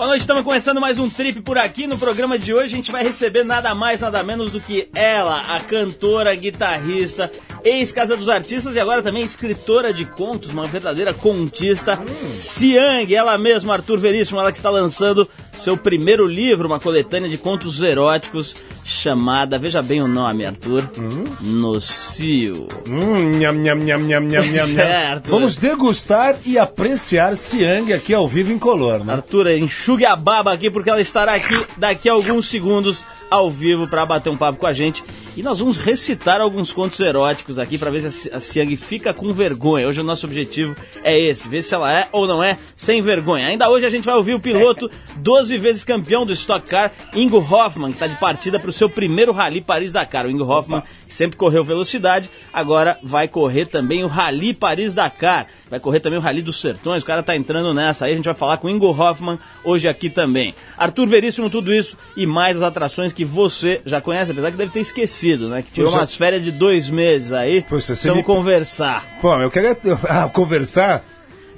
Boa 0.00 0.08
noite, 0.08 0.22
estamos 0.22 0.42
começando 0.44 0.80
mais 0.80 0.98
um 0.98 1.10
trip 1.10 1.42
por 1.42 1.58
aqui. 1.58 1.86
No 1.86 1.98
programa 1.98 2.38
de 2.38 2.54
hoje 2.54 2.72
a 2.72 2.76
gente 2.76 2.90
vai 2.90 3.02
receber 3.02 3.44
nada 3.44 3.74
mais, 3.74 4.00
nada 4.00 4.22
menos 4.22 4.50
do 4.50 4.58
que 4.58 4.88
ela, 4.94 5.54
a 5.54 5.60
cantora, 5.60 6.34
guitarrista, 6.34 7.30
ex-Casa 7.62 8.16
dos 8.16 8.30
Artistas 8.30 8.74
e 8.74 8.80
agora 8.80 9.02
também 9.02 9.22
escritora 9.22 9.92
de 9.92 10.06
contos, 10.06 10.54
uma 10.54 10.66
verdadeira 10.66 11.12
contista, 11.12 12.00
hum. 12.00 12.32
Siang, 12.32 13.14
ela 13.14 13.36
mesma, 13.36 13.74
Arthur 13.74 13.98
Veríssimo, 13.98 14.40
ela 14.40 14.50
que 14.50 14.56
está 14.56 14.70
lançando 14.70 15.28
seu 15.52 15.76
primeiro 15.76 16.26
livro, 16.26 16.66
uma 16.66 16.80
coletânea 16.80 17.28
de 17.28 17.36
contos 17.36 17.82
eróticos 17.82 18.56
chamada, 18.84 19.58
veja 19.58 19.82
bem 19.82 20.02
o 20.02 20.08
nome, 20.08 20.44
Arthur, 20.44 20.88
hum? 20.98 21.24
Nocio. 21.40 22.66
Hum, 22.88 23.38
nham, 23.38 23.54
nham, 23.54 23.76
nham, 23.76 24.00
nham, 24.00 24.24
nham, 24.24 24.46
nham. 24.46 24.66
certo. 24.66 25.30
Vamos 25.30 25.56
degustar 25.56 26.36
e 26.44 26.58
apreciar 26.58 27.36
Siang 27.36 27.92
aqui 27.92 28.14
ao 28.14 28.26
vivo 28.26 28.50
em 28.50 28.58
color, 28.58 29.04
né? 29.04 29.12
Arthur, 29.12 29.50
enxugue 29.50 29.89
a 30.06 30.16
baba 30.16 30.52
aqui 30.52 30.70
porque 30.70 30.88
ela 30.88 31.00
estará 31.00 31.34
aqui 31.34 31.54
daqui 31.76 32.08
a 32.08 32.12
alguns 32.12 32.48
segundos 32.48 33.04
ao 33.30 33.50
vivo 33.50 33.86
para 33.86 34.04
bater 34.04 34.28
um 34.28 34.36
papo 34.36 34.58
com 34.58 34.66
a 34.66 34.72
gente. 34.72 35.04
E 35.36 35.42
nós 35.42 35.60
vamos 35.60 35.78
recitar 35.78 36.40
alguns 36.40 36.72
contos 36.72 36.98
eróticos 36.98 37.58
aqui 37.58 37.78
para 37.78 37.90
ver 37.90 38.10
se 38.10 38.30
a 38.32 38.40
Siang 38.40 38.76
fica 38.76 39.14
com 39.14 39.32
vergonha. 39.32 39.86
Hoje 39.86 40.00
o 40.00 40.04
nosso 40.04 40.26
objetivo 40.26 40.74
é 41.04 41.18
esse, 41.18 41.48
ver 41.48 41.62
se 41.62 41.74
ela 41.74 41.92
é 41.92 42.08
ou 42.10 42.26
não 42.26 42.42
é 42.42 42.58
sem 42.74 43.00
vergonha. 43.00 43.46
Ainda 43.46 43.70
hoje 43.70 43.86
a 43.86 43.88
gente 43.88 44.04
vai 44.04 44.16
ouvir 44.16 44.34
o 44.34 44.40
piloto, 44.40 44.90
12 45.16 45.56
vezes 45.58 45.84
campeão 45.84 46.26
do 46.26 46.32
Stock 46.32 46.68
Car, 46.68 46.90
Ingo 47.14 47.38
Hoffman, 47.38 47.90
que 47.90 47.96
está 47.96 48.06
de 48.08 48.16
partida 48.16 48.58
para 48.58 48.70
o 48.70 48.72
seu 48.72 48.90
primeiro 48.90 49.32
Rally 49.32 49.60
Paris-Dakar. 49.60 50.26
O 50.26 50.30
Ingo 50.30 50.44
Hoffman, 50.44 50.82
que 51.06 51.14
sempre 51.14 51.36
correu 51.36 51.64
velocidade, 51.64 52.28
agora 52.52 52.98
vai 53.02 53.28
correr 53.28 53.66
também 53.66 54.02
o 54.02 54.08
Rally 54.08 54.52
Paris-Dakar. 54.52 55.46
Vai 55.70 55.78
correr 55.78 56.00
também 56.00 56.18
o 56.18 56.22
Rally 56.22 56.42
dos 56.42 56.60
Sertões, 56.60 57.02
o 57.02 57.06
cara 57.06 57.22
tá 57.22 57.36
entrando 57.36 57.72
nessa. 57.72 58.06
Aí 58.06 58.12
a 58.12 58.16
gente 58.16 58.24
vai 58.24 58.34
falar 58.34 58.56
com 58.56 58.66
o 58.66 58.70
Ingo 58.70 58.90
Hoffman 58.90 59.38
hoje 59.64 59.79
aqui 59.88 60.10
também. 60.10 60.54
Arthur 60.76 61.06
Veríssimo, 61.06 61.50
tudo 61.50 61.72
isso 61.72 61.96
e 62.16 62.26
mais 62.26 62.56
as 62.56 62.62
atrações 62.62 63.12
que 63.12 63.24
você 63.24 63.80
já 63.84 64.00
conhece, 64.00 64.32
apesar 64.32 64.50
que 64.50 64.56
deve 64.56 64.72
ter 64.72 64.80
esquecido, 64.80 65.48
né? 65.48 65.62
Que 65.62 65.70
tirou 65.70 65.92
umas 65.92 66.14
férias 66.14 66.42
de 66.42 66.50
dois 66.50 66.88
meses 66.88 67.32
aí. 67.32 67.62
Poxa, 67.62 67.94
Vamos 67.94 68.18
me... 68.18 68.22
conversar. 68.22 69.06
Pô, 69.20 69.34
eu 69.36 69.50
quero 69.50 69.76
ah, 70.08 70.28
conversar. 70.28 71.04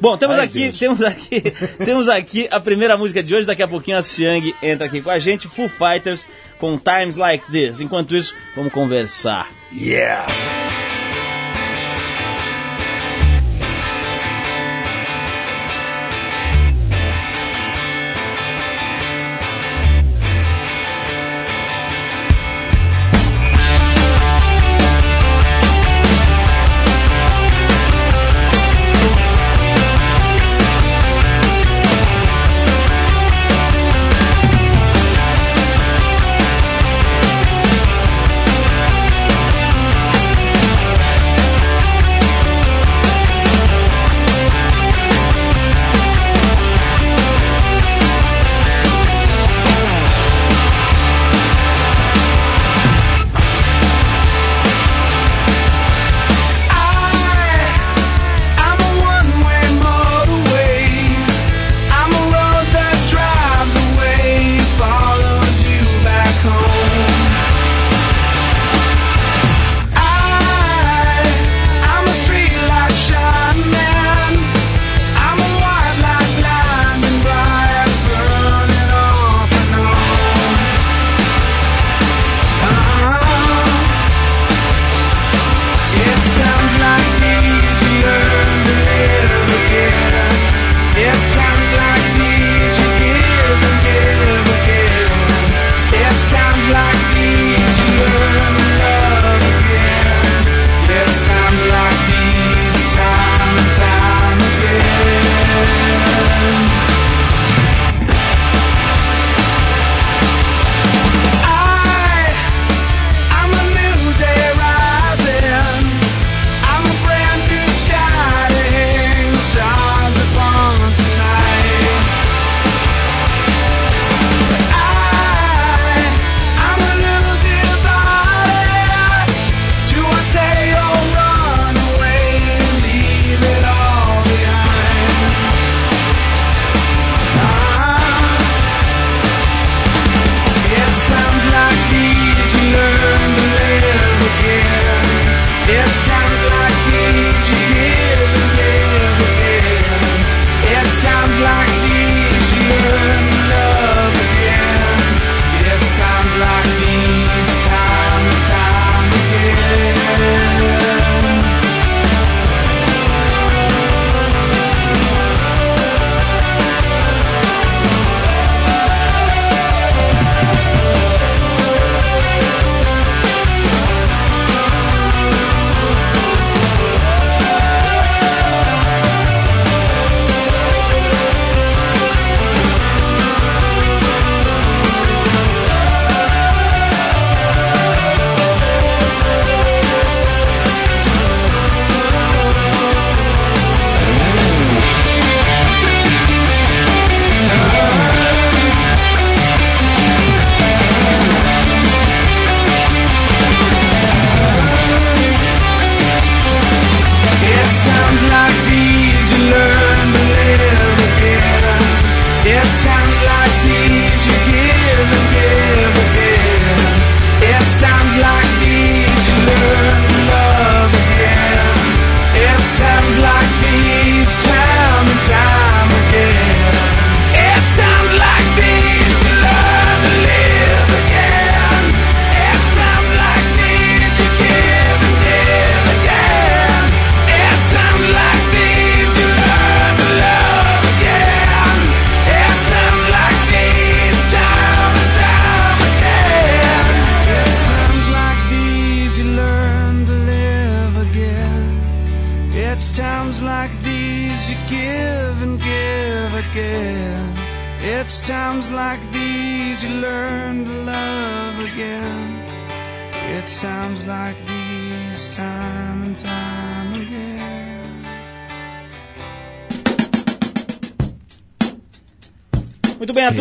Bom, 0.01 0.17
temos 0.17 0.37
Ai, 0.37 0.47
aqui, 0.47 0.59
Deus. 0.65 0.79
temos 0.81 1.03
aqui, 1.03 1.41
temos 1.85 2.09
aqui 2.09 2.49
a 2.51 2.59
primeira 2.59 2.97
música 2.97 3.23
de 3.23 3.35
hoje. 3.35 3.47
Daqui 3.47 3.63
a 3.63 3.69
pouquinho 3.69 3.99
a 3.99 4.03
Siang 4.03 4.53
entra 4.61 4.87
aqui 4.87 5.01
com 5.01 5.11
a 5.11 5.19
gente, 5.19 5.47
Full 5.47 5.69
Fighters 5.69 6.29
com 6.59 6.77
Times 6.77 7.17
Like 7.17 7.51
This. 7.51 7.81
Enquanto 7.81 8.17
isso, 8.17 8.35
vamos 8.57 8.73
conversar. 8.73 9.49
Yeah. 9.73 10.72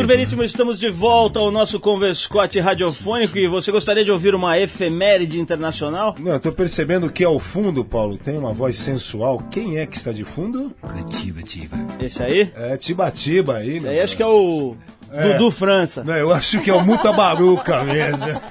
Arthur 0.01 0.07
Veríssimo, 0.07 0.43
estamos 0.43 0.79
de 0.79 0.89
volta 0.89 1.39
ao 1.39 1.51
nosso 1.51 1.79
Converscote 1.79 2.59
radiofônico 2.59 3.37
e 3.37 3.47
você 3.47 3.71
gostaria 3.71 4.03
de 4.03 4.09
ouvir 4.09 4.33
uma 4.33 4.57
efeméride 4.57 5.39
internacional? 5.39 6.15
Não, 6.17 6.31
eu 6.31 6.39
tô 6.39 6.51
percebendo 6.51 7.11
que 7.11 7.23
ao 7.23 7.39
fundo, 7.39 7.85
Paulo, 7.85 8.17
tem 8.17 8.35
uma 8.35 8.51
voz 8.51 8.77
sensual. 8.77 9.37
Quem 9.51 9.77
é 9.77 9.85
que 9.85 9.95
está 9.95 10.11
de 10.11 10.23
fundo? 10.23 10.75
Tiba, 11.07 11.43
tiba. 11.43 11.77
Esse 11.99 12.23
aí? 12.23 12.51
É 12.55 12.75
Tiba-Tiba 12.77 13.57
aí. 13.57 13.77
Esse 13.77 13.87
aí 13.87 13.99
acho 13.99 14.17
que 14.17 14.23
é 14.23 14.25
o 14.25 14.75
é. 15.11 15.33
Dudu 15.33 15.51
França. 15.51 16.03
Não, 16.03 16.15
eu 16.15 16.33
acho 16.33 16.59
que 16.61 16.71
é 16.71 16.73
o 16.73 16.83
Muta 16.83 17.13
Baruca 17.13 17.83
mesmo. 17.85 18.41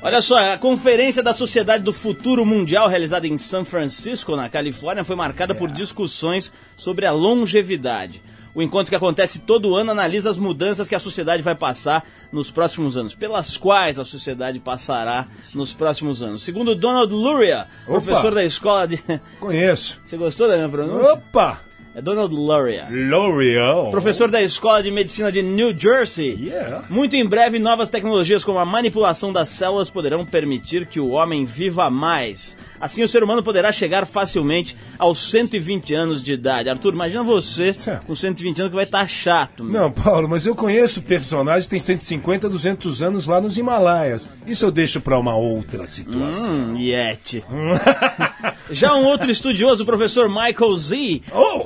Olha 0.00 0.22
só, 0.22 0.38
a 0.38 0.56
conferência 0.56 1.22
da 1.22 1.34
Sociedade 1.34 1.84
do 1.84 1.92
Futuro 1.92 2.46
Mundial, 2.46 2.88
realizada 2.88 3.26
em 3.26 3.36
São 3.36 3.62
Francisco, 3.62 4.34
na 4.36 4.48
Califórnia, 4.48 5.04
foi 5.04 5.16
marcada 5.16 5.52
é. 5.52 5.56
por 5.56 5.70
discussões 5.70 6.50
sobre 6.74 7.04
a 7.04 7.12
longevidade. 7.12 8.22
O 8.54 8.62
encontro 8.62 8.90
que 8.90 8.96
acontece 8.96 9.38
todo 9.40 9.74
ano 9.74 9.92
analisa 9.92 10.30
as 10.30 10.38
mudanças 10.38 10.88
que 10.88 10.94
a 10.94 10.98
sociedade 10.98 11.42
vai 11.42 11.54
passar 11.54 12.04
nos 12.30 12.50
próximos 12.50 12.96
anos, 12.96 13.14
pelas 13.14 13.56
quais 13.56 13.98
a 13.98 14.04
sociedade 14.04 14.60
passará 14.60 15.26
nos 15.54 15.72
próximos 15.72 16.22
anos. 16.22 16.42
Segundo 16.42 16.74
Donald 16.74 17.12
Luria, 17.12 17.66
Opa. 17.86 18.00
professor 18.00 18.34
da 18.34 18.44
escola 18.44 18.86
de. 18.86 19.02
Conheço. 19.40 20.00
Você 20.04 20.16
gostou 20.16 20.48
da 20.48 20.56
minha 20.56 20.68
pronúncia? 20.68 21.12
Opa! 21.12 21.72
É 21.94 22.00
Donald 22.00 22.34
Luria. 22.34 22.88
Luria. 22.90 23.90
Professor 23.90 24.30
da 24.30 24.40
Escola 24.40 24.82
de 24.82 24.90
Medicina 24.90 25.30
de 25.30 25.42
New 25.42 25.78
Jersey. 25.78 26.38
Yeah. 26.40 26.86
Muito 26.88 27.16
em 27.16 27.26
breve, 27.26 27.58
novas 27.58 27.90
tecnologias 27.90 28.42
como 28.42 28.58
a 28.58 28.64
manipulação 28.64 29.30
das 29.30 29.50
células 29.50 29.90
poderão 29.90 30.24
permitir 30.24 30.86
que 30.86 30.98
o 30.98 31.10
homem 31.10 31.44
viva 31.44 31.90
mais. 31.90 32.56
Assim, 32.82 33.04
o 33.04 33.08
ser 33.08 33.22
humano 33.22 33.44
poderá 33.44 33.70
chegar 33.70 34.04
facilmente 34.04 34.76
aos 34.98 35.30
120 35.30 35.94
anos 35.94 36.20
de 36.20 36.32
idade. 36.32 36.68
Arthur, 36.68 36.92
imagina 36.92 37.22
você 37.22 37.72
certo. 37.72 38.06
com 38.06 38.16
120 38.16 38.58
anos 38.58 38.70
que 38.70 38.74
vai 38.74 38.84
estar 38.84 39.02
tá 39.02 39.06
chato. 39.06 39.62
Meu. 39.62 39.82
Não, 39.82 39.92
Paulo, 39.92 40.28
mas 40.28 40.46
eu 40.46 40.54
conheço 40.56 41.00
personagens 41.00 41.66
que 41.66 41.70
têm 41.70 41.78
150, 41.78 42.48
200 42.48 43.00
anos 43.00 43.28
lá 43.28 43.40
nos 43.40 43.56
Himalaias. 43.56 44.28
Isso 44.44 44.66
eu 44.66 44.72
deixo 44.72 45.00
para 45.00 45.16
uma 45.16 45.36
outra 45.36 45.86
situação. 45.86 46.52
Hum, 46.52 46.76
Yeti. 46.76 47.44
Já 48.68 48.96
um 48.96 49.04
outro 49.04 49.30
estudioso, 49.30 49.84
o 49.84 49.86
professor 49.86 50.28
Michael 50.28 50.76
Z, 50.76 51.22
oh! 51.32 51.60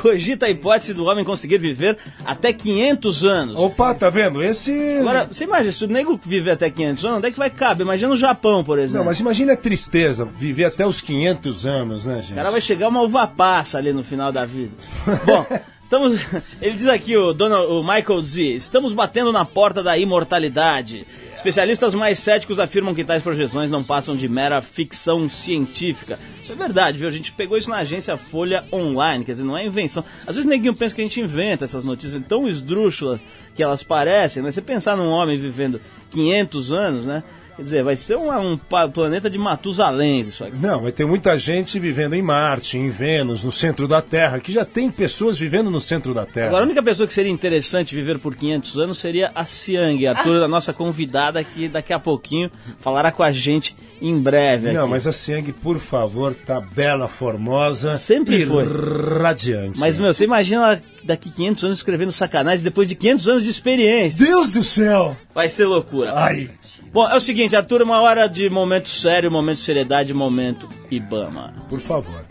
cogita 0.00 0.46
a 0.46 0.50
hipótese 0.50 0.94
do 0.94 1.04
homem 1.04 1.24
conseguir 1.24 1.58
viver 1.58 1.98
até 2.24 2.54
500 2.54 3.24
anos. 3.24 3.58
Opa, 3.58 3.92
tá 3.92 4.08
vendo? 4.08 4.42
Esse... 4.42 4.72
Agora, 4.98 5.28
você 5.30 5.44
imagina, 5.44 5.72
se 5.72 5.84
o 5.84 5.88
nego 5.88 6.18
viver 6.24 6.52
até 6.52 6.70
500 6.70 7.04
anos, 7.04 7.18
onde 7.18 7.26
é 7.26 7.30
que 7.30 7.38
vai 7.38 7.50
caber? 7.50 7.84
Imagina 7.84 8.08
no 8.08 8.16
Japão, 8.16 8.64
por 8.64 8.78
exemplo. 8.78 8.98
Não, 8.98 9.04
mas 9.04 9.20
imagina 9.20 9.52
a 9.52 9.56
tristeza, 9.56 10.24
viver 10.24 10.53
viver 10.54 10.66
até 10.66 10.86
os 10.86 11.00
500 11.00 11.66
anos, 11.66 12.06
né, 12.06 12.22
gente? 12.22 12.32
O 12.32 12.36
cara 12.36 12.50
vai 12.50 12.60
chegar 12.60 12.88
uma 12.88 13.02
uva 13.02 13.26
passa 13.26 13.76
ali 13.76 13.92
no 13.92 14.04
final 14.04 14.30
da 14.30 14.46
vida. 14.46 14.72
Bom, 15.26 15.44
estamos, 15.82 16.20
ele 16.62 16.76
diz 16.76 16.86
aqui, 16.86 17.16
o, 17.16 17.32
dono, 17.32 17.80
o 17.80 17.82
Michael 17.82 18.22
Z, 18.22 18.42
estamos 18.54 18.92
batendo 18.92 19.32
na 19.32 19.44
porta 19.44 19.82
da 19.82 19.98
imortalidade. 19.98 21.04
Especialistas 21.34 21.92
mais 21.94 22.20
céticos 22.20 22.60
afirmam 22.60 22.94
que 22.94 23.04
tais 23.04 23.22
projeções 23.22 23.68
não 23.68 23.82
passam 23.82 24.14
de 24.14 24.28
mera 24.28 24.62
ficção 24.62 25.28
científica. 25.28 26.18
Isso 26.40 26.52
é 26.52 26.54
verdade, 26.54 26.98
viu? 26.98 27.08
A 27.08 27.12
gente 27.12 27.32
pegou 27.32 27.58
isso 27.58 27.68
na 27.68 27.78
agência 27.78 28.16
Folha 28.16 28.64
Online, 28.72 29.24
quer 29.24 29.32
dizer, 29.32 29.44
não 29.44 29.58
é 29.58 29.66
invenção. 29.66 30.04
Às 30.26 30.36
vezes 30.36 30.48
ninguém 30.48 30.72
pensa 30.72 30.94
que 30.94 31.00
a 31.00 31.04
gente 31.04 31.20
inventa 31.20 31.64
essas 31.64 31.84
notícias 31.84 32.22
tão 32.28 32.48
esdrúxulas 32.48 33.20
que 33.56 33.62
elas 33.62 33.82
parecem, 33.82 34.42
né? 34.42 34.52
Você 34.52 34.62
pensar 34.62 34.96
num 34.96 35.10
homem 35.10 35.36
vivendo 35.36 35.80
500 36.10 36.72
anos, 36.72 37.06
né? 37.06 37.22
Quer 37.56 37.62
dizer, 37.62 37.84
vai 37.84 37.94
ser 37.94 38.16
um, 38.16 38.52
um 38.52 38.58
planeta 38.92 39.30
de 39.30 39.38
Matusalém 39.38 40.20
isso 40.20 40.44
aqui. 40.44 40.56
Não, 40.56 40.82
vai 40.82 40.90
ter 40.90 41.04
muita 41.04 41.38
gente 41.38 41.78
vivendo 41.78 42.14
em 42.14 42.22
Marte, 42.22 42.76
em 42.76 42.90
Vênus, 42.90 43.44
no 43.44 43.52
centro 43.52 43.86
da 43.86 44.02
Terra, 44.02 44.40
que 44.40 44.50
já 44.50 44.64
tem 44.64 44.90
pessoas 44.90 45.38
vivendo 45.38 45.70
no 45.70 45.80
centro 45.80 46.12
da 46.12 46.26
Terra. 46.26 46.48
Agora, 46.48 46.64
a 46.64 46.66
única 46.66 46.82
pessoa 46.82 47.06
que 47.06 47.12
seria 47.12 47.30
interessante 47.30 47.94
viver 47.94 48.18
por 48.18 48.34
500 48.34 48.78
anos 48.80 48.98
seria 48.98 49.30
a 49.34 49.44
Siang, 49.44 50.04
Arthur, 50.04 50.42
ah. 50.42 50.44
a 50.46 50.48
nossa 50.48 50.72
convidada, 50.72 51.44
que 51.44 51.68
daqui 51.68 51.92
a 51.92 51.98
pouquinho 52.00 52.50
falará 52.80 53.12
com 53.12 53.22
a 53.22 53.30
gente 53.30 53.76
em 54.02 54.18
breve. 54.18 54.72
Não, 54.72 54.88
mas 54.88 55.06
a 55.06 55.12
Siang, 55.12 55.52
por 55.52 55.78
favor, 55.78 56.34
tá 56.34 56.60
bela, 56.60 57.06
formosa. 57.06 57.96
Sempre 57.98 58.42
e 58.42 58.46
foi. 58.46 58.64
radiante. 58.64 59.78
Mas, 59.78 59.96
meu, 59.96 60.12
você 60.12 60.24
imagina 60.24 60.82
daqui 61.04 61.30
500 61.30 61.64
anos 61.64 61.76
escrevendo 61.76 62.10
sacanagem 62.10 62.64
depois 62.64 62.88
de 62.88 62.96
500 62.96 63.28
anos 63.28 63.44
de 63.44 63.50
experiência. 63.50 64.24
Deus 64.24 64.50
do 64.50 64.64
céu! 64.64 65.16
Vai 65.32 65.48
ser 65.48 65.66
loucura. 65.66 66.12
Ai. 66.16 66.50
Bom, 66.94 67.08
é 67.08 67.16
o 67.16 67.20
seguinte, 67.20 67.56
Arthur, 67.56 67.82
uma 67.82 68.00
hora 68.00 68.28
de 68.28 68.48
momento 68.48 68.88
sério, 68.88 69.28
momento 69.28 69.56
de 69.56 69.64
seriedade, 69.64 70.14
momento 70.14 70.68
Ibama. 70.88 71.52
Por 71.68 71.80
favor. 71.80 72.24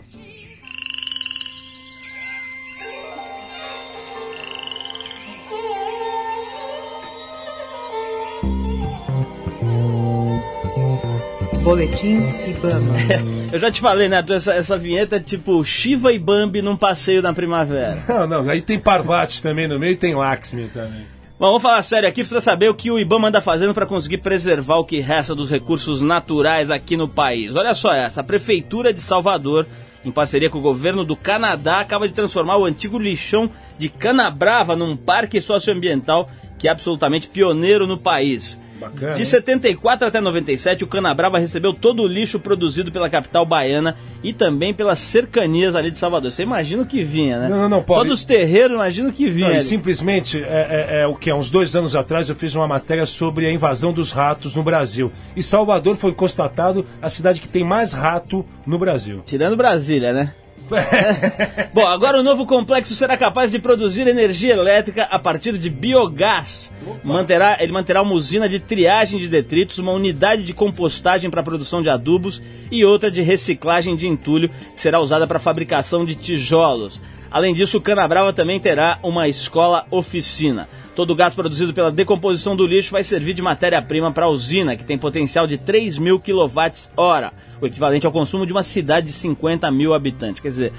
Boletim 11.62 12.20
Ibama. 12.48 12.94
Eu 13.52 13.58
já 13.60 13.70
te 13.70 13.82
falei, 13.82 14.08
né? 14.08 14.24
Essa, 14.30 14.54
essa 14.54 14.78
vinheta 14.78 15.16
é 15.16 15.20
tipo 15.20 15.62
Shiva 15.62 16.10
e 16.10 16.18
Bambi 16.18 16.62
num 16.62 16.74
passeio 16.74 17.20
na 17.20 17.34
primavera. 17.34 18.02
Não, 18.08 18.26
não. 18.26 18.48
Aí 18.48 18.62
tem 18.62 18.78
Parvati 18.78 19.42
também 19.42 19.68
no 19.68 19.78
meio 19.78 19.92
e 19.92 19.96
tem 19.96 20.14
Lakshmi 20.14 20.68
também. 20.68 21.13
Bom, 21.36 21.46
vamos 21.46 21.62
falar 21.62 21.82
sério 21.82 22.08
aqui 22.08 22.22
para 22.22 22.40
saber 22.40 22.68
o 22.68 22.74
que 22.74 22.92
o 22.92 22.98
IBAMA 22.98 23.26
anda 23.26 23.40
fazendo 23.40 23.74
para 23.74 23.84
conseguir 23.84 24.18
preservar 24.18 24.76
o 24.76 24.84
que 24.84 25.00
resta 25.00 25.34
dos 25.34 25.50
recursos 25.50 26.00
naturais 26.00 26.70
aqui 26.70 26.96
no 26.96 27.08
país. 27.08 27.56
Olha 27.56 27.74
só 27.74 27.92
essa, 27.92 28.20
a 28.20 28.24
Prefeitura 28.24 28.92
de 28.92 29.02
Salvador, 29.02 29.66
em 30.04 30.12
parceria 30.12 30.48
com 30.48 30.58
o 30.58 30.62
governo 30.62 31.04
do 31.04 31.16
Canadá, 31.16 31.80
acaba 31.80 32.06
de 32.06 32.14
transformar 32.14 32.56
o 32.58 32.64
antigo 32.64 33.00
lixão 33.00 33.50
de 33.76 33.88
Canabrava 33.88 34.76
num 34.76 34.96
parque 34.96 35.40
socioambiental 35.40 36.24
que 36.56 36.68
é 36.68 36.70
absolutamente 36.70 37.26
pioneiro 37.26 37.84
no 37.84 37.98
país. 37.98 38.56
Bacana, 38.78 39.12
de 39.14 39.24
74 39.24 40.08
até 40.08 40.20
97, 40.20 40.84
o 40.84 40.86
Canabrava 40.86 41.38
recebeu 41.38 41.72
todo 41.72 42.02
o 42.02 42.06
lixo 42.06 42.38
produzido 42.40 42.90
pela 42.90 43.08
capital 43.08 43.44
baiana 43.44 43.96
e 44.22 44.32
também 44.32 44.74
pelas 44.74 45.00
cercanias 45.00 45.76
ali 45.76 45.90
de 45.90 45.98
Salvador. 45.98 46.30
Você 46.30 46.42
imagina 46.42 46.82
o 46.82 46.86
que 46.86 47.04
vinha, 47.04 47.38
né? 47.38 47.48
Não, 47.48 47.56
não, 47.56 47.68
não, 47.68 47.82
pode. 47.82 48.00
Só 48.00 48.08
dos 48.08 48.24
terreiros, 48.24 48.74
imagina 48.74 49.08
o 49.08 49.12
que 49.12 49.28
vinha. 49.28 49.54
Não, 49.54 49.60
simplesmente, 49.60 50.42
é, 50.42 50.88
é, 50.90 51.00
é, 51.02 51.06
o 51.06 51.14
que? 51.14 51.32
Uns 51.32 51.50
dois 51.50 51.74
anos 51.76 51.94
atrás 51.96 52.28
eu 52.28 52.34
fiz 52.34 52.54
uma 52.54 52.66
matéria 52.66 53.06
sobre 53.06 53.46
a 53.46 53.52
invasão 53.52 53.92
dos 53.92 54.12
ratos 54.12 54.54
no 54.54 54.62
Brasil. 54.62 55.10
E 55.36 55.42
Salvador 55.42 55.96
foi 55.96 56.12
constatado 56.12 56.86
a 57.00 57.08
cidade 57.08 57.40
que 57.40 57.48
tem 57.48 57.64
mais 57.64 57.92
rato 57.92 58.44
no 58.66 58.78
Brasil. 58.78 59.22
Tirando 59.24 59.56
Brasília, 59.56 60.12
né? 60.12 60.34
Bom, 61.72 61.86
agora 61.86 62.18
o 62.18 62.22
novo 62.22 62.46
complexo 62.46 62.94
será 62.94 63.16
capaz 63.16 63.50
de 63.50 63.58
produzir 63.58 64.06
energia 64.06 64.54
elétrica 64.54 65.04
a 65.10 65.18
partir 65.18 65.58
de 65.58 65.68
biogás. 65.68 66.72
Manterá, 67.02 67.58
ele 67.60 67.72
manterá 67.72 68.02
uma 68.02 68.14
usina 68.14 68.48
de 68.48 68.58
triagem 68.58 69.18
de 69.18 69.28
detritos, 69.28 69.78
uma 69.78 69.92
unidade 69.92 70.42
de 70.42 70.52
compostagem 70.52 71.30
para 71.30 71.42
produção 71.42 71.82
de 71.82 71.90
adubos 71.90 72.40
e 72.70 72.84
outra 72.84 73.10
de 73.10 73.22
reciclagem 73.22 73.96
de 73.96 74.06
entulho, 74.06 74.48
que 74.48 74.80
será 74.80 75.00
usada 75.00 75.26
para 75.26 75.38
fabricação 75.38 76.04
de 76.04 76.14
tijolos. 76.14 77.00
Além 77.30 77.52
disso, 77.52 77.78
o 77.78 77.80
Canabrava 77.80 78.32
também 78.32 78.60
terá 78.60 78.98
uma 79.02 79.28
escola 79.28 79.86
oficina. 79.90 80.68
Todo 80.94 81.10
o 81.10 81.16
gás 81.16 81.34
produzido 81.34 81.74
pela 81.74 81.90
decomposição 81.90 82.54
do 82.54 82.64
lixo 82.64 82.92
vai 82.92 83.02
servir 83.02 83.34
de 83.34 83.42
matéria-prima 83.42 84.12
para 84.12 84.26
a 84.26 84.28
usina, 84.28 84.76
que 84.76 84.84
tem 84.84 84.96
potencial 84.96 85.44
de 85.44 85.58
3 85.58 85.98
mil 85.98 86.20
kWh 86.20 87.32
o 87.60 87.66
equivalente 87.66 88.06
ao 88.06 88.12
consumo 88.12 88.46
de 88.46 88.52
uma 88.52 88.62
cidade 88.62 89.06
de 89.06 89.12
50 89.12 89.70
mil 89.70 89.94
habitantes. 89.94 90.40
Quer 90.40 90.48
dizer, 90.48 90.72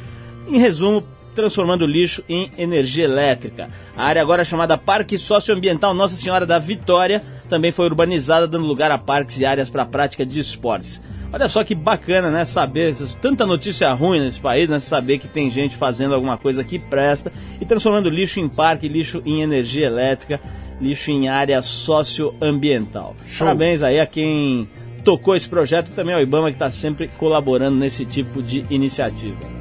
em 0.48 0.60
resumo, 0.60 1.04
transformando 1.36 1.86
lixo 1.86 2.24
em 2.30 2.50
energia 2.58 3.04
elétrica. 3.04 3.68
A 3.96 4.06
área 4.06 4.22
agora 4.22 4.46
chamada 4.46 4.78
Parque 4.78 5.18
Socioambiental 5.18 5.94
Nossa 5.94 6.16
Senhora 6.16 6.46
da 6.46 6.58
Vitória 6.58 7.22
também 7.50 7.72
foi 7.72 7.86
urbanizada, 7.86 8.48
dando 8.48 8.66
lugar 8.66 8.90
a 8.90 8.98
parques 8.98 9.40
e 9.40 9.46
áreas 9.46 9.70
para 9.70 9.84
a 9.84 9.86
prática 9.86 10.26
de 10.26 10.40
esportes. 10.40 11.02
Olha 11.32 11.50
só 11.50 11.64
que 11.64 11.76
bacana, 11.76 12.32
né? 12.32 12.46
Saber, 12.46 12.96
tanta 13.22 13.46
notícia 13.46 13.92
ruim 13.94 14.22
nesse 14.22 14.40
país, 14.40 14.70
né? 14.70 14.80
Saber 14.80 15.20
que 15.20 15.28
tem 15.28 15.52
gente 15.52 15.76
fazendo 15.76 16.16
alguma 16.16 16.38
coisa 16.38 16.64
que 16.64 16.80
presta 16.80 17.32
e 17.60 17.66
transformando 17.66 18.10
lixo 18.10 18.40
em 18.40 18.48
parque, 18.48 18.88
lixo 18.88 19.22
em 19.26 19.42
energia 19.42 19.88
elétrica, 19.88 20.40
lixo 20.80 21.12
em 21.12 21.28
área 21.28 21.62
socioambiental. 21.62 23.16
Show. 23.28 23.46
Parabéns 23.46 23.82
aí 23.82 24.00
a 24.00 24.06
quem 24.06 24.70
tocou 25.06 25.36
esse 25.36 25.48
projeto 25.48 25.92
também 25.92 26.16
ao 26.16 26.22
Ibama 26.22 26.50
que 26.50 26.56
está 26.56 26.72
sempre 26.72 27.08
colaborando 27.08 27.78
nesse 27.78 28.04
tipo 28.04 28.42
de 28.42 28.66
iniciativa. 28.72 29.55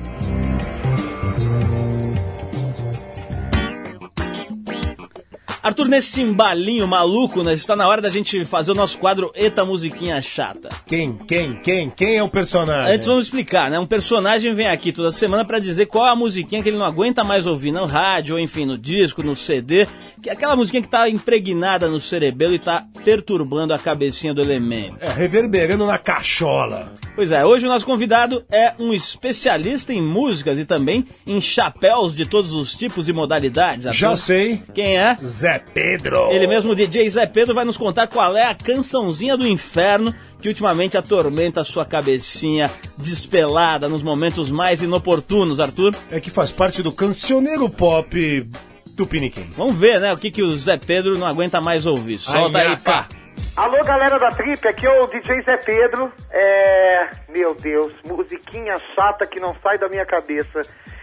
Arthur, 5.64 5.88
nesse 5.88 6.20
embalinho 6.20 6.86
maluco, 6.86 7.42
né, 7.42 7.54
está 7.54 7.74
na 7.74 7.88
hora 7.88 8.02
da 8.02 8.10
gente 8.10 8.44
fazer 8.44 8.72
o 8.72 8.74
nosso 8.74 8.98
quadro 8.98 9.32
Eta 9.34 9.64
Musiquinha 9.64 10.20
Chata. 10.20 10.68
Quem, 10.86 11.14
quem, 11.14 11.54
quem, 11.54 11.88
quem 11.88 12.16
é 12.16 12.22
o 12.22 12.28
personagem? 12.28 12.92
Antes 12.94 13.06
vamos 13.06 13.24
explicar, 13.24 13.70
né? 13.70 13.78
Um 13.78 13.86
personagem 13.86 14.52
vem 14.52 14.68
aqui 14.68 14.92
toda 14.92 15.10
semana 15.10 15.42
para 15.42 15.58
dizer 15.58 15.86
qual 15.86 16.06
é 16.06 16.10
a 16.10 16.14
musiquinha 16.14 16.62
que 16.62 16.68
ele 16.68 16.76
não 16.76 16.84
aguenta 16.84 17.24
mais 17.24 17.46
ouvir 17.46 17.72
no 17.72 17.86
rádio, 17.86 18.34
ou 18.34 18.40
enfim, 18.40 18.66
no 18.66 18.76
disco, 18.76 19.22
no 19.22 19.34
CD, 19.34 19.88
que 20.22 20.28
é 20.28 20.34
aquela 20.34 20.54
musiquinha 20.54 20.82
que 20.82 20.88
tá 20.88 21.08
impregnada 21.08 21.88
no 21.88 21.98
cerebelo 21.98 22.52
e 22.52 22.58
tá 22.58 22.84
perturbando 23.02 23.72
a 23.72 23.78
cabecinha 23.78 24.34
do 24.34 24.42
elemento. 24.42 24.98
É, 25.00 25.08
reverberando 25.08 25.86
na 25.86 25.96
cachola. 25.96 26.92
Pois 27.14 27.32
é, 27.32 27.42
hoje 27.42 27.64
o 27.64 27.68
nosso 27.70 27.86
convidado 27.86 28.44
é 28.50 28.74
um 28.78 28.92
especialista 28.92 29.94
em 29.94 30.02
músicas 30.02 30.58
e 30.58 30.66
também 30.66 31.06
em 31.26 31.40
chapéus 31.40 32.14
de 32.14 32.26
todos 32.26 32.52
os 32.52 32.74
tipos 32.74 33.08
e 33.08 33.14
modalidades. 33.14 33.86
Arthur. 33.86 33.98
Já 33.98 34.16
sei. 34.16 34.60
Quem 34.74 34.98
é? 34.98 35.16
Zé 35.24 35.53
Pedro. 35.58 36.30
Ele 36.30 36.46
mesmo, 36.46 36.72
o 36.72 36.74
DJ 36.74 37.08
Zé 37.10 37.26
Pedro, 37.26 37.54
vai 37.54 37.64
nos 37.64 37.76
contar 37.76 38.06
qual 38.06 38.36
é 38.36 38.44
a 38.44 38.54
cançãozinha 38.54 39.36
do 39.36 39.46
inferno 39.46 40.14
que 40.40 40.48
ultimamente 40.48 40.98
atormenta 40.98 41.62
a 41.62 41.64
sua 41.64 41.84
cabecinha 41.84 42.70
despelada 42.98 43.88
nos 43.88 44.02
momentos 44.02 44.50
mais 44.50 44.82
inoportunos, 44.82 45.60
Arthur. 45.60 45.94
É 46.10 46.20
que 46.20 46.30
faz 46.30 46.50
parte 46.50 46.82
do 46.82 46.92
cancioneiro 46.92 47.68
pop 47.68 48.48
do 48.94 49.06
Piniquim. 49.06 49.50
Vamos 49.56 49.76
ver, 49.76 50.00
né, 50.00 50.12
o 50.12 50.16
que, 50.16 50.30
que 50.30 50.42
o 50.42 50.54
Zé 50.54 50.76
Pedro 50.76 51.18
não 51.18 51.26
aguenta 51.26 51.60
mais 51.60 51.86
ouvir. 51.86 52.18
Solta 52.18 52.58
aí, 52.58 52.76
pá. 52.76 53.08
Alô, 53.56 53.84
galera 53.84 54.18
da 54.18 54.30
Trip, 54.30 54.66
aqui 54.66 54.86
é 54.86 54.90
o 55.02 55.06
DJ 55.06 55.42
Zé 55.42 55.56
Pedro. 55.56 56.12
É. 56.30 57.10
Meu 57.28 57.54
Deus, 57.54 57.92
musiquinha 58.04 58.74
chata 58.94 59.26
que 59.26 59.40
não 59.40 59.54
sai 59.62 59.78
da 59.78 59.88
minha 59.88 60.04
cabeça. 60.04 60.62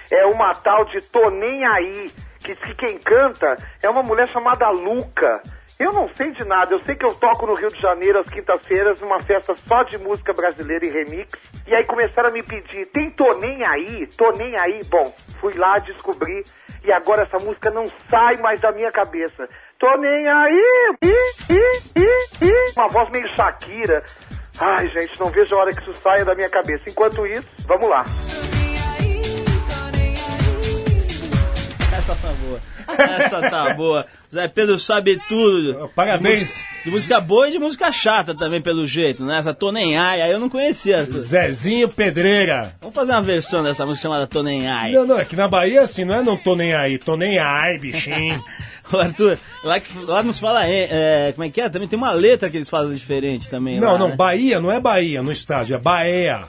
É 0.09 0.25
uma 0.25 0.53
tal 0.53 0.85
de 0.85 1.01
Tô 1.01 1.29
Nem 1.29 1.65
Aí, 1.65 2.11
que, 2.41 2.55
que 2.55 2.75
quem 2.75 2.97
canta 2.99 3.55
é 3.81 3.89
uma 3.89 4.03
mulher 4.03 4.27
chamada 4.27 4.69
Luca. 4.69 5.41
Eu 5.79 5.91
não 5.91 6.07
sei 6.13 6.31
de 6.31 6.43
nada, 6.43 6.75
eu 6.75 6.85
sei 6.85 6.95
que 6.95 7.05
eu 7.05 7.15
toco 7.15 7.47
no 7.47 7.55
Rio 7.55 7.71
de 7.71 7.81
Janeiro 7.81 8.19
às 8.19 8.29
quintas-feiras, 8.29 9.01
numa 9.01 9.19
festa 9.19 9.55
só 9.65 9.81
de 9.83 9.97
música 9.97 10.31
brasileira 10.31 10.85
e 10.85 10.89
remix. 10.89 11.31
E 11.65 11.73
aí 11.73 11.83
começaram 11.85 12.29
a 12.29 12.31
me 12.31 12.43
pedir, 12.43 12.85
tem 12.87 13.09
Tô 13.09 13.33
Nem 13.39 13.65
Aí? 13.65 14.05
Tô 14.15 14.31
Nem 14.31 14.55
Aí? 14.59 14.81
Bom, 14.89 15.11
fui 15.39 15.53
lá, 15.55 15.79
descobri, 15.79 16.43
e 16.83 16.91
agora 16.91 17.23
essa 17.23 17.43
música 17.43 17.71
não 17.71 17.85
sai 18.09 18.37
mais 18.37 18.61
da 18.61 18.71
minha 18.71 18.91
cabeça. 18.91 19.47
Tô 19.79 19.97
nem 19.97 20.27
aí! 20.27 20.97
Uma 22.75 22.87
voz 22.87 23.09
meio 23.09 23.27
Shakira. 23.29 24.03
Ai, 24.59 24.87
gente, 24.89 25.19
não 25.19 25.31
vejo 25.31 25.55
a 25.55 25.59
hora 25.59 25.71
que 25.71 25.81
isso 25.81 25.95
saia 25.95 26.23
da 26.23 26.35
minha 26.35 26.49
cabeça. 26.49 26.83
Enquanto 26.87 27.25
isso, 27.25 27.47
vamos 27.65 27.89
lá. 27.89 28.03
Essa 32.01 32.15
tá 32.15 32.29
boa. 32.33 32.59
Essa 32.97 33.41
tá 33.49 33.73
boa. 33.75 34.05
Zé 34.33 34.47
Pedro 34.47 34.79
sabe 34.79 35.21
tudo. 35.29 35.87
Parabéns. 35.95 36.39
De 36.39 36.45
música, 36.45 36.67
de 36.85 36.91
música 36.91 37.21
boa 37.21 37.47
e 37.47 37.51
de 37.51 37.59
música 37.59 37.91
chata 37.91 38.35
também, 38.35 38.59
pelo 38.59 38.87
jeito, 38.87 39.23
né? 39.23 39.37
Essa 39.37 39.53
Tô 39.53 39.71
Nem 39.71 39.95
Ai, 39.95 40.19
aí 40.21 40.31
eu 40.31 40.39
não 40.39 40.49
conhecia. 40.49 41.01
Arthur. 41.01 41.19
Zezinho 41.19 41.87
Pedreira. 41.89 42.73
Vamos 42.81 42.95
fazer 42.95 43.11
uma 43.11 43.21
versão 43.21 43.61
dessa 43.61 43.85
música 43.85 44.01
chamada 44.03 44.25
Tô 44.25 44.41
Nem 44.41 44.67
Ai. 44.67 44.91
Não, 44.93 45.05
não, 45.05 45.19
é 45.19 45.25
que 45.25 45.35
na 45.35 45.47
Bahia 45.47 45.81
assim, 45.81 46.03
não 46.03 46.15
é 46.15 46.23
não 46.23 46.35
tô 46.35 46.55
nem 46.55 46.73
aí, 46.73 46.97
tô 46.97 47.15
nem 47.15 47.37
ai, 47.37 47.77
bichinho. 47.77 48.43
Ô, 48.91 48.97
Arthur, 48.97 49.37
lá, 49.63 49.79
que- 49.79 49.97
lá 50.05 50.21
nos 50.23 50.37
fala, 50.39 50.65
é, 50.67 51.27
é, 51.29 51.31
como 51.33 51.45
é 51.45 51.49
que 51.49 51.61
é? 51.61 51.69
Também 51.69 51.87
tem 51.87 51.97
uma 51.97 52.11
letra 52.11 52.49
que 52.49 52.57
eles 52.57 52.67
falam 52.67 52.93
diferente 52.93 53.47
também. 53.47 53.79
não, 53.79 53.93
lá, 53.93 53.97
não, 53.97 54.09
né? 54.09 54.15
Bahia 54.15 54.59
não 54.59 54.71
é 54.71 54.79
Bahia 54.81 55.21
no 55.21 55.31
estádio, 55.31 55.75
é 55.75 55.79
Bahia. 55.79 56.43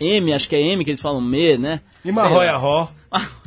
M, 0.00 0.32
acho 0.32 0.48
que 0.48 0.56
é 0.56 0.60
M 0.60 0.82
que 0.84 0.90
eles 0.90 1.02
falam 1.02 1.20
me, 1.20 1.58
né? 1.58 1.80
E 2.04 2.10
Marroia 2.12 2.56
Ró. 2.56 2.88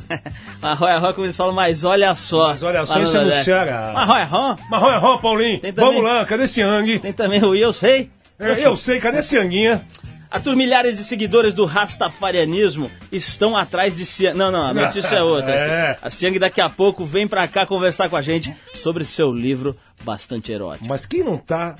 Marroia 0.62 0.98
Ró, 0.98 1.12
como 1.12 1.26
eles 1.26 1.36
falam, 1.36 1.54
mas 1.54 1.84
olha 1.84 2.14
só. 2.14 2.48
Mas 2.48 2.62
olha 2.62 2.84
só, 2.86 3.00
isso 3.00 3.16
é 3.16 3.24
no. 3.24 3.32
Ceará. 3.32 3.92
Marroia 3.94 4.24
Ró, 4.24 4.56
Marroia 4.70 4.98
Ró, 4.98 5.18
Paulinho. 5.18 5.58
Também- 5.60 5.72
Vamos 5.74 6.02
lá, 6.04 6.24
cadê 6.24 6.44
esse 6.44 6.60
Yang? 6.60 6.98
tem 7.00 7.12
também 7.12 7.42
o 7.44 7.54
Eu 7.54 7.72
Sei. 7.72 8.10
É, 8.38 8.66
eu 8.66 8.76
sei, 8.76 9.00
cadê 9.00 9.18
esse 9.20 9.36
Yanguinha? 9.36 9.82
Arthur, 10.30 10.56
milhares 10.56 10.98
de 10.98 11.04
seguidores 11.04 11.54
do 11.54 11.64
Rastafarianismo 11.64 12.90
estão 13.10 13.56
atrás 13.56 13.96
de 13.96 14.04
Siang. 14.04 14.36
Não, 14.36 14.50
não, 14.50 14.62
a 14.62 14.74
notícia 14.74 15.16
é 15.16 15.22
outra. 15.24 15.50
É. 15.54 15.96
A 16.02 16.10
Siang 16.10 16.38
daqui 16.38 16.60
a 16.60 16.68
pouco 16.68 17.04
vem 17.04 17.26
pra 17.26 17.46
cá 17.48 17.64
conversar 17.64 18.08
com 18.10 18.16
a 18.16 18.20
gente 18.22 18.54
sobre 18.74 19.04
seu 19.04 19.30
livro 19.30 19.74
bastante 20.02 20.52
erótico. 20.52 20.86
Mas 20.88 21.06
quem 21.06 21.22
não 21.22 21.36
tá 21.38 21.74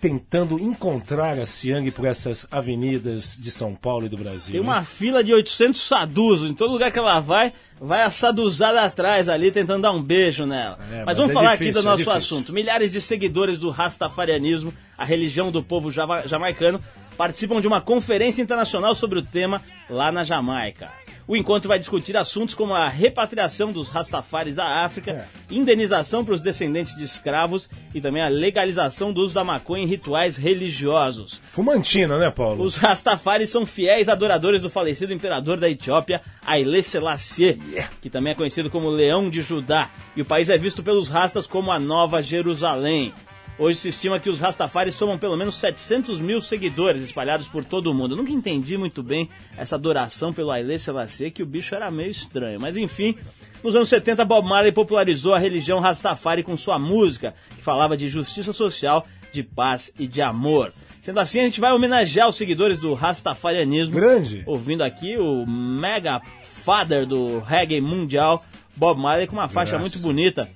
tentando 0.00 0.58
encontrar 0.58 1.38
a 1.38 1.46
Siang 1.46 1.90
por 1.90 2.04
essas 2.04 2.46
avenidas 2.50 3.36
de 3.36 3.50
São 3.50 3.74
Paulo 3.74 4.06
e 4.06 4.08
do 4.08 4.16
Brasil? 4.16 4.52
Tem 4.52 4.60
uma 4.60 4.84
fila 4.84 5.22
de 5.22 5.32
800 5.32 5.80
saduzos. 5.80 6.50
Em 6.50 6.54
todo 6.54 6.72
lugar 6.72 6.90
que 6.90 6.98
ela 6.98 7.20
vai, 7.20 7.52
vai 7.80 8.02
a 8.02 8.10
saduzada 8.10 8.82
atrás 8.82 9.28
ali 9.28 9.50
tentando 9.50 9.82
dar 9.82 9.92
um 9.92 10.02
beijo 10.02 10.46
nela. 10.46 10.78
É, 10.90 10.96
mas, 10.96 11.06
mas 11.06 11.16
vamos 11.16 11.30
é 11.30 11.34
falar 11.34 11.52
difícil, 11.52 11.70
aqui 11.70 11.72
do 11.72 11.80
é 11.80 11.90
nosso 11.90 11.98
difícil. 11.98 12.18
assunto. 12.18 12.52
Milhares 12.52 12.92
de 12.92 13.00
seguidores 13.00 13.58
do 13.58 13.70
Rastafarianismo, 13.70 14.72
a 14.96 15.04
religião 15.04 15.50
do 15.50 15.62
povo 15.62 15.90
jamaicano, 15.90 16.80
participam 17.16 17.60
de 17.60 17.66
uma 17.66 17.80
conferência 17.80 18.40
internacional 18.40 18.94
sobre 18.94 19.18
o 19.18 19.22
tema 19.22 19.62
lá 19.90 20.10
na 20.12 20.22
Jamaica. 20.22 20.90
O 21.26 21.36
encontro 21.36 21.68
vai 21.68 21.78
discutir 21.78 22.16
assuntos 22.16 22.54
como 22.54 22.74
a 22.74 22.88
repatriação 22.88 23.70
dos 23.70 23.90
Rastafaris 23.90 24.58
à 24.58 24.82
África, 24.84 25.10
É. 25.10 25.26
indenização 25.54 26.24
para 26.24 26.32
os 26.32 26.40
descendentes 26.40 26.96
de 26.96 27.04
escravos 27.04 27.68
e 27.94 28.00
também 28.00 28.22
a 28.22 28.28
legalização 28.28 29.12
do 29.12 29.20
uso 29.22 29.34
da 29.34 29.44
maconha 29.44 29.84
em 29.84 29.86
rituais 29.86 30.38
religiosos. 30.38 31.40
Fumantina, 31.52 32.18
né, 32.18 32.30
Paulo? 32.30 32.64
Os 32.64 32.76
Rastafaris 32.76 33.50
são 33.50 33.66
fiéis 33.66 34.08
adoradores 34.08 34.62
do 34.62 34.70
falecido 34.70 35.12
imperador 35.12 35.58
da 35.58 35.68
Etiópia, 35.68 36.22
Haile 36.46 36.82
Selassie, 36.82 37.58
que 38.00 38.08
também 38.08 38.32
é 38.32 38.36
conhecido 38.36 38.70
como 38.70 38.88
Leão 38.88 39.28
de 39.28 39.42
Judá, 39.42 39.90
e 40.16 40.22
o 40.22 40.24
país 40.24 40.48
é 40.48 40.56
visto 40.56 40.82
pelos 40.82 41.08
Rastas 41.10 41.46
como 41.46 41.70
a 41.70 41.78
Nova 41.78 42.22
Jerusalém. 42.22 43.12
Hoje 43.58 43.76
se 43.80 43.88
estima 43.88 44.20
que 44.20 44.30
os 44.30 44.38
Rastafaris 44.38 44.94
somam 44.94 45.18
pelo 45.18 45.36
menos 45.36 45.56
700 45.56 46.20
mil 46.20 46.40
seguidores 46.40 47.02
espalhados 47.02 47.48
por 47.48 47.64
todo 47.64 47.90
o 47.90 47.94
mundo. 47.94 48.12
Eu 48.12 48.18
nunca 48.18 48.30
entendi 48.30 48.78
muito 48.78 49.02
bem 49.02 49.28
essa 49.56 49.74
adoração 49.74 50.32
pelo 50.32 50.52
Haile 50.52 50.78
Selassie, 50.78 51.32
que 51.32 51.42
o 51.42 51.46
bicho 51.46 51.74
era 51.74 51.90
meio 51.90 52.08
estranho. 52.10 52.60
Mas 52.60 52.76
enfim, 52.76 53.16
nos 53.64 53.74
anos 53.74 53.88
70, 53.88 54.24
Bob 54.24 54.46
Marley 54.46 54.70
popularizou 54.70 55.34
a 55.34 55.40
religião 55.40 55.80
Rastafari 55.80 56.44
com 56.44 56.56
sua 56.56 56.78
música, 56.78 57.34
que 57.56 57.60
falava 57.60 57.96
de 57.96 58.06
justiça 58.06 58.52
social, 58.52 59.04
de 59.32 59.42
paz 59.42 59.92
e 59.98 60.06
de 60.06 60.22
amor. 60.22 60.72
Sendo 61.00 61.18
assim, 61.18 61.40
a 61.40 61.44
gente 61.44 61.60
vai 61.60 61.72
homenagear 61.72 62.28
os 62.28 62.36
seguidores 62.36 62.78
do 62.78 62.94
Rastafarianismo. 62.94 63.96
Grande. 63.96 64.44
Ouvindo 64.46 64.84
aqui 64.84 65.16
o 65.18 65.44
mega 65.44 66.22
father 66.44 67.04
do 67.04 67.40
reggae 67.40 67.80
mundial, 67.80 68.44
Bob 68.76 69.00
Marley, 69.00 69.26
com 69.26 69.34
uma 69.34 69.48
faixa 69.48 69.72
Graças. 69.72 69.94
muito 69.94 70.06
bonita. 70.06 70.48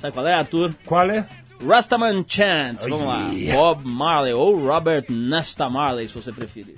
Sabe 0.00 0.14
qual 0.14 0.26
é, 0.26 0.32
Arthur? 0.32 0.74
Qual 0.86 1.10
é? 1.10 1.28
Rastaman 1.60 2.24
Chant. 2.28 2.80
Vamos 2.88 3.06
lá. 3.06 3.30
Bob 3.52 3.84
Marley 3.84 4.32
ou 4.32 4.66
Robert 4.66 5.06
Nesta 5.08 5.68
Marley, 5.68 6.08
se 6.08 6.14
você 6.14 6.32
preferir. 6.32 6.74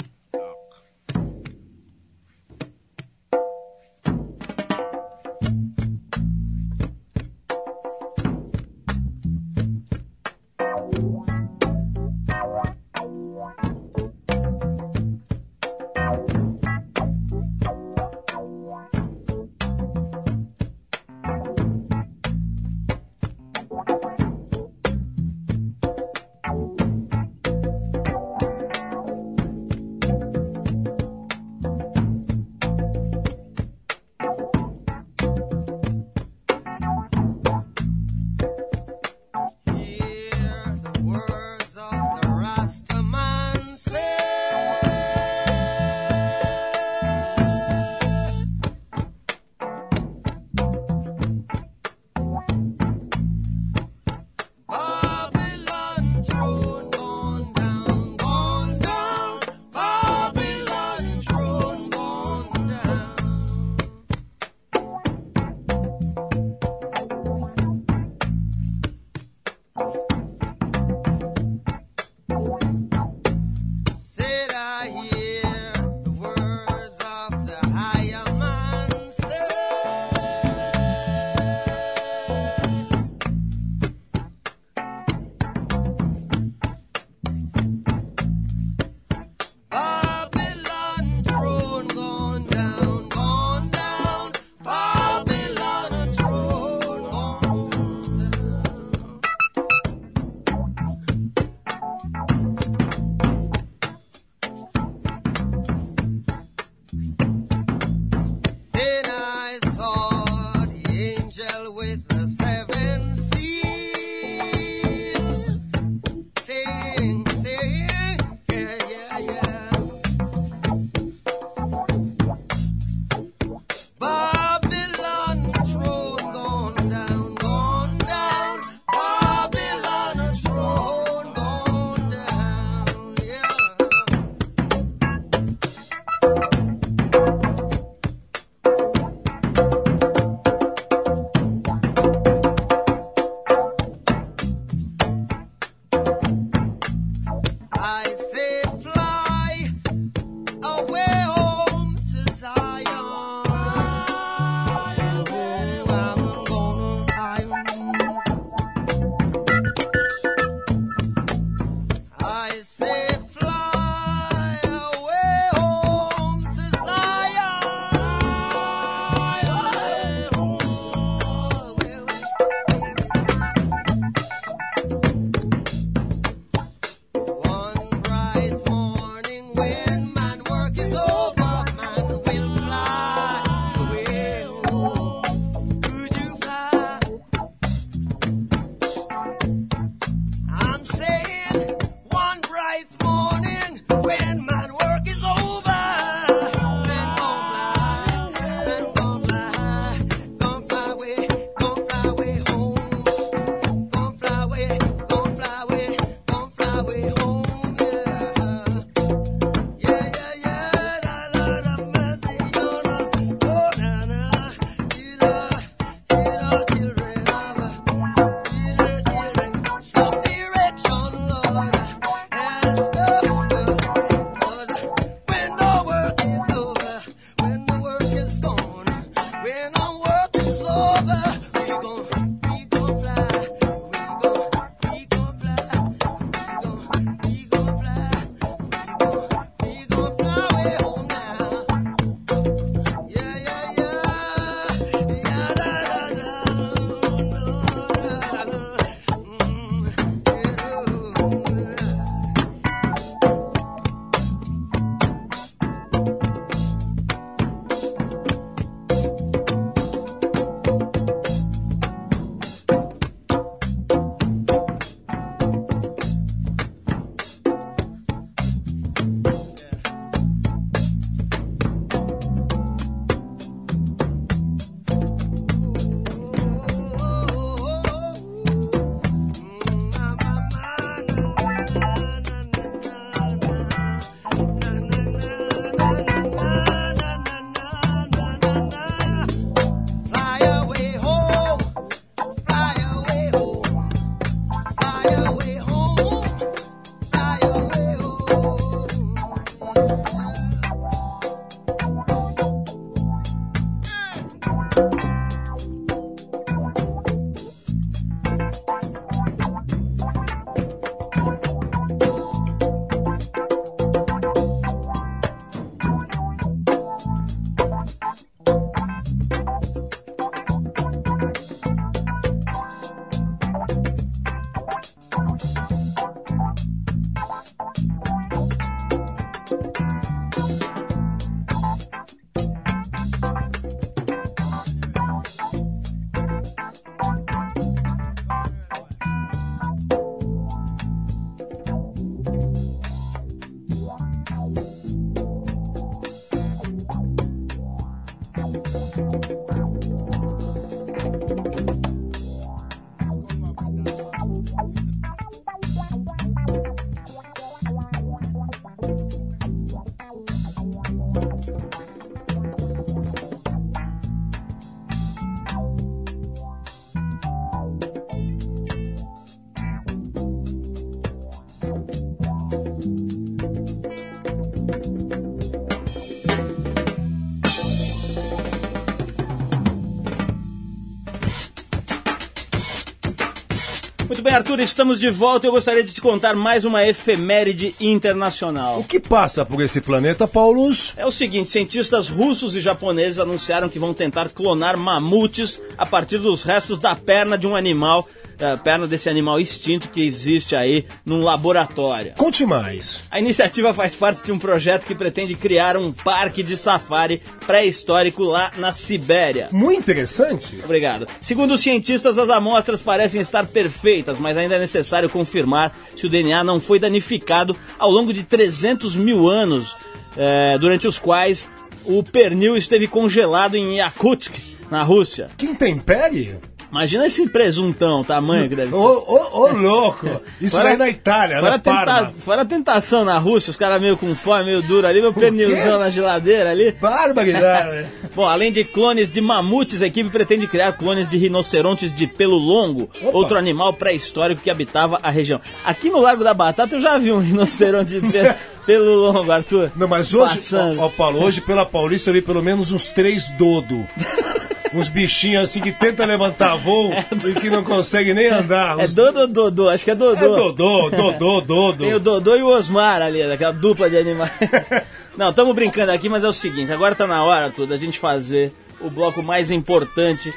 Bem, 384.26 384.34
Arthur, 384.34 384.58
estamos 384.58 384.98
de 384.98 385.08
volta 385.08 385.46
e 385.46 385.48
eu 385.48 385.52
gostaria 385.52 385.84
de 385.84 385.92
te 385.92 386.00
contar 386.00 386.34
mais 386.34 386.64
uma 386.64 386.84
efeméride 386.84 387.76
internacional. 387.80 388.80
O 388.80 388.84
que 388.84 388.98
passa 388.98 389.46
por 389.46 389.62
esse 389.62 389.80
planeta, 389.80 390.26
Paulus? 390.26 390.92
É 390.96 391.06
o 391.06 391.12
seguinte, 391.12 391.48
cientistas 391.48 392.08
russos 392.08 392.56
e 392.56 392.60
japoneses 392.60 393.20
anunciaram 393.20 393.68
que 393.68 393.78
vão 393.78 393.94
tentar 393.94 394.28
clonar 394.30 394.76
mamutes 394.76 395.62
a 395.78 395.86
partir 395.86 396.18
dos 396.18 396.42
restos 396.42 396.80
da 396.80 396.96
perna 396.96 397.38
de 397.38 397.46
um 397.46 397.54
animal, 397.54 398.08
a 398.40 398.56
perna 398.56 398.86
desse 398.86 399.08
animal 399.08 399.40
extinto 399.40 399.88
que 399.88 400.04
existe 400.04 400.54
aí 400.54 400.86
num 401.04 401.22
laboratório. 401.22 402.14
Conte 402.16 402.44
mais. 402.44 403.04
A 403.10 403.18
iniciativa 403.18 403.72
faz 403.72 403.94
parte 403.94 404.24
de 404.24 404.32
um 404.32 404.38
projeto 404.38 404.86
que 404.86 404.94
pretende 404.94 405.34
criar 405.34 405.76
um 405.76 405.92
parque 405.92 406.42
de 406.42 406.56
safari 406.56 407.20
pré-histórico 407.46 408.22
lá 408.24 408.50
na 408.56 408.72
Sibéria. 408.72 409.48
Muito 409.52 409.80
interessante. 409.80 410.60
Obrigado. 410.64 411.06
Segundo 411.20 411.54
os 411.54 411.60
cientistas, 411.60 412.18
as 412.18 412.30
amostras 412.30 412.82
parecem 412.82 413.20
estar 413.20 413.46
perfeitas, 413.46 414.18
mas 414.18 414.36
ainda 414.36 414.56
é 414.56 414.58
necessário 414.58 415.08
confirmar 415.08 415.76
se 415.96 416.06
o 416.06 416.10
DNA 416.10 416.44
não 416.44 416.60
foi 416.60 416.78
danificado 416.78 417.56
ao 417.78 417.90
longo 417.90 418.12
de 418.12 418.22
300 418.22 418.96
mil 418.96 419.28
anos, 419.28 419.76
eh, 420.16 420.58
durante 420.58 420.86
os 420.86 420.98
quais 420.98 421.48
o 421.84 422.02
pernil 422.02 422.56
esteve 422.56 422.86
congelado 422.88 423.56
em 423.56 423.76
Yakutsk, 423.76 424.34
na 424.70 424.82
Rússia. 424.82 425.28
Que 425.36 425.46
intempere? 425.46 426.38
Imagina 426.76 427.06
esse 427.06 427.26
presuntão, 427.28 428.02
o 428.02 428.04
tamanho 428.04 428.48
que 428.48 428.54
deve 428.54 428.74
Ô, 428.74 428.78
ser. 428.78 429.10
ô, 429.10 429.40
ô, 429.40 429.48
louco! 429.52 430.20
Isso 430.40 430.56
Fora- 430.56 430.68
daí 430.68 430.76
na 430.76 430.88
Itália, 430.90 431.38
Fora, 431.40 431.50
na 431.52 431.58
tenta- 431.58 431.84
Parma. 431.84 432.12
fora 432.18 432.42
a 432.42 432.44
tentação 432.44 433.04
na 433.04 433.18
Rússia, 433.18 433.50
os 433.50 433.56
caras 433.56 433.80
meio 433.80 433.96
com 433.96 434.14
fome, 434.14 434.44
meio 434.44 434.62
duro 434.62 434.86
ali, 434.86 435.00
meu 435.00 435.12
pernilzão 435.12 435.78
na 435.78 435.88
geladeira 435.88 436.50
ali. 436.50 436.72
Barbaridade. 436.80 437.86
Bom, 438.14 438.26
além 438.26 438.52
de 438.52 438.62
clones 438.64 439.10
de 439.10 439.20
mamutes, 439.20 439.80
a 439.82 439.86
equipe 439.86 440.10
pretende 440.10 440.46
criar 440.46 440.72
clones 440.72 441.08
de 441.08 441.16
rinocerontes 441.16 441.92
de 441.94 442.06
pelo 442.06 442.36
longo, 442.36 442.90
Opa. 443.02 443.16
outro 443.16 443.38
animal 443.38 443.72
pré-histórico 443.72 444.42
que 444.42 444.50
habitava 444.50 445.00
a 445.02 445.10
região. 445.10 445.40
Aqui 445.64 445.88
no 445.88 446.00
Largo 446.00 446.22
da 446.22 446.34
Batata 446.34 446.76
eu 446.76 446.80
já 446.80 446.98
vi 446.98 447.10
um 447.10 447.18
rinoceronte 447.20 447.98
de 447.98 448.00
pe- 448.08 448.34
pelo 448.66 448.94
longo, 448.96 449.30
Arthur. 449.32 449.70
Não, 449.76 449.86
mas 449.88 450.12
hoje, 450.12 450.38
ó, 450.78 450.84
ó, 450.86 450.88
Paulo, 450.90 451.22
hoje 451.24 451.40
pela 451.40 451.64
Paulista 451.64 452.10
eu 452.10 452.14
vi 452.14 452.20
pelo 452.22 452.42
menos 452.42 452.72
uns 452.72 452.88
três 452.88 453.28
dodo. 453.30 453.86
uns 454.78 454.88
bichinhos 454.88 455.44
assim 455.44 455.60
que 455.60 455.72
tenta 455.72 456.04
levantar 456.04 456.56
voo 456.56 456.92
e 457.26 457.34
que 457.40 457.48
não 457.50 457.64
consegue 457.64 458.12
nem 458.14 458.26
andar. 458.28 458.78
É 458.78 458.84
Uns- 458.84 458.94
Dodô, 458.94 459.26
Dodô, 459.26 459.68
acho 459.68 459.84
que 459.84 459.90
é 459.90 459.94
É 459.94 459.96
Dodô. 459.96 460.52
Dodô, 460.52 460.90
Dodô, 460.90 461.40
Dodo. 461.40 461.84
Tem 461.84 461.94
o 461.94 462.00
Dodô 462.00 462.36
e 462.36 462.42
o 462.42 462.48
Osmar 462.48 463.00
ali, 463.02 463.26
daquela 463.26 463.52
dupla 463.52 463.88
de 463.90 463.96
animais. 463.96 464.32
Não, 465.16 465.30
estamos 465.30 465.54
brincando 465.54 465.92
aqui, 465.92 466.08
mas 466.08 466.22
é 466.24 466.28
o 466.28 466.32
seguinte, 466.32 466.72
agora 466.72 466.94
tá 466.94 467.06
na 467.06 467.24
hora, 467.24 467.46
Arthur, 467.46 467.66
da 467.66 467.76
gente 467.76 467.98
fazer 467.98 468.52
o 468.80 468.90
bloco 468.90 469.22
mais 469.22 469.50
importante 469.50 470.32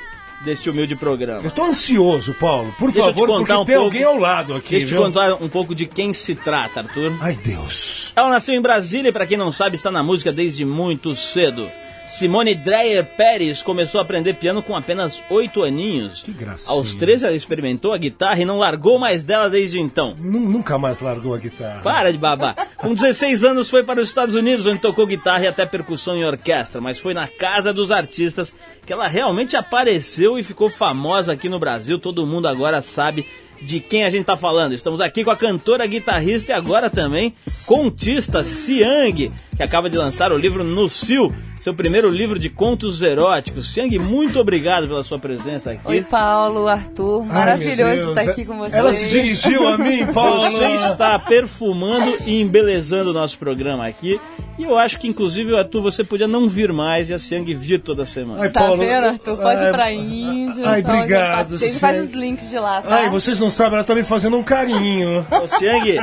deste 0.46 0.70
humilde 0.70 0.96
programa. 0.96 1.42
Eu 1.44 1.52
tô 1.52 1.64
ansioso, 1.66 2.34
Paulo. 2.34 2.74
Por 2.80 2.90
Deixa 2.92 3.08
favor, 3.08 3.28
contar 3.28 3.56
porque 3.58 3.62
um 3.62 3.66
tem 3.66 3.76
pouco- 3.76 3.86
alguém 3.88 4.04
ao 4.04 4.18
lado 4.18 4.54
aqui, 4.56 4.78
Deixa 4.78 4.96
eu 4.96 5.02
te 5.02 5.06
contar 5.06 5.34
um 5.44 5.50
pouco 5.50 5.76
de 5.76 5.86
quem 5.86 6.14
se 6.14 6.34
trata, 6.34 6.80
Arthur. 6.80 7.12
Ai, 7.20 7.38
Deus. 7.44 8.14
Ela 8.16 8.30
nasceu 8.30 8.56
em 8.56 8.62
Brasília 8.62 9.10
e, 9.10 9.12
pra 9.12 9.28
quem 9.28 9.38
não 9.38 9.52
sabe, 9.52 9.76
está 9.76 9.92
na 9.92 10.02
música 10.02 10.32
desde 10.32 10.64
muito 10.64 11.14
cedo. 11.14 11.70
Simone 12.10 12.56
Dreyer 12.56 13.06
Pérez 13.06 13.62
começou 13.62 14.00
a 14.00 14.02
aprender 14.02 14.34
piano 14.34 14.64
com 14.64 14.76
apenas 14.76 15.22
8 15.30 15.62
aninhos. 15.64 16.24
Que 16.24 16.32
gracinha. 16.32 16.76
Aos 16.76 16.96
13 16.96 17.26
ela 17.28 17.36
experimentou 17.36 17.94
a 17.94 17.98
guitarra 18.00 18.40
e 18.42 18.46
não 18.46 18.58
largou 18.58 18.98
mais 18.98 19.24
dela 19.24 19.48
desde 19.48 19.80
então. 19.80 20.16
Nu- 20.18 20.40
Nunca 20.40 20.78
mais 20.80 21.00
largou 21.00 21.36
a 21.36 21.38
guitarra. 21.38 21.82
Para 21.82 22.12
de 22.12 22.18
babar. 22.18 22.56
Com 22.78 22.96
16 22.96 23.44
anos 23.44 23.70
foi 23.70 23.84
para 23.84 24.02
os 24.02 24.08
Estados 24.08 24.34
Unidos, 24.34 24.66
onde 24.66 24.80
tocou 24.80 25.06
guitarra 25.06 25.44
e 25.44 25.48
até 25.48 25.66
percussão 25.68 26.18
em 26.18 26.26
orquestra, 26.26 26.82
mas 26.82 26.98
foi 26.98 27.14
na 27.14 27.28
casa 27.28 27.72
dos 27.72 27.92
artistas 27.92 28.54
que 28.86 28.92
ela 28.92 29.08
realmente 29.08 29.56
apareceu 29.56 30.38
e 30.40 30.44
ficou 30.44 30.68
famosa 30.70 31.34
aqui 31.34 31.48
no 31.48 31.60
Brasil. 31.60 32.00
Todo 32.00 32.26
mundo 32.26 32.48
agora 32.48 32.82
sabe 32.82 33.24
de 33.62 33.80
quem 33.80 34.04
a 34.06 34.10
gente 34.10 34.26
tá 34.26 34.36
falando. 34.36 34.74
Estamos 34.74 35.00
aqui 35.00 35.24
com 35.24 35.30
a 35.32 35.38
cantora, 35.38 35.86
guitarrista 35.86 36.52
e 36.52 36.56
agora 36.56 36.90
também 36.90 37.36
contista 37.68 38.42
Siang, 38.44 39.32
que 39.56 39.62
acaba 39.64 39.90
de 39.90 39.98
lançar 39.98 40.32
o 40.32 40.38
livro 40.38 40.64
No 40.64 40.88
Sil, 40.90 41.28
seu 41.60 41.74
primeiro 41.74 42.10
livro 42.10 42.40
de 42.40 42.50
contos 42.50 43.02
eróticos. 43.02 43.74
Siang, 43.74 44.00
muito 44.00 44.40
obrigado 44.40 44.88
pela 44.88 45.04
sua 45.04 45.20
presença 45.20 45.72
aqui. 45.72 45.82
Oi, 45.86 46.02
Paulo, 46.02 46.68
Arthur. 46.68 47.24
Ai, 47.30 47.34
Maravilhoso 47.36 48.10
estar 48.12 48.22
Deus. 48.24 48.28
aqui 48.30 48.46
com 48.46 48.58
vocês. 48.58 48.74
Ela 48.74 48.94
se 48.94 49.10
dirigiu 49.10 49.68
a 49.68 49.78
mim, 49.78 50.06
Paulo. 50.14 50.42
Você 50.42 50.66
está 50.76 51.20
perfumando 51.20 52.18
e 52.26 52.42
embelezando 52.42 53.10
o 53.10 53.14
nosso 53.14 53.38
programa 53.38 53.86
aqui. 53.86 54.20
E 54.58 54.64
eu 54.64 54.78
acho 54.78 55.00
que, 55.00 55.08
inclusive, 55.08 55.56
Arthur, 55.56 55.82
você 55.82 56.04
podia 56.04 56.28
não 56.28 56.46
vir 56.48 56.74
mais 56.74 57.10
e 57.10 57.14
a 57.14 57.20
Siang 57.20 57.54
vir 57.54 57.80
toda 57.82 58.06
semana. 58.06 58.42
Ai, 58.44 58.50
Tá 58.50 58.60
Paulo, 58.62 58.78
vendo, 58.80 59.06
Arthur? 59.06 59.38
Pode 59.38 59.64
ai, 59.64 59.70
ir 59.70 59.72
pra 59.72 59.92
Índia. 59.94 60.70
ai, 60.70 60.80
então, 60.82 60.96
obrigado, 60.96 61.52
passei. 61.52 61.72
Faz 61.80 61.96
Siang. 61.96 62.08
os 62.08 62.12
links 62.14 62.50
de 62.50 62.60
lá, 62.60 62.82
tá? 62.82 62.96
Ai, 62.96 63.10
vocês 63.10 63.40
não 63.40 63.50
sabem, 63.50 63.76
ela 63.76 63.86
tá 63.86 63.96
me 63.96 64.04
fazendo 64.04 64.36
um 64.38 64.44
carinho. 64.44 65.26
Ô, 65.32 65.48
Siang, 65.48 65.98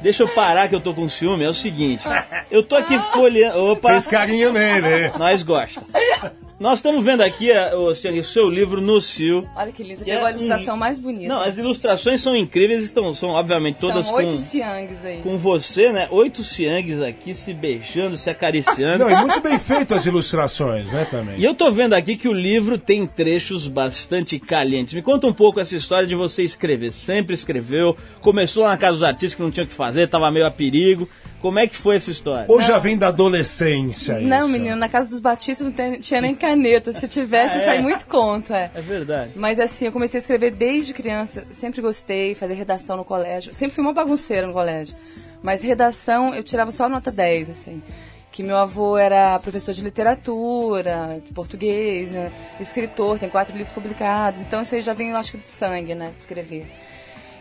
deixa 0.00 0.22
eu 0.22 0.28
parar 0.32 0.68
que 0.68 0.76
eu 0.76 0.80
tô 0.80 0.94
com 0.94 1.08
ciúme. 1.08 1.42
É 1.42 1.48
o 1.48 1.54
seguinte, 1.54 2.04
eu 2.52 2.62
tô 2.62 2.76
aqui 2.76 2.96
folheando... 3.12 3.58
Opa, 3.58 3.88
Fez 3.90 4.06
carinho 4.06 4.52
nele. 4.80 5.12
nós 5.18 5.42
gosta. 5.42 5.82
Nós 6.62 6.78
estamos 6.78 7.04
vendo 7.04 7.22
aqui, 7.22 7.48
Siang, 7.96 8.20
o 8.20 8.22
seu 8.22 8.48
livro 8.48 8.80
no 8.80 9.00
Sil. 9.02 9.42
Olha 9.56 9.72
que 9.72 9.82
lindo. 9.82 9.98
Que 9.98 10.04
pegou 10.04 10.28
é 10.28 10.30
a 10.30 10.32
ilustração 10.32 10.76
mais 10.76 11.00
bonita. 11.00 11.26
Não, 11.26 11.42
as 11.42 11.58
ilustrações 11.58 12.20
são 12.20 12.36
incríveis, 12.36 12.84
estão, 12.84 13.12
são 13.12 13.30
obviamente 13.30 13.80
todas 13.80 14.06
São 14.06 14.14
oito 14.14 14.30
com, 14.30 14.36
ciangues 14.36 15.04
aí. 15.04 15.22
com 15.22 15.36
você, 15.36 15.90
né? 15.90 16.06
Oito 16.12 16.44
Siangs 16.44 17.00
aqui 17.00 17.34
se 17.34 17.52
beijando, 17.52 18.16
se 18.16 18.30
acariciando. 18.30 19.02
Não, 19.02 19.10
e 19.10 19.16
muito 19.16 19.40
bem 19.40 19.58
feito 19.58 19.92
as 19.92 20.06
ilustrações, 20.06 20.92
né, 20.92 21.04
também. 21.10 21.36
E 21.36 21.44
eu 21.44 21.52
tô 21.52 21.68
vendo 21.72 21.94
aqui 21.94 22.16
que 22.16 22.28
o 22.28 22.32
livro 22.32 22.78
tem 22.78 23.08
trechos 23.08 23.66
bastante 23.66 24.38
calientes. 24.38 24.94
Me 24.94 25.02
conta 25.02 25.26
um 25.26 25.32
pouco 25.32 25.58
essa 25.58 25.74
história 25.74 26.06
de 26.06 26.14
você 26.14 26.44
escrever. 26.44 26.92
Sempre 26.92 27.34
escreveu, 27.34 27.96
começou 28.20 28.68
na 28.68 28.76
casa 28.76 28.98
dos 28.98 29.02
artistas 29.02 29.34
que 29.34 29.42
não 29.42 29.50
tinha 29.50 29.64
o 29.64 29.68
que 29.68 29.74
fazer, 29.74 30.08
tava 30.08 30.30
meio 30.30 30.46
a 30.46 30.50
perigo. 30.50 31.08
Como 31.42 31.58
é 31.58 31.66
que 31.66 31.76
foi 31.76 31.96
essa 31.96 32.08
história? 32.08 32.46
Ou 32.48 32.62
já 32.62 32.78
vem 32.78 32.96
da 32.96 33.08
adolescência 33.08 34.20
isso? 34.20 34.28
Não, 34.28 34.46
menino, 34.46 34.76
na 34.76 34.88
casa 34.88 35.10
dos 35.10 35.18
Batistas 35.18 35.66
não 35.66 36.00
tinha 36.00 36.20
nem 36.20 36.36
caneta. 36.56 36.92
Se 36.92 37.08
tivesse, 37.08 37.56
Ah, 37.56 37.62
é? 37.62 37.64
sai 37.64 37.80
muito 37.80 38.06
conto, 38.06 38.52
é. 38.52 38.70
É 38.74 38.80
verdade. 38.80 39.32
Mas 39.36 39.58
assim, 39.58 39.86
eu 39.86 39.92
comecei 39.92 40.18
a 40.18 40.20
escrever 40.22 40.50
desde 40.54 40.92
criança. 40.94 41.44
Sempre 41.52 41.80
gostei, 41.80 42.34
fazer 42.34 42.54
redação 42.54 42.96
no 42.96 43.04
colégio. 43.04 43.54
Sempre 43.54 43.74
fui 43.74 43.82
uma 43.84 43.92
bagunceira 43.92 44.46
no 44.46 44.52
colégio. 44.52 44.94
Mas 45.42 45.62
redação 45.62 46.34
eu 46.34 46.42
tirava 46.42 46.70
só 46.70 46.88
nota 46.88 47.10
10, 47.10 47.50
assim. 47.50 47.82
Que 48.30 48.42
meu 48.42 48.56
avô 48.56 48.96
era 48.96 49.38
professor 49.40 49.74
de 49.74 49.82
literatura, 49.82 51.20
de 51.26 51.34
português, 51.34 52.12
né? 52.12 52.30
escritor, 52.60 53.18
tem 53.18 53.28
quatro 53.28 53.54
livros 53.54 53.74
publicados. 53.74 54.40
Então 54.40 54.62
isso 54.62 54.74
aí 54.74 54.80
já 54.80 54.94
vem, 54.94 55.10
eu 55.10 55.16
acho 55.16 55.32
que 55.32 55.38
do 55.38 55.44
sangue, 55.46 55.94
né? 55.94 56.12
Escrever. 56.18 56.66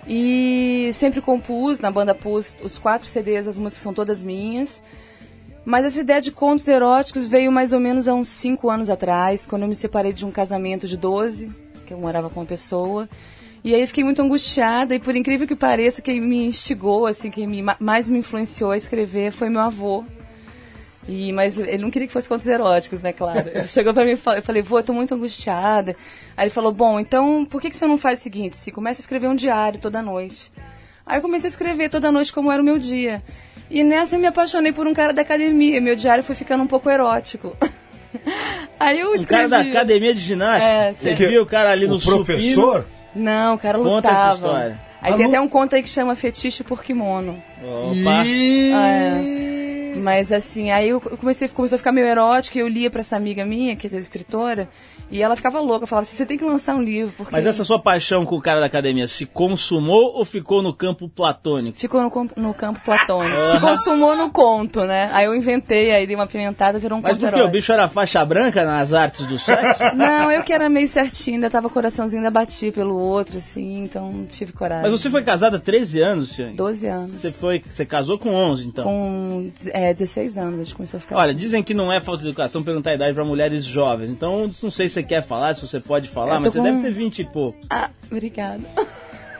E 0.07 0.89
sempre 0.93 1.21
compus, 1.21 1.79
na 1.79 1.91
banda 1.91 2.13
pus 2.15 2.55
os 2.61 2.77
quatro 2.77 3.07
CDs, 3.07 3.47
as 3.47 3.57
músicas 3.57 3.83
são 3.83 3.93
todas 3.93 4.21
minhas. 4.23 4.81
Mas 5.63 5.85
essa 5.85 6.01
ideia 6.01 6.19
de 6.21 6.31
contos 6.31 6.67
eróticos 6.67 7.27
veio 7.27 7.51
mais 7.51 7.71
ou 7.71 7.79
menos 7.79 8.07
há 8.07 8.13
uns 8.13 8.27
5 8.29 8.69
anos 8.69 8.89
atrás, 8.89 9.45
quando 9.45 9.61
eu 9.63 9.67
me 9.67 9.75
separei 9.75 10.11
de 10.11 10.25
um 10.25 10.31
casamento 10.31 10.87
de 10.87 10.97
12, 10.97 11.49
que 11.85 11.93
eu 11.93 11.97
morava 11.99 12.29
com 12.29 12.39
uma 12.39 12.45
pessoa. 12.45 13.07
E 13.63 13.75
aí 13.75 13.85
fiquei 13.85 14.03
muito 14.03 14.19
angustiada, 14.23 14.95
e 14.95 14.99
por 14.99 15.15
incrível 15.15 15.45
que 15.47 15.55
pareça, 15.55 16.01
quem 16.01 16.19
me 16.19 16.45
instigou, 16.47 17.05
assim, 17.05 17.29
quem 17.29 17.45
me, 17.45 17.61
ma- 17.61 17.77
mais 17.79 18.09
me 18.09 18.17
influenciou 18.17 18.71
a 18.71 18.77
escrever 18.77 19.31
foi 19.31 19.49
meu 19.49 19.61
avô. 19.61 20.03
E, 21.07 21.31
mas 21.31 21.59
ele 21.59 21.77
não 21.83 21.91
queria 21.91 22.07
que 22.07 22.13
fosse 22.13 22.27
contos 22.29 22.47
eróticos, 22.47 23.03
né, 23.03 23.13
claro. 23.13 23.49
Ele 23.49 23.65
chegou 23.67 23.93
pra 23.93 24.03
mim 24.03 24.11
e 24.11 24.13
eu 24.13 24.43
falei, 24.43 24.63
vô, 24.63 24.79
eu 24.79 24.83
tô 24.83 24.93
muito 24.93 25.13
angustiada. 25.13 25.95
Aí 26.35 26.45
ele 26.45 26.49
falou, 26.51 26.71
bom, 26.71 26.99
então 26.99 27.45
por 27.45 27.61
que, 27.61 27.69
que 27.69 27.75
você 27.75 27.85
não 27.85 27.99
faz 27.99 28.19
o 28.19 28.23
seguinte? 28.23 28.57
Se 28.57 28.71
começa 28.71 28.99
a 28.99 29.03
escrever 29.03 29.27
um 29.27 29.35
diário 29.35 29.79
toda 29.79 30.01
noite. 30.01 30.51
Aí 31.05 31.17
eu 31.19 31.21
comecei 31.21 31.47
a 31.47 31.51
escrever 31.51 31.89
toda 31.89 32.11
noite 32.11 32.33
como 32.33 32.51
era 32.51 32.61
o 32.61 32.65
meu 32.65 32.79
dia. 32.79 33.21
E 33.71 33.83
nessa 33.83 34.15
eu 34.15 34.19
me 34.19 34.27
apaixonei 34.27 34.71
por 34.73 34.85
um 34.85 34.93
cara 34.93 35.13
da 35.13 35.21
academia. 35.21 35.79
Meu 35.81 35.95
diário 35.95 36.23
foi 36.23 36.35
ficando 36.35 36.61
um 36.63 36.67
pouco 36.67 36.89
erótico. 36.89 37.55
Aí 38.79 38.99
eu 38.99 39.11
Um 39.11 39.15
escrevi. 39.15 39.49
cara 39.49 39.63
da 39.63 39.69
academia 39.69 40.13
de 40.13 40.19
ginástica. 40.19 40.71
É, 40.73 40.91
você 40.93 41.15
Que- 41.15 41.27
viu 41.27 41.41
o 41.43 41.45
cara 41.45 41.71
ali 41.71 41.87
no 41.87 41.95
o 41.95 42.01
professor? 42.01 42.85
Não, 43.15 43.55
o 43.55 43.57
cara 43.57 43.77
Conta 43.77 43.89
lutava. 44.09 44.19
essa 44.19 44.33
história. 44.35 44.79
Aí 45.01 45.13
Ah, 45.13 45.15
tem 45.15 45.25
lu- 45.25 45.31
até 45.31 45.41
um 45.41 45.47
conto 45.47 45.75
aí 45.75 45.81
que 45.81 45.89
chama 45.89 46.15
Fetiche 46.15 46.63
por 46.63 46.83
Kimono. 46.83 47.41
supino? 47.59 47.91
Opa. 48.11 48.25
Ih, 48.25 48.71
É. 48.73 49.21
Mas 49.97 50.31
assim, 50.31 50.71
aí 50.71 50.89
eu 50.89 51.01
comecei, 51.01 51.47
começou 51.47 51.75
a 51.75 51.77
ficar 51.77 51.91
meio 51.91 52.07
erótico 52.07 52.57
e 52.57 52.61
eu 52.61 52.67
lia 52.67 52.89
pra 52.89 53.01
essa 53.01 53.15
amiga 53.15 53.45
minha, 53.45 53.75
que 53.75 53.87
é 53.87 53.99
escritora, 53.99 54.69
e 55.09 55.21
ela 55.21 55.35
ficava 55.35 55.59
louca, 55.59 55.85
falava 55.85 56.03
assim, 56.03 56.15
você 56.15 56.25
tem 56.25 56.37
que 56.37 56.45
lançar 56.45 56.75
um 56.75 56.81
livro, 56.81 57.13
porque 57.17 57.31
Mas 57.33 57.45
essa 57.45 57.63
sua 57.65 57.77
paixão 57.77 58.25
com 58.25 58.35
o 58.35 58.41
cara 58.41 58.61
da 58.61 58.65
academia 58.65 59.07
se 59.07 59.25
consumou 59.25 60.13
ou 60.15 60.23
ficou 60.23 60.61
no 60.61 60.73
campo 60.73 61.09
platônico? 61.09 61.77
ficou 61.77 62.01
no, 62.01 62.27
no 62.37 62.53
campo 62.53 62.79
platônico. 62.79 63.45
Se 63.51 63.59
consumou 63.59 64.15
no 64.15 64.31
conto, 64.31 64.85
né? 64.85 65.09
Aí 65.11 65.25
eu 65.25 65.35
inventei, 65.35 65.91
aí 65.91 66.07
dei 66.07 66.15
uma 66.15 66.27
pimentada, 66.27 66.79
virou 66.79 66.97
um 66.97 67.01
Mas 67.01 67.13
conto 67.13 67.25
por 67.25 67.33
que? 67.33 67.41
O 67.41 67.49
bicho 67.49 67.73
era 67.73 67.89
faixa 67.89 68.23
branca 68.23 68.63
nas 68.63 68.93
artes 68.93 69.25
do 69.25 69.37
sexo? 69.37 69.83
Não, 69.95 70.31
eu 70.31 70.43
que 70.43 70.53
era 70.53 70.69
meio 70.69 70.87
certinho, 70.87 71.35
ainda 71.35 71.49
tava 71.49 71.69
coraçãozinho, 71.69 72.21
ainda 72.21 72.31
batia 72.31 72.71
pelo 72.71 72.97
outro, 72.97 73.37
assim, 73.37 73.83
então 73.83 74.11
não 74.11 74.25
tive 74.25 74.53
coragem. 74.53 74.83
Mas 74.83 74.91
você 74.91 75.09
foi 75.09 75.23
casada 75.23 75.57
há 75.57 75.59
13 75.59 75.99
anos, 75.99 76.29
Ciane. 76.29 76.55
12 76.55 76.87
anos. 76.87 77.11
Você 77.21 77.31
foi, 77.31 77.61
você 77.65 77.85
casou 77.85 78.17
com 78.17 78.33
11, 78.33 78.67
então. 78.67 78.83
Com 78.85 79.51
é, 79.67 79.80
16 79.93 80.37
anos, 80.37 80.59
a 80.61 80.63
gente 80.63 80.75
começou 80.75 80.97
a 80.97 81.01
ficar. 81.01 81.17
Olha, 81.17 81.33
dizem 81.33 81.61
que 81.63 81.73
não 81.73 81.91
é 81.91 81.99
falta 81.99 82.21
de 82.23 82.27
educação 82.29 82.61
perguntar 82.63 82.91
a 82.91 82.95
idade 82.95 83.13
pra 83.13 83.25
mulheres 83.25 83.63
jovens. 83.63 84.09
Então, 84.11 84.41
não 84.61 84.69
sei 84.69 84.87
se 84.87 84.95
você 84.95 85.03
quer 85.03 85.21
falar, 85.23 85.55
se 85.55 85.65
você 85.67 85.79
pode 85.79 86.07
falar, 86.09 86.39
mas 86.39 86.53
você 86.53 86.59
com- 86.59 86.63
deve 86.65 86.81
ter 86.81 86.91
20 86.91 87.19
e 87.19 87.25
pouco. 87.25 87.57
Ah, 87.69 87.89
obrigada. 88.11 88.61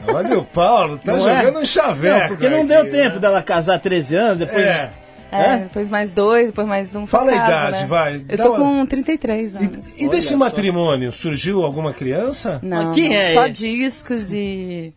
Olha 0.08 0.40
o 0.40 0.46
Paulo, 0.46 0.98
tá 0.98 1.14
Não 1.16 1.30
é? 1.30 1.42
jogando 1.44 1.60
um 1.62 1.66
chaveco. 1.66 2.20
Não, 2.20 2.28
porque 2.30 2.50
não 2.50 2.60
aqui, 2.60 2.68
deu 2.68 2.84
né? 2.84 2.90
tempo 2.90 3.20
dela 3.20 3.42
casar 3.44 3.80
13 3.80 4.16
anos, 4.16 4.40
depois. 4.40 4.66
É. 4.66 4.90
É, 5.34 5.42
É? 5.54 5.58
depois 5.60 5.90
mais 5.90 6.12
dois, 6.12 6.48
depois 6.48 6.68
mais 6.68 6.94
um. 6.94 7.06
só 7.06 7.20
Fala 7.20 7.32
a 7.32 7.38
casa, 7.38 7.52
idade, 7.70 7.82
né? 7.84 7.86
vai, 7.88 8.26
Eu 8.28 8.38
tô 8.38 8.50
uma- 8.54 8.80
com 8.82 8.86
33 8.86 9.56
anos. 9.56 9.94
E, 9.98 10.04
e 10.06 10.10
desse 10.10 10.36
matrimônio, 10.36 11.10
surgiu 11.12 11.64
alguma 11.64 11.94
criança? 11.94 12.60
Não, 12.62 12.88
Mas 12.88 12.96
quem 12.96 13.16
é 13.16 13.34
só 13.34 13.46
esse? 13.48 13.64
discos 13.64 14.34
e 14.34 14.92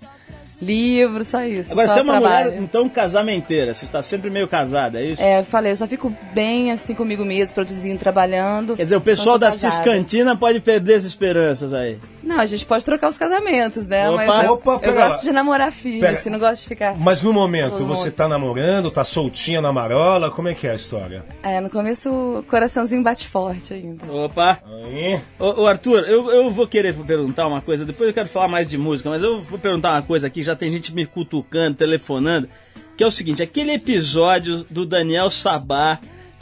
livros, 0.64 1.28
só 1.28 1.42
isso. 1.42 1.72
Agora 1.72 1.88
só 1.88 1.94
você 1.94 2.00
é 2.00 2.02
uma 2.02 2.20
trabalho. 2.20 2.44
mulher, 2.46 2.62
então, 2.62 2.88
casamenteira. 2.88 3.74
Você 3.74 3.84
está 3.84 4.02
sempre 4.02 4.30
meio 4.30 4.48
casada, 4.48 5.00
é 5.00 5.04
isso? 5.04 5.22
É, 5.22 5.38
eu 5.40 5.44
falei, 5.44 5.72
eu 5.72 5.76
só 5.76 5.86
fico 5.86 6.12
bem 6.32 6.72
assim 6.72 6.94
comigo 6.94 7.24
mesmo, 7.24 7.54
produzindo, 7.54 7.98
trabalhando. 7.98 8.76
Quer 8.76 8.84
dizer, 8.84 8.96
o 8.96 9.00
pessoal 9.00 9.38
da 9.38 9.48
casada. 9.48 9.74
Ciscantina 9.74 10.36
pode 10.36 10.60
perder 10.60 10.94
as 10.94 11.04
esperanças 11.04 11.72
aí. 11.72 11.96
Não, 12.22 12.40
a 12.40 12.46
gente 12.46 12.64
pode 12.64 12.82
trocar 12.84 13.08
os 13.08 13.18
casamentos, 13.18 13.86
né? 13.86 14.08
Opa, 14.08 14.24
Mas 14.24 14.46
eu, 14.46 14.52
opa, 14.54 14.80
eu 14.82 14.94
gosto 14.94 15.24
de 15.24 15.30
namorar 15.32 15.70
filho, 15.70 16.00
Pera. 16.00 16.12
assim, 16.14 16.30
não 16.30 16.38
gosto 16.38 16.62
de 16.62 16.68
ficar. 16.68 16.94
Mas 16.98 17.20
no 17.22 17.34
momento, 17.34 17.72
Todo 17.72 17.86
você 17.86 18.04
mundo. 18.08 18.14
tá 18.16 18.26
namorando, 18.26 18.90
tá 18.90 19.04
soltinha 19.04 19.60
na 19.60 19.70
marola, 19.70 20.30
como 20.30 20.48
é 20.48 20.54
que 20.54 20.66
é 20.66 20.70
a 20.70 20.74
história? 20.74 21.22
É, 21.42 21.60
no 21.60 21.68
começo 21.68 22.10
o 22.10 22.42
coraçãozinho 22.44 23.02
bate 23.02 23.28
forte 23.28 23.74
ainda. 23.74 24.10
Opa! 24.10 24.58
Aí, 24.86 25.20
Ô, 25.38 25.62
ô, 25.62 25.66
Arthur, 25.66 25.98
eu, 26.08 26.30
eu 26.32 26.50
vou 26.50 26.66
querer 26.66 26.94
perguntar 26.94 27.46
uma 27.46 27.60
coisa, 27.60 27.84
depois 27.84 28.08
eu 28.08 28.14
quero 28.14 28.28
falar 28.30 28.48
mais 28.48 28.70
de 28.70 28.78
música, 28.78 29.10
mas 29.10 29.22
eu 29.22 29.42
vou 29.42 29.58
perguntar 29.58 29.92
uma 29.92 30.02
coisa 30.02 30.26
aqui, 30.26 30.42
já 30.42 30.53
tem 30.54 30.70
gente 30.70 30.94
me 30.94 31.06
cutucando, 31.06 31.76
telefonando, 31.76 32.48
que 32.96 33.02
é 33.02 33.06
o 33.06 33.10
seguinte, 33.10 33.42
aquele 33.42 33.72
episódio 33.72 34.64
do 34.70 34.86
Daniel 34.86 35.30
Sabá 35.30 35.98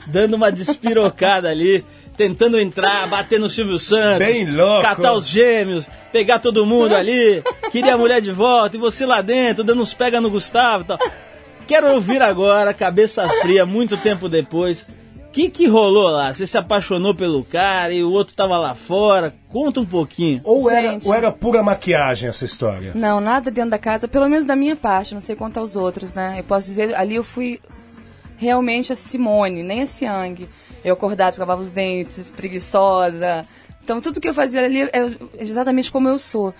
dando 0.06 0.34
uma 0.34 0.50
despirocada 0.50 1.48
ali, 1.48 1.84
tentando 2.16 2.58
entrar, 2.58 3.06
bater 3.08 3.38
no 3.38 3.48
Silvio 3.48 3.78
Santos, 3.78 4.26
Bem 4.26 4.50
louco. 4.50 4.82
catar 4.82 5.12
os 5.12 5.28
gêmeos, 5.28 5.86
pegar 6.12 6.38
todo 6.38 6.66
mundo 6.66 6.94
ali, 6.94 7.42
queria 7.70 7.94
a 7.94 7.98
mulher 7.98 8.20
de 8.20 8.32
volta, 8.32 8.76
e 8.76 8.80
você 8.80 9.06
lá 9.06 9.20
dentro, 9.20 9.64
dando 9.64 9.82
uns 9.82 9.94
pega 9.94 10.20
no 10.20 10.30
Gustavo 10.30 10.84
e 10.84 10.86
tal. 10.86 10.98
Quero 11.66 11.92
ouvir 11.92 12.20
agora, 12.20 12.74
cabeça 12.74 13.26
fria, 13.40 13.64
muito 13.64 13.96
tempo 13.96 14.28
depois. 14.28 14.84
O 15.32 15.34
que, 15.34 15.48
que 15.48 15.66
rolou 15.66 16.10
lá? 16.10 16.34
Você 16.34 16.46
se 16.46 16.58
apaixonou 16.58 17.14
pelo 17.14 17.42
cara 17.42 17.90
e 17.90 18.04
o 18.04 18.12
outro 18.12 18.34
tava 18.34 18.58
lá 18.58 18.74
fora? 18.74 19.34
Conta 19.48 19.80
um 19.80 19.86
pouquinho. 19.86 20.42
ou, 20.44 20.70
era, 20.70 20.90
Gente. 20.90 21.08
ou 21.08 21.14
era 21.14 21.32
pura 21.32 21.62
maquiagem 21.62 22.28
essa 22.28 22.44
história? 22.44 22.92
Não, 22.94 23.18
nada 23.18 23.50
dentro 23.50 23.70
da 23.70 23.78
casa, 23.78 24.06
pelo 24.06 24.28
menos 24.28 24.44
da 24.44 24.54
minha 24.54 24.76
parte, 24.76 25.14
não 25.14 25.22
sei 25.22 25.34
quanto 25.34 25.58
aos 25.58 25.74
outros, 25.74 26.12
né? 26.12 26.34
Eu 26.40 26.44
posso 26.44 26.66
dizer, 26.66 26.94
ali 26.94 27.14
eu 27.14 27.24
fui 27.24 27.58
realmente 28.36 28.92
a 28.92 28.94
Simone, 28.94 29.62
nem 29.62 29.80
a 29.80 29.86
Siang. 29.86 30.46
Eu 30.84 30.92
acordava, 30.92 31.30
escovava 31.30 31.62
os 31.62 31.72
dentes, 31.72 32.26
preguiçosa. 32.36 33.40
Então 33.82 34.02
tudo 34.02 34.20
que 34.20 34.28
eu 34.28 34.34
fazia 34.34 34.62
ali 34.62 34.82
é 34.82 35.10
exatamente 35.38 35.90
como 35.90 36.10
eu 36.10 36.18
sou. 36.18 36.52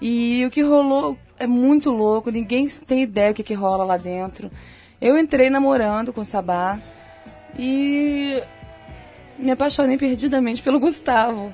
E 0.00 0.46
o 0.46 0.50
que 0.50 0.62
rolou 0.62 1.18
é 1.38 1.46
muito 1.46 1.90
louco, 1.90 2.30
ninguém 2.30 2.66
tem 2.86 3.02
ideia 3.02 3.32
o 3.32 3.34
que, 3.34 3.42
que 3.42 3.52
rola 3.52 3.84
lá 3.84 3.98
dentro. 3.98 4.50
Eu 4.98 5.18
entrei 5.18 5.50
namorando 5.50 6.10
com 6.10 6.22
o 6.22 6.24
Sabá 6.24 6.78
e 7.58 8.42
me 9.38 9.50
apaixonei 9.50 9.96
perdidamente 9.98 10.62
pelo 10.62 10.78
Gustavo. 10.78 11.52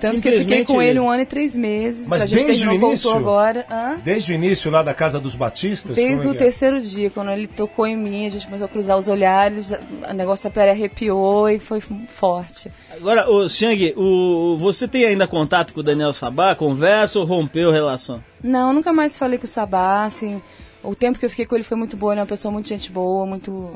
Tanto 0.00 0.20
que 0.20 0.28
eu 0.28 0.32
fiquei 0.32 0.64
com 0.64 0.82
ele 0.82 0.98
um 0.98 1.08
ano 1.08 1.22
e 1.22 1.26
três 1.26 1.56
meses. 1.56 2.08
Mas 2.08 2.22
a 2.22 2.26
gente 2.26 2.44
desde 2.44 2.68
o 2.68 2.72
início? 2.72 3.10
voltou 3.10 3.16
agora. 3.16 3.64
Hã? 3.70 4.00
Desde 4.02 4.32
o 4.32 4.34
início 4.34 4.70
lá 4.70 4.82
da 4.82 4.92
casa 4.92 5.20
dos 5.20 5.34
Batistas? 5.34 5.94
Desde 5.94 6.26
é 6.26 6.30
o 6.30 6.34
é? 6.34 6.36
terceiro 6.36 6.80
dia, 6.80 7.10
quando 7.10 7.30
ele 7.30 7.46
tocou 7.46 7.86
em 7.86 7.96
mim, 7.96 8.26
a 8.26 8.30
gente 8.30 8.44
começou 8.44 8.66
a 8.66 8.68
cruzar 8.68 8.98
os 8.98 9.08
olhares, 9.08 9.70
o 9.70 10.12
negócio 10.12 10.48
da 10.48 10.54
pele 10.54 10.72
arrepiou 10.72 11.48
e 11.48 11.58
foi 11.58 11.80
forte. 11.80 12.70
Agora, 12.94 13.30
ô 13.30 13.48
Xiang, 13.48 13.94
o, 13.96 14.56
você 14.58 14.86
tem 14.88 15.04
ainda 15.04 15.26
contato 15.26 15.72
com 15.72 15.80
o 15.80 15.82
Daniel 15.82 16.12
Sabá? 16.12 16.54
Conversa 16.54 17.18
ou 17.18 17.24
rompeu 17.24 17.70
a 17.70 17.72
relação? 17.72 18.22
Não, 18.42 18.68
eu 18.68 18.74
nunca 18.74 18.92
mais 18.92 19.16
falei 19.16 19.38
com 19.38 19.44
o 19.44 19.48
Sabá, 19.48 20.04
assim, 20.04 20.42
o 20.84 20.94
tempo 20.94 21.18
que 21.18 21.24
eu 21.24 21.30
fiquei 21.30 21.46
com 21.46 21.54
ele 21.54 21.64
foi 21.64 21.76
muito 21.76 21.96
bom, 21.96 22.12
ele 22.12 22.20
é 22.20 22.22
uma 22.22 22.28
pessoa 22.28 22.52
muito 22.52 22.68
gente 22.68 22.90
boa, 22.92 23.26
muito, 23.26 23.74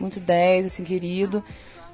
muito 0.00 0.18
10, 0.18 0.66
assim, 0.66 0.82
querido. 0.84 1.42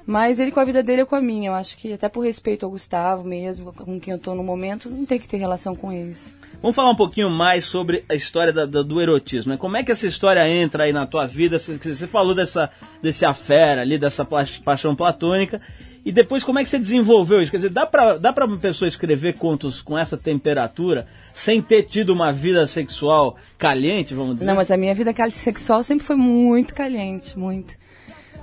Mas 0.05 0.37
ele 0.37 0.51
com 0.51 0.59
a 0.59 0.65
vida 0.65 0.83
dele 0.83 1.03
é 1.03 1.05
com 1.05 1.15
a 1.15 1.21
minha, 1.21 1.49
eu 1.49 1.53
acho 1.53 1.77
que 1.77 1.93
até 1.93 2.09
por 2.09 2.21
respeito 2.25 2.65
ao 2.65 2.71
Gustavo 2.71 3.23
mesmo, 3.23 3.71
com 3.71 3.97
quem 3.99 4.11
eu 4.13 4.19
tô 4.19 4.35
no 4.35 4.43
momento, 4.43 4.89
não 4.89 5.05
tem 5.05 5.17
que 5.17 5.27
ter 5.29 5.37
relação 5.37 5.75
com 5.77 5.93
eles. 5.93 6.35
Vamos 6.61 6.75
falar 6.75 6.91
um 6.91 6.95
pouquinho 6.95 7.29
mais 7.29 7.63
sobre 7.63 8.03
a 8.09 8.13
história 8.13 8.51
da- 8.51 8.65
da- 8.65 8.81
do 8.83 8.99
erotismo. 9.01 9.51
né? 9.53 9.57
Como 9.57 9.77
é 9.77 9.83
que 9.83 9.91
essa 9.93 10.05
história 10.05 10.45
entra 10.47 10.83
aí 10.83 10.91
na 10.91 11.05
tua 11.07 11.25
vida? 11.25 11.57
Você, 11.57 11.75
você 11.77 12.05
falou 12.05 12.35
dessa, 12.35 12.69
desse 13.01 13.25
afera 13.25 13.81
ali, 13.81 13.97
dessa 13.97 14.25
paixão 14.25 14.93
platônica. 14.93 15.61
E 16.05 16.11
depois, 16.11 16.43
como 16.43 16.59
é 16.59 16.63
que 16.63 16.69
você 16.69 16.77
desenvolveu 16.77 17.41
isso? 17.41 17.49
Quer 17.49 17.57
dizer, 17.57 17.69
dá 17.69 17.85
pra, 17.85 18.17
dá 18.17 18.33
uma 18.45 18.57
pessoa 18.57 18.89
escrever 18.89 19.37
contos 19.37 19.81
com 19.81 19.97
essa 19.97 20.17
temperatura 20.17 21.07
sem 21.33 21.61
ter 21.61 21.83
tido 21.83 22.11
uma 22.11 22.31
vida 22.33 22.67
sexual 22.67 23.37
caliente, 23.57 24.13
vamos 24.13 24.35
dizer? 24.35 24.45
Não, 24.45 24.55
mas 24.55 24.69
a 24.69 24.75
minha 24.75 24.93
vida 24.93 25.13
sexual 25.31 25.81
sempre 25.81 26.05
foi 26.05 26.17
muito 26.17 26.73
caliente, 26.73 27.39
muito. 27.39 27.75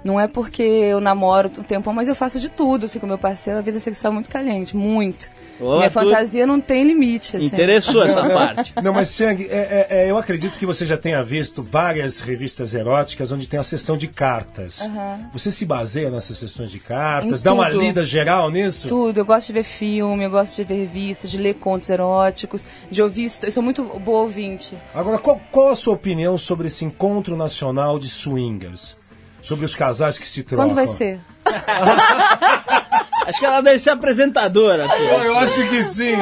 Não 0.05 0.19
é 0.19 0.27
porque 0.27 0.63
eu 0.63 1.01
namoro 1.01 1.51
um 1.59 1.63
tempão, 1.63 1.93
mas 1.93 2.09
eu 2.09 2.15
faço 2.15 2.41
de 2.41 2.49
tudo, 2.49 2.87
assim, 2.87 2.99
com 2.99 3.07
meu 3.07 3.19
parceiro, 3.19 3.59
a 3.59 3.63
vida 3.63 3.79
sexual 3.79 4.13
é 4.13 4.15
muito 4.15 4.31
caliente, 4.31 4.75
muito. 4.77 5.29
Ó, 5.61 5.77
Minha 5.77 5.91
tu- 5.91 5.93
fantasia 5.93 6.47
não 6.47 6.59
tem 6.59 6.85
limite, 6.87 7.37
assim. 7.37 7.47
Interessou 7.47 8.03
essa 8.03 8.23
parte. 8.31 8.73
Não, 8.83 8.95
mas 8.95 9.09
Siang, 9.09 9.45
é, 9.45 9.49
é, 9.51 9.87
é, 10.07 10.11
eu 10.11 10.17
acredito 10.17 10.59
que 10.59 10.65
você 10.65 10.87
já 10.87 10.97
tenha 10.97 11.23
visto 11.23 11.63
várias 11.63 12.21
revistas 12.21 12.73
eróticas 12.73 13.31
onde 13.31 13.47
tem 13.47 13.61
a 13.61 13.63
sessão 13.63 13.95
de 13.97 14.09
cartas. 14.09 14.89
Você 15.35 15.51
se 15.51 15.67
baseia 15.67 16.11
nessas 16.11 16.39
sessões 16.39 16.71
de 16.71 16.79
cartas? 16.81 17.41
Em 17.41 17.45
Dá 17.45 17.53
uma 17.53 17.69
tudo. 17.71 17.81
lida 17.83 18.03
geral 18.05 18.51
nisso? 18.51 18.89
Tudo, 18.89 19.19
eu 19.21 19.25
gosto 19.27 19.49
de 19.49 19.53
ver 19.53 19.65
filme, 19.65 20.25
eu 20.25 20.31
gosto 20.31 20.57
de 20.57 20.65
ver 20.65 20.77
revistas, 20.77 21.31
de 21.31 21.37
ler 21.37 21.55
contos 21.55 21.91
eróticos, 21.91 22.65
de 22.91 23.03
ouvir, 23.03 23.31
eu 23.43 23.53
sou 23.53 23.63
muito 23.63 23.85
boa 23.85 24.23
ouvinte. 24.23 24.75
Agora, 24.95 25.19
qual, 25.19 25.39
qual 25.51 25.69
a 25.69 25.77
sua 25.77 25.93
opinião 25.93 26.39
sobre 26.39 26.69
esse 26.69 26.87
encontro 26.87 27.37
nacional 27.37 27.99
de 27.99 28.09
swingers? 28.09 28.97
Sobre 29.43 29.65
os 29.65 29.75
casais 29.75 30.19
que 30.19 30.27
se 30.27 30.43
trocam? 30.43 30.67
Quando 30.67 30.75
vai 30.75 30.87
ser? 30.87 31.21
Acho 33.27 33.39
que 33.39 33.47
ela 33.47 33.61
deve 33.61 33.79
ser 33.79 33.91
apresentadora. 33.91 34.87
Eu, 35.25 35.39
acho 35.39 35.69
que 35.69 35.83
sim. 35.83 36.17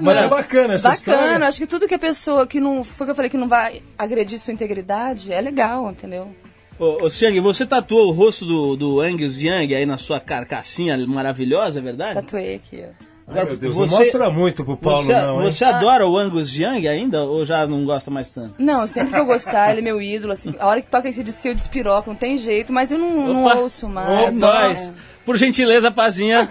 Mas 0.00 0.18
é 0.18 0.28
bacana 0.28 0.74
essa 0.74 0.90
Bacana, 0.90 1.16
história. 1.22 1.48
acho 1.48 1.58
que 1.58 1.66
tudo 1.66 1.88
que 1.88 1.94
a 1.94 1.98
pessoa 1.98 2.46
que 2.46 2.60
não, 2.60 2.84
foi 2.84 3.04
o 3.04 3.06
que 3.06 3.10
eu 3.12 3.14
falei, 3.16 3.30
que 3.30 3.36
não 3.38 3.48
vai 3.48 3.82
agredir 3.98 4.38
sua 4.38 4.52
integridade, 4.52 5.32
é 5.32 5.40
legal, 5.40 5.90
entendeu? 5.90 6.34
Ô, 6.78 7.04
ô 7.04 7.10
Xiang, 7.10 7.40
você 7.40 7.64
tatuou 7.64 8.08
o 8.10 8.12
rosto 8.12 8.44
do, 8.44 8.76
do 8.76 9.00
Angus 9.00 9.40
Young 9.40 9.74
aí 9.74 9.86
na 9.86 9.96
sua 9.96 10.20
carcassinha 10.20 10.96
maravilhosa, 11.06 11.78
é 11.78 11.82
verdade? 11.82 12.14
Tatuei 12.14 12.56
aqui, 12.56 12.84
ó. 12.86 13.15
Ai, 13.28 13.44
meu 13.44 13.56
Deus, 13.56 13.74
você- 13.76 13.90
não 13.90 13.98
mostra 13.98 14.30
muito 14.30 14.64
pro 14.64 14.76
Paulo, 14.76 15.02
você, 15.04 15.12
não, 15.12 15.42
hein? 15.42 15.50
você 15.50 15.64
adora 15.64 16.06
o 16.06 16.16
Angus 16.16 16.56
Young 16.56 16.86
ainda 16.86 17.22
ou 17.24 17.44
já 17.44 17.66
não 17.66 17.84
gosta 17.84 18.10
mais 18.10 18.30
tanto? 18.30 18.54
Não, 18.58 18.82
eu 18.82 18.86
sempre 18.88 19.16
vou 19.16 19.26
gostar, 19.26 19.70
ele 19.72 19.80
é 19.80 19.82
meu 19.82 20.00
ídolo, 20.00 20.32
assim, 20.32 20.54
a 20.60 20.66
hora 20.68 20.80
que 20.80 20.86
toca 20.86 21.08
esse 21.08 21.24
de 21.24 21.32
si 21.32 21.48
eu 21.48 21.54
despiroco, 21.54 22.08
não 22.08 22.16
tem 22.16 22.36
jeito, 22.38 22.72
mas 22.72 22.92
eu 22.92 22.98
não, 22.98 23.26
não 23.34 23.42
ouço 23.62 23.88
mais. 23.88 24.34
Nós, 24.36 24.88
É. 24.88 24.92
por 25.24 25.36
gentileza, 25.36 25.90
Pazinha, 25.90 26.48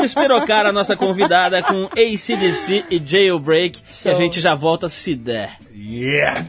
despirocar 0.00 0.64
a 0.64 0.72
nossa 0.72 0.96
convidada 0.96 1.62
com 1.62 1.84
ACDC 1.92 2.84
e 2.90 3.02
Jailbreak, 3.04 3.80
e 3.80 4.08
a 4.08 4.12
Show. 4.12 4.14
gente 4.14 4.40
já 4.40 4.54
volta 4.54 4.88
se 4.88 5.14
der. 5.14 5.58
Yeah! 5.76 6.46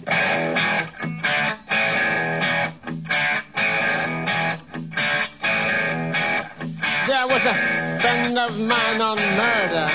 Of 8.47 8.59
mine 8.59 9.01
on 9.01 9.17
murder, 9.17 9.89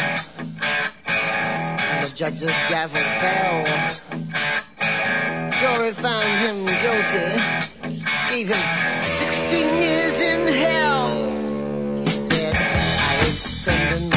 and 1.07 2.05
the 2.05 2.13
judge's 2.17 2.57
gavel 2.69 2.99
fell. 3.21 3.65
Jury 5.61 5.93
found 5.93 6.27
him 6.45 6.67
guilty, 6.83 7.29
gave 8.29 8.49
him 8.49 9.01
16 9.01 9.83
years 9.83 10.21
in 10.21 10.49
hell. 10.53 11.11
He 12.03 12.09
said, 12.11 12.57
I 12.57 13.15
ain't 13.25 13.39
spending 13.39 14.10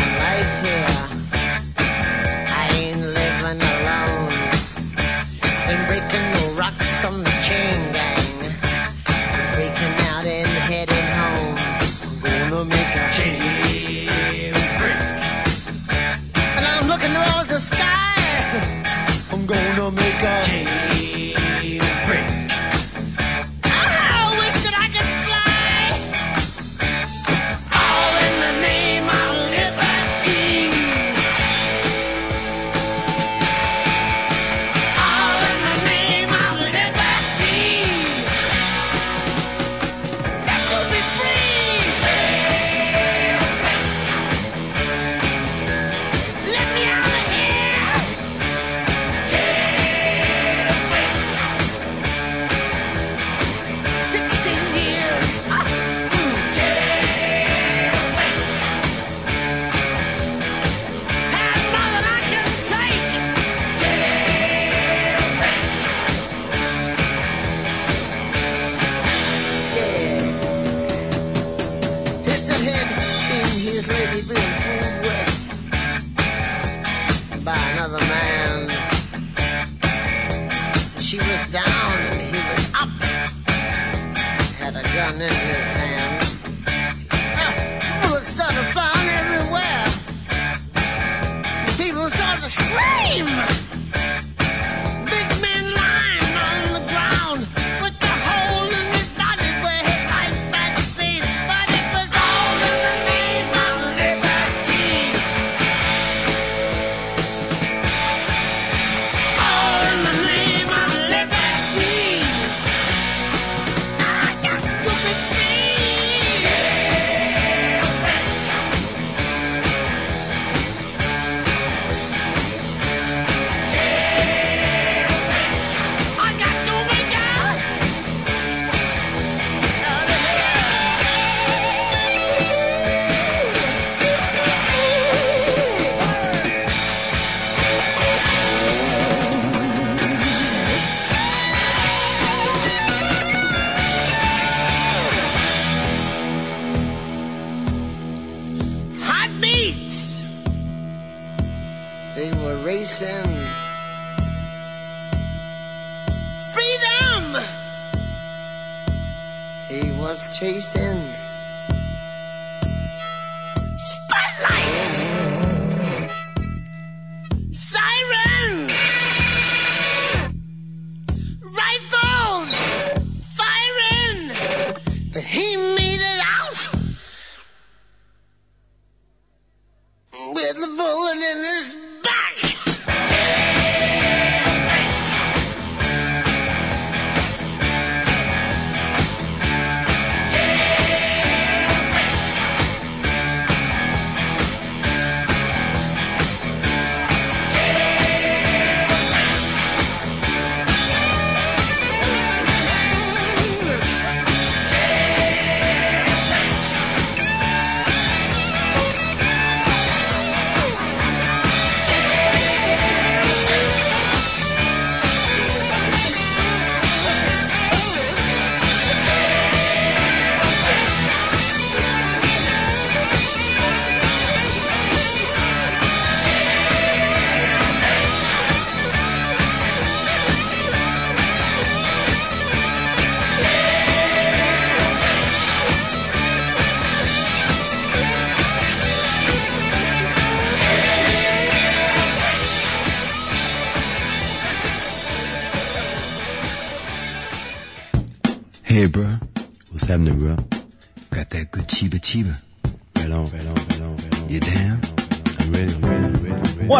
was 160.13 160.37
chasing. 160.37 161.12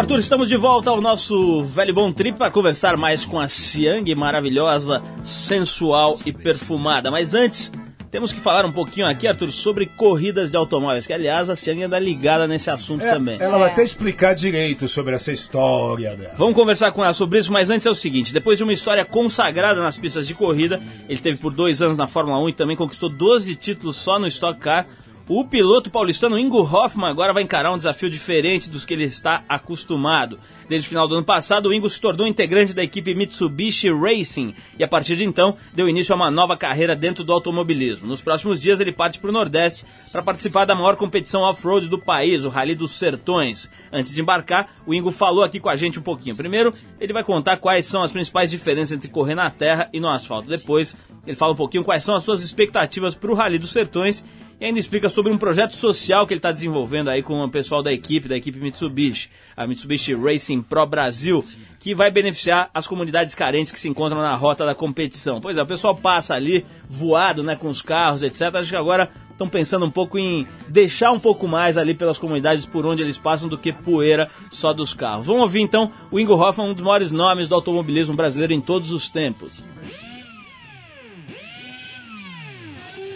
Arthur, 0.04 0.18
estamos 0.18 0.50
de 0.50 0.56
volta 0.58 0.90
ao 0.90 1.00
nosso 1.00 1.62
velho 1.64 1.94
bom 1.94 2.12
trip 2.12 2.36
para 2.36 2.50
conversar 2.50 2.94
mais 2.94 3.24
com 3.24 3.40
a 3.40 3.48
Siang, 3.48 4.14
maravilhosa, 4.14 5.02
sensual 5.22 6.18
e 6.26 6.32
perfumada. 6.32 7.10
Mas 7.10 7.32
antes, 7.32 7.72
temos 8.10 8.30
que 8.30 8.38
falar 8.38 8.66
um 8.66 8.70
pouquinho 8.70 9.06
aqui, 9.06 9.26
Arthur, 9.26 9.50
sobre 9.50 9.86
corridas 9.86 10.50
de 10.50 10.58
automóveis, 10.58 11.06
que 11.06 11.12
aliás 11.14 11.48
a 11.48 11.56
Siang 11.56 11.84
anda 11.84 11.98
ligada 11.98 12.46
nesse 12.46 12.68
assunto 12.70 13.02
É, 13.02 13.12
também. 13.12 13.38
ela 13.40 13.56
vai 13.56 13.70
até 13.70 13.82
explicar 13.82 14.34
direito 14.34 14.86
sobre 14.86 15.14
essa 15.14 15.32
história 15.32 16.14
dela. 16.14 16.34
Vamos 16.36 16.54
conversar 16.54 16.92
com 16.92 17.02
ela 17.02 17.14
sobre 17.14 17.38
isso, 17.38 17.50
mas 17.50 17.70
antes 17.70 17.86
é 17.86 17.90
o 17.90 17.94
seguinte: 17.94 18.30
depois 18.30 18.58
de 18.58 18.62
uma 18.64 18.74
história 18.74 19.06
consagrada 19.06 19.80
nas 19.80 19.96
pistas 19.96 20.26
de 20.26 20.34
corrida, 20.34 20.82
ele 21.08 21.18
teve 21.18 21.38
por 21.40 21.54
dois 21.54 21.80
anos 21.80 21.96
na 21.96 22.06
Fórmula 22.06 22.38
1 22.40 22.50
e 22.50 22.52
também 22.52 22.76
conquistou 22.76 23.08
12 23.08 23.54
títulos 23.54 23.96
só 23.96 24.18
no 24.18 24.26
Stock 24.26 24.60
Car. 24.60 24.86
O 25.26 25.42
piloto 25.42 25.90
paulistano 25.90 26.38
Ingo 26.38 26.60
Hoffmann 26.60 27.10
agora 27.10 27.32
vai 27.32 27.42
encarar 27.42 27.72
um 27.72 27.78
desafio 27.78 28.10
diferente 28.10 28.68
dos 28.68 28.84
que 28.84 28.92
ele 28.92 29.04
está 29.04 29.42
acostumado. 29.48 30.38
Desde 30.68 30.86
o 30.86 30.90
final 30.90 31.08
do 31.08 31.14
ano 31.14 31.24
passado, 31.24 31.70
o 31.70 31.72
Ingo 31.72 31.88
se 31.88 31.98
tornou 31.98 32.26
integrante 32.26 32.74
da 32.74 32.82
equipe 32.82 33.14
Mitsubishi 33.14 33.88
Racing 33.88 34.54
e 34.78 34.84
a 34.84 34.88
partir 34.88 35.16
de 35.16 35.24
então 35.24 35.56
deu 35.72 35.88
início 35.88 36.12
a 36.12 36.16
uma 36.16 36.30
nova 36.30 36.58
carreira 36.58 36.94
dentro 36.94 37.24
do 37.24 37.32
automobilismo. 37.32 38.06
Nos 38.06 38.20
próximos 38.20 38.60
dias 38.60 38.80
ele 38.80 38.92
parte 38.92 39.18
para 39.18 39.30
o 39.30 39.32
Nordeste 39.32 39.86
para 40.12 40.22
participar 40.22 40.66
da 40.66 40.74
maior 40.74 40.94
competição 40.94 41.40
off-road 41.40 41.88
do 41.88 41.98
país, 41.98 42.44
o 42.44 42.50
Rally 42.50 42.74
dos 42.74 42.90
Sertões. 42.90 43.70
Antes 43.90 44.12
de 44.12 44.20
embarcar, 44.20 44.74
o 44.86 44.92
Ingo 44.92 45.10
falou 45.10 45.42
aqui 45.42 45.58
com 45.58 45.70
a 45.70 45.76
gente 45.76 45.98
um 45.98 46.02
pouquinho. 46.02 46.36
Primeiro, 46.36 46.70
ele 47.00 47.14
vai 47.14 47.24
contar 47.24 47.56
quais 47.56 47.86
são 47.86 48.02
as 48.02 48.12
principais 48.12 48.50
diferenças 48.50 48.92
entre 48.92 49.08
correr 49.08 49.34
na 49.34 49.48
terra 49.48 49.88
e 49.90 49.98
no 49.98 50.08
asfalto. 50.08 50.50
Depois, 50.50 50.94
ele 51.26 51.34
fala 51.36 51.54
um 51.54 51.56
pouquinho 51.56 51.82
quais 51.82 52.04
são 52.04 52.14
as 52.14 52.22
suas 52.22 52.42
expectativas 52.42 53.14
para 53.14 53.32
o 53.32 53.34
Rally 53.34 53.58
dos 53.58 53.72
Sertões 53.72 54.22
e 54.60 54.64
ainda 54.64 54.78
explica 54.78 55.08
sobre 55.08 55.32
um 55.32 55.38
projeto 55.38 55.76
social 55.76 56.26
que 56.26 56.32
ele 56.32 56.38
está 56.38 56.52
desenvolvendo 56.52 57.08
aí 57.08 57.22
com 57.22 57.42
o 57.42 57.50
pessoal 57.50 57.82
da 57.82 57.92
equipe, 57.92 58.28
da 58.28 58.36
equipe 58.36 58.58
Mitsubishi, 58.58 59.28
a 59.56 59.66
Mitsubishi 59.66 60.14
Racing 60.14 60.62
Pro 60.62 60.86
Brasil, 60.86 61.44
que 61.80 61.94
vai 61.94 62.10
beneficiar 62.10 62.70
as 62.72 62.86
comunidades 62.86 63.34
carentes 63.34 63.70
que 63.70 63.78
se 63.78 63.88
encontram 63.88 64.20
na 64.20 64.34
rota 64.34 64.64
da 64.64 64.74
competição. 64.74 65.40
Pois 65.40 65.58
é, 65.58 65.62
o 65.62 65.66
pessoal 65.66 65.94
passa 65.94 66.34
ali 66.34 66.64
voado, 66.88 67.42
né, 67.42 67.56
com 67.56 67.68
os 67.68 67.82
carros, 67.82 68.22
etc. 68.22 68.54
Acho 68.54 68.70
que 68.70 68.76
agora 68.76 69.10
estão 69.34 69.48
pensando 69.48 69.84
um 69.84 69.90
pouco 69.90 70.18
em 70.18 70.46
deixar 70.68 71.10
um 71.10 71.18
pouco 71.18 71.46
mais 71.46 71.76
ali 71.76 71.92
pelas 71.92 72.18
comunidades 72.18 72.64
por 72.64 72.86
onde 72.86 73.02
eles 73.02 73.18
passam 73.18 73.48
do 73.48 73.58
que 73.58 73.72
poeira 73.72 74.30
só 74.50 74.72
dos 74.72 74.94
carros. 74.94 75.26
Vamos 75.26 75.42
ouvir 75.42 75.60
então 75.60 75.90
o 76.10 76.18
Ingo 76.18 76.34
Hoffmann, 76.34 76.70
um 76.70 76.74
dos 76.74 76.82
maiores 76.82 77.10
nomes 77.10 77.48
do 77.48 77.54
automobilismo 77.54 78.14
brasileiro 78.14 78.52
em 78.52 78.60
todos 78.60 78.90
os 78.90 79.10
tempos. 79.10 79.62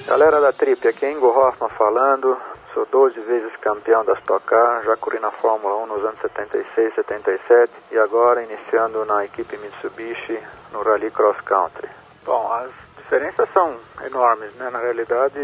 Galera 0.08 0.40
da 0.40 0.54
Trip, 0.54 0.88
aqui 0.88 1.04
é 1.04 1.12
Ingo 1.12 1.26
Hoffman 1.26 1.68
falando. 1.68 2.34
Sou 2.72 2.86
12 2.86 3.20
vezes 3.20 3.54
campeão 3.56 4.02
da 4.06 4.14
Stock 4.14 4.42
Car, 4.46 4.82
já 4.82 4.96
corri 4.96 5.18
na 5.18 5.30
Fórmula 5.30 5.76
1 5.84 5.86
nos 5.86 6.02
anos 6.02 6.18
76, 6.22 6.94
77 6.94 7.70
e 7.92 7.98
agora 7.98 8.42
iniciando 8.42 9.04
na 9.04 9.26
equipe 9.26 9.58
Mitsubishi 9.58 10.42
no 10.72 10.80
Rally 10.82 11.10
Cross 11.10 11.42
Country. 11.42 11.90
Bom, 12.24 12.50
as 12.54 12.70
diferenças 12.96 13.50
são 13.50 13.76
enormes, 14.06 14.54
né? 14.54 14.70
Na 14.70 14.78
realidade 14.78 15.38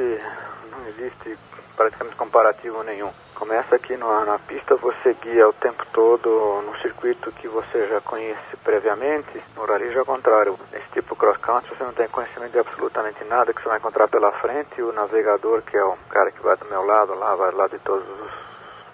não 0.70 0.88
existe 0.88 1.38
praticamente 1.76 2.16
comparativo 2.16 2.82
nenhum. 2.84 3.12
Começa 3.34 3.74
aqui 3.74 3.96
na, 3.96 4.24
na 4.24 4.38
pista, 4.38 4.76
você 4.76 5.12
guia 5.20 5.48
o 5.48 5.52
tempo 5.52 5.84
todo 5.92 6.62
no 6.62 6.78
circuito 6.78 7.32
que 7.32 7.48
você 7.48 7.88
já 7.88 8.00
conhece 8.00 8.56
previamente. 8.62 9.42
No 9.56 9.64
rally 9.64 9.92
já 9.92 10.02
é 10.02 10.04
contrário. 10.04 10.56
Nesse 10.72 10.88
tipo 10.92 11.16
cross 11.16 11.36
country 11.38 11.74
você 11.74 11.82
não 11.82 11.92
tem 11.92 12.08
conhecimento 12.08 12.52
de 12.52 12.60
absolutamente 12.60 13.24
nada 13.24 13.52
que 13.52 13.60
você 13.60 13.68
vai 13.68 13.78
encontrar 13.78 14.06
pela 14.06 14.30
frente. 14.32 14.80
O 14.80 14.92
navegador, 14.92 15.62
que 15.62 15.76
é 15.76 15.84
o 15.84 15.96
cara 16.08 16.30
que 16.30 16.40
vai 16.40 16.56
do 16.56 16.64
meu 16.66 16.86
lado 16.86 17.14
lá, 17.14 17.34
vai 17.34 17.50
lado 17.50 17.72
de 17.72 17.80
todos 17.80 18.06
os 18.08 18.32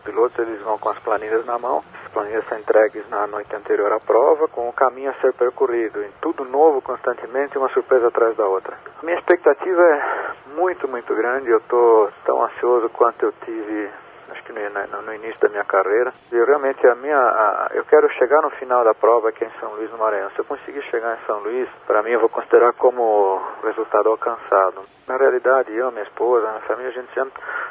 pilotos, 0.01 0.39
eles 0.39 0.63
vão 0.63 0.79
com 0.79 0.89
as 0.89 0.99
planilhas 1.01 1.45
na 1.45 1.59
mão. 1.59 1.85
planilhas 2.11 2.47
são 2.49 2.59
entregues 2.59 3.09
na 3.11 3.27
noite 3.27 3.55
anterior 3.55 3.93
à 3.93 4.01
prova, 4.01 4.49
com 4.49 4.69
o 4.69 4.73
caminho 4.73 5.11
a 5.11 5.15
ser 5.21 5.35
percorrido, 5.35 6.03
em 6.03 6.11
tudo 6.21 6.47
novo 6.47 6.81
constantemente, 6.81 7.59
uma 7.59 7.69
surpresa 7.69 8.09
atrás 8.09 8.35
da 8.37 8.47
outra. 8.47 8.77
A 9.01 9.05
minha 9.05 9.19
expectativa 9.19 9.83
é 9.83 10.33
muito, 10.57 10.89
muito 10.89 11.15
grande. 11.15 11.51
Eu 11.51 11.59
estou 11.59 12.11
tão 12.25 12.43
ansioso 12.43 12.89
quanto 12.89 13.27
eu 13.27 13.33
tive 13.45 13.91
acho 14.31 14.43
que 14.45 14.53
no, 14.53 15.03
no- 15.03 15.15
início 15.15 15.41
da 15.41 15.49
minha 15.49 15.65
carreira. 15.65 16.13
E 16.33 16.37
realmente 16.45 16.87
a 16.87 16.95
minha, 16.95 17.17
a- 17.19 17.71
eu 17.75 17.85
quero 17.85 18.09
chegar 18.15 18.41
no 18.43 18.51
final 18.51 18.85
da 18.85 18.95
prova 18.95 19.29
aqui 19.29 19.45
em 19.45 19.51
São 19.61 19.75
Luís, 19.75 19.91
no 19.91 19.99
Maranhão. 19.99 20.31
Se 20.31 20.39
eu 20.41 20.45
conseguir 20.45 20.83
chegar 20.85 21.17
em 21.17 21.27
São 21.27 21.41
Luís, 21.41 21.69
para 21.87 22.03
mim 22.03 22.11
eu 22.11 22.21
vou 22.21 22.29
considerar 22.29 22.73
como 22.75 23.41
resultado 23.65 24.09
alcançado. 24.09 24.83
Na 25.07 25.17
realidade, 25.17 25.75
eu, 25.75 25.91
minha 25.91 26.05
esposa, 26.05 26.49
minha 26.49 26.61
família, 26.63 26.91
a 26.91 26.95
gente, 26.95 27.19
a 27.21 27.27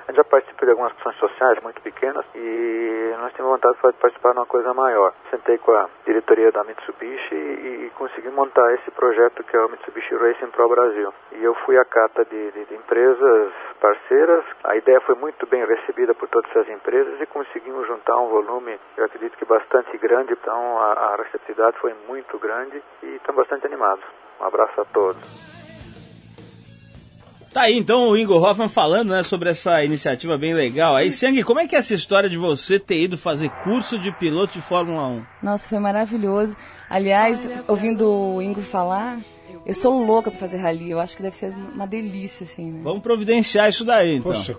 gente 0.10 0.18
já 0.18 0.24
participa 0.24 0.66
de 0.66 0.72
algumas 0.72 0.92
ações 1.00 1.16
sociais 1.18 1.62
muito 1.62 1.82
pequenas 1.82 2.26
e 2.36 3.14
nós 3.20 3.34
temos 3.34 3.52
vontade 3.52 3.76
de 3.76 3.94
participar 4.00 4.32
de 4.34 4.40
uma 4.40 4.46
coisa 4.46 4.74
maior. 4.74 5.14
Sentei 5.30 5.58
com 5.60 5.72
a 5.72 5.90
diretoria 6.06 6.52
da 6.52 6.64
Mitsubishi 6.64 7.36
e, 7.36 7.86
e 7.86 7.92
consegui 7.96 8.30
montar 8.30 8.74
esse 8.74 8.90
projeto 8.92 9.44
que 9.44 9.56
é 9.56 9.60
o 9.60 9.70
Mitsubishi 9.70 10.16
Racing 10.16 10.48
Pro 10.52 10.68
Brasil. 10.70 11.14
E 11.34 11.44
eu 11.44 11.54
fui 11.66 11.78
à 11.78 11.86
cata 11.86 12.26
de, 12.26 12.52
de- 12.52 12.66
de 12.66 12.76
empresas 12.76 13.52
parceiras. 13.80 14.44
A 14.64 14.76
ideia 14.76 15.00
foi 15.02 15.16
muito 15.16 15.46
bem 15.48 15.66
recebida 15.66 16.14
por 16.16 16.28
todas 16.28 16.50
essas 16.52 16.70
empresas 16.70 17.20
e 17.22 17.26
conseguimos 17.28 17.86
juntar 17.88 18.18
um 18.18 18.30
volume, 18.30 18.80
eu 18.98 19.06
acredito 19.06 19.38
que 19.38 19.46
bastante 19.46 19.96
grande. 19.98 20.34
Então 20.34 20.80
a, 20.80 21.14
a 21.14 21.16
receptividade 21.18 21.78
foi 21.80 21.94
muito 22.08 22.38
grande 22.40 22.82
e 23.04 23.16
estamos 23.16 23.42
bastante 23.42 23.66
animados. 23.68 24.04
Um 24.42 24.46
abraço 24.46 24.82
a 24.82 24.86
todos. 24.86 25.59
Tá 27.52 27.62
aí 27.62 27.76
então 27.76 28.10
o 28.10 28.18
Ingo 28.18 28.36
Hoffman 28.36 28.70
falando 28.70 29.10
né, 29.10 29.24
sobre 29.24 29.50
essa 29.50 29.84
iniciativa 29.84 30.38
bem 30.38 30.54
legal. 30.54 30.96
Aí, 30.96 31.12
Siang, 31.12 31.44
como 31.44 31.60
é 31.60 31.68
que 31.68 31.76
é 31.76 31.80
essa 31.80 31.96
história 31.96 32.30
de 32.30 32.38
você 32.38 32.78
ter 32.80 33.04
ido 33.04 33.18
fazer 33.18 33.50
curso 33.64 33.98
de 33.98 34.12
piloto 34.12 34.54
de 34.54 34.62
Fórmula 34.62 35.08
1? 35.08 35.24
Nossa, 35.42 35.68
foi 35.68 35.80
maravilhoso. 35.80 36.56
Aliás, 36.88 37.50
ouvindo 37.68 38.08
o 38.08 38.42
Ingo 38.42 38.62
falar, 38.62 39.20
eu 39.70 39.76
sou 39.76 40.04
louca 40.04 40.32
pra 40.32 40.40
fazer 40.40 40.58
rally. 40.58 40.90
Eu 40.92 41.00
acho 41.00 41.16
que 41.16 41.22
deve 41.22 41.36
ser 41.36 41.54
uma 41.74 41.86
delícia, 41.86 42.44
assim, 42.44 42.72
né? 42.72 42.80
Vamos 42.84 43.04
providenciar 43.04 43.70
isso 43.70 43.86
daí, 43.86 44.16
então. 44.16 44.32
Poxa, 44.32 44.56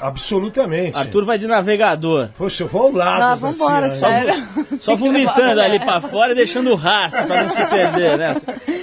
absolutamente. 0.00 0.96
Arthur 0.96 1.24
vai 1.24 1.38
de 1.38 1.46
navegador. 1.46 2.28
Poxa, 2.36 2.64
eu 2.64 2.68
vou 2.68 2.82
ao 2.82 2.92
lado. 2.92 3.22
Ah, 3.22 3.34
vambora, 3.34 3.96
sério. 3.96 4.34
Só 4.78 4.94
vomitando 4.96 5.60
ali 5.60 5.80
pra 5.84 6.00
fora 6.00 6.32
e 6.32 6.34
deixando 6.34 6.70
o 6.70 6.74
rastro 6.74 7.26
pra 7.26 7.42
não 7.42 7.48
se 7.48 7.66
perder, 7.66 8.18
né? 8.18 8.36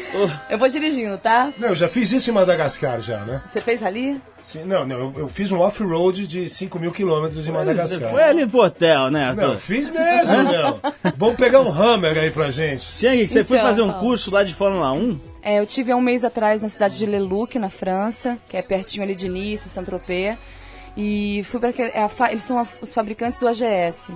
Eu 0.50 0.58
vou 0.58 0.68
dirigindo, 0.68 1.16
tá? 1.20 1.54
Não, 1.60 1.68
eu 1.70 1.76
já 1.76 1.88
fiz 1.88 2.12
isso 2.12 2.32
em 2.32 2.34
Madagascar 2.34 3.00
já, 3.02 3.20
né? 3.20 3.44
Você 3.52 3.62
fez 3.62 3.80
rally? 3.82 4.20
Sim, 4.40 4.64
não, 4.64 4.84
não, 4.84 4.98
eu, 4.98 5.14
eu 5.18 5.28
fiz 5.28 5.52
um 5.52 5.60
off-road 5.60 6.26
de 6.26 6.50
5 6.50 6.80
mil 6.80 6.92
quilômetros 6.92 7.42
em 7.48 7.52
Você 7.52 7.52
Madagascar. 7.52 8.10
foi 8.10 8.24
ali 8.24 8.48
pro 8.48 8.62
hotel, 8.62 9.12
né, 9.12 9.26
Arthur? 9.26 9.48
Não, 9.50 9.58
fiz 9.60 9.92
mesmo, 9.92 10.42
não. 10.44 10.80
Vamos 11.18 11.36
pegar 11.36 11.62
um 11.62 11.72
Hammer 11.72 12.18
aí 12.18 12.32
pra 12.32 12.50
gente. 12.50 12.82
Siang, 12.82 13.28
você 13.28 13.44
foi 13.44 13.58
Então, 13.58 13.68
fazer 13.70 13.82
um 13.84 13.94
curso 13.94 14.32
lá 14.34 14.44
de 14.44 14.56
Fórmula 14.56 14.92
1? 14.92 15.20
É, 15.42 15.60
eu 15.60 15.66
tive 15.66 15.92
há 15.92 15.96
um 15.96 16.02
mês 16.02 16.26
atrás 16.26 16.62
na 16.62 16.70
cidade 16.70 16.98
de 16.98 17.06
Leluc, 17.06 17.58
na 17.58 17.70
França, 17.70 18.38
que 18.50 18.58
é 18.58 18.62
pertinho 18.62 19.04
ali 19.04 19.16
de 19.16 19.30
Nice, 19.30 19.70
Saint-Tropez. 19.70 20.38
E 20.96 21.42
fui 21.44 21.60
para 21.60 21.70
aquele. 21.70 21.90
é 21.92 22.06
eles 22.32 22.44
são 22.44 22.58
a- 22.60 22.66
os 22.82 22.94
fabricantes 22.94 23.40
do 23.40 23.48
AGS. 23.48 24.12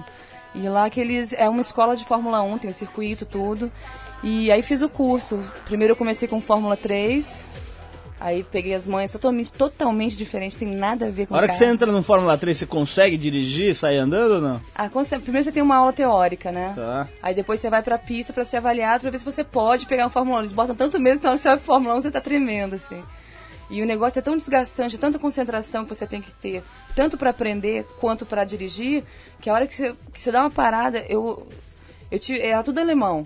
E 0.55 0.67
lá 0.67 0.89
que 0.89 0.99
eles. 0.99 1.31
É 1.33 1.47
uma 1.47 1.61
escola 1.61 1.95
de 1.95 2.03
Fórmula 2.05 2.41
1, 2.41 2.57
tem 2.57 2.69
o 2.69 2.73
circuito, 2.73 3.25
tudo. 3.25 3.71
E 4.23 4.51
aí 4.51 4.61
fiz 4.61 4.81
o 4.81 4.89
curso. 4.89 5.39
Primeiro 5.65 5.93
eu 5.93 5.95
comecei 5.95 6.27
com 6.27 6.41
Fórmula 6.41 6.75
3. 6.75 7.45
Aí 8.23 8.43
peguei 8.43 8.75
as 8.75 8.87
manhas 8.87 9.11
totalmente, 9.11 9.51
totalmente 9.51 10.15
diferente, 10.15 10.55
tem 10.55 10.67
nada 10.67 11.07
a 11.07 11.09
ver 11.09 11.25
com 11.25 11.33
A 11.33 11.37
hora 11.37 11.47
que 11.47 11.53
carro. 11.53 11.65
você 11.65 11.71
entra 11.73 11.91
no 11.91 12.03
Fórmula 12.03 12.37
3, 12.37 12.55
você 12.55 12.65
consegue 12.67 13.17
dirigir, 13.17 13.73
sair 13.75 13.97
andando 13.97 14.35
ou 14.35 14.41
não? 14.41 14.61
Ah, 14.75 14.87
você- 14.89 15.17
primeiro 15.17 15.43
você 15.43 15.51
tem 15.51 15.63
uma 15.63 15.75
aula 15.77 15.91
teórica, 15.91 16.51
né? 16.51 16.71
Tá. 16.75 17.07
Aí 17.23 17.33
depois 17.33 17.59
você 17.59 17.67
vai 17.67 17.81
pra 17.81 17.97
pista 17.97 18.31
pra 18.31 18.45
ser 18.45 18.57
avaliado, 18.57 19.01
pra 19.01 19.09
ver 19.09 19.17
se 19.17 19.25
você 19.25 19.43
pode 19.43 19.87
pegar 19.87 20.05
um 20.05 20.09
Fórmula 20.09 20.37
1. 20.37 20.41
Eles 20.41 20.51
botam 20.51 20.75
tanto 20.75 20.99
medo 20.99 21.17
que 21.17 21.23
na 21.23 21.31
hora 21.31 21.37
que 21.37 21.41
você 21.41 21.49
vai 21.49 21.57
pro 21.57 21.65
Fórmula 21.65 21.95
1 21.95 22.01
você 22.01 22.11
tá 22.11 22.21
tremendo, 22.21 22.75
assim. 22.75 23.01
E 23.71 23.81
o 23.81 23.85
negócio 23.87 24.19
é 24.19 24.21
tão 24.21 24.37
desgastante, 24.37 24.99
tanta 24.99 25.17
concentração 25.17 25.83
que 25.83 25.95
você 25.95 26.05
tem 26.05 26.21
que 26.21 26.31
ter, 26.31 26.61
tanto 26.95 27.17
pra 27.17 27.31
aprender 27.31 27.87
quanto 27.99 28.23
pra 28.23 28.43
dirigir, 28.43 29.03
que 29.39 29.49
a 29.49 29.53
hora 29.53 29.65
que 29.65 29.73
você, 29.73 29.95
que 30.13 30.21
você 30.21 30.31
dá 30.31 30.41
uma 30.41 30.51
parada, 30.51 31.03
eu. 31.09 31.47
eu 32.11 32.19
tive, 32.19 32.39
era 32.39 32.61
tudo 32.61 32.79
alemão. 32.79 33.25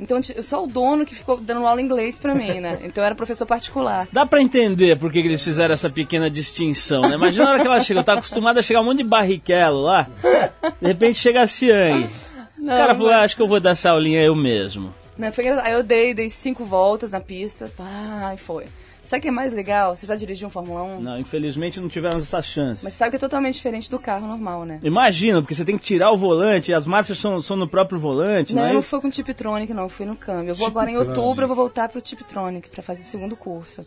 Então 0.00 0.20
eu 0.34 0.42
só 0.42 0.64
o 0.64 0.66
dono 0.66 1.04
que 1.04 1.14
ficou 1.14 1.36
dando 1.36 1.66
aula 1.66 1.80
em 1.80 1.84
inglês 1.84 2.18
pra 2.18 2.34
mim, 2.34 2.60
né? 2.60 2.78
Então 2.90 3.02
eu 3.02 3.06
era 3.06 3.14
professor 3.14 3.46
particular. 3.46 4.08
Dá 4.10 4.24
pra 4.24 4.40
entender 4.40 4.98
por 4.98 5.12
que 5.12 5.20
que 5.20 5.28
eles 5.28 5.44
fizeram 5.44 5.74
essa 5.74 5.90
pequena 5.90 6.30
distinção, 6.30 7.02
né? 7.02 7.14
Imagina 7.14 7.46
a 7.46 7.50
hora 7.50 7.60
que 7.60 7.66
ela 7.66 7.80
chega, 7.80 8.02
tá 8.02 8.14
acostumada 8.14 8.60
a 8.60 8.62
chegar 8.62 8.80
um 8.80 8.84
monte 8.84 8.98
de 8.98 9.04
barrichello 9.04 9.82
lá, 9.82 10.08
de 10.80 10.88
repente 10.88 11.18
chega 11.18 11.42
a 11.42 11.46
Siang. 11.46 12.08
O 12.58 12.66
cara 12.66 12.94
falou, 12.94 13.10
ah, 13.10 13.20
acho 13.22 13.36
que 13.36 13.42
eu 13.42 13.48
vou 13.48 13.60
dar 13.60 13.70
essa 13.70 13.90
aulinha 13.90 14.22
eu 14.22 14.34
mesmo. 14.34 14.92
Não, 15.16 15.30
foi 15.30 15.44
engraçado. 15.44 15.66
Aí 15.66 15.72
eu 15.74 15.82
dei, 15.82 16.14
dei 16.14 16.30
cinco 16.30 16.64
voltas 16.64 17.10
na 17.10 17.20
pista, 17.20 17.70
pá, 17.76 18.32
e 18.34 18.38
foi. 18.38 18.64
Sabe 19.10 19.18
o 19.18 19.22
que 19.22 19.28
é 19.28 19.32
mais 19.32 19.52
legal? 19.52 19.96
Você 19.96 20.06
já 20.06 20.14
dirigiu 20.14 20.46
um 20.46 20.50
Fórmula 20.52 20.84
1? 20.84 21.00
Não, 21.00 21.18
infelizmente 21.18 21.80
não 21.80 21.88
tivemos 21.88 22.22
essa 22.22 22.40
chance. 22.40 22.84
Mas 22.84 22.92
sabe 22.92 23.10
que 23.10 23.16
é 23.16 23.18
totalmente 23.18 23.56
diferente 23.56 23.90
do 23.90 23.98
carro 23.98 24.24
normal, 24.24 24.64
né? 24.64 24.78
Imagina, 24.84 25.40
porque 25.40 25.52
você 25.52 25.64
tem 25.64 25.76
que 25.76 25.82
tirar 25.82 26.12
o 26.12 26.16
volante, 26.16 26.72
as 26.72 26.86
marchas 26.86 27.18
são, 27.18 27.42
são 27.42 27.56
no 27.56 27.66
próprio 27.66 27.98
volante, 27.98 28.54
Não, 28.54 28.62
não, 28.62 28.68
eu 28.68 28.70
é 28.70 28.74
não 28.74 28.82
fui 28.82 29.00
com 29.00 29.10
Tiptronic, 29.10 29.74
não, 29.74 29.82
eu 29.82 29.88
fui 29.88 30.06
no 30.06 30.14
câmbio. 30.14 30.52
Eu 30.52 30.54
vou 30.54 30.68
agora 30.68 30.88
em 30.88 30.96
outubro, 30.96 31.42
eu 31.42 31.48
vou 31.48 31.56
voltar 31.56 31.88
pro 31.88 32.00
Tiptronic 32.00 32.70
pra 32.70 32.84
fazer 32.84 33.02
o 33.02 33.04
segundo 33.04 33.34
curso. 33.34 33.84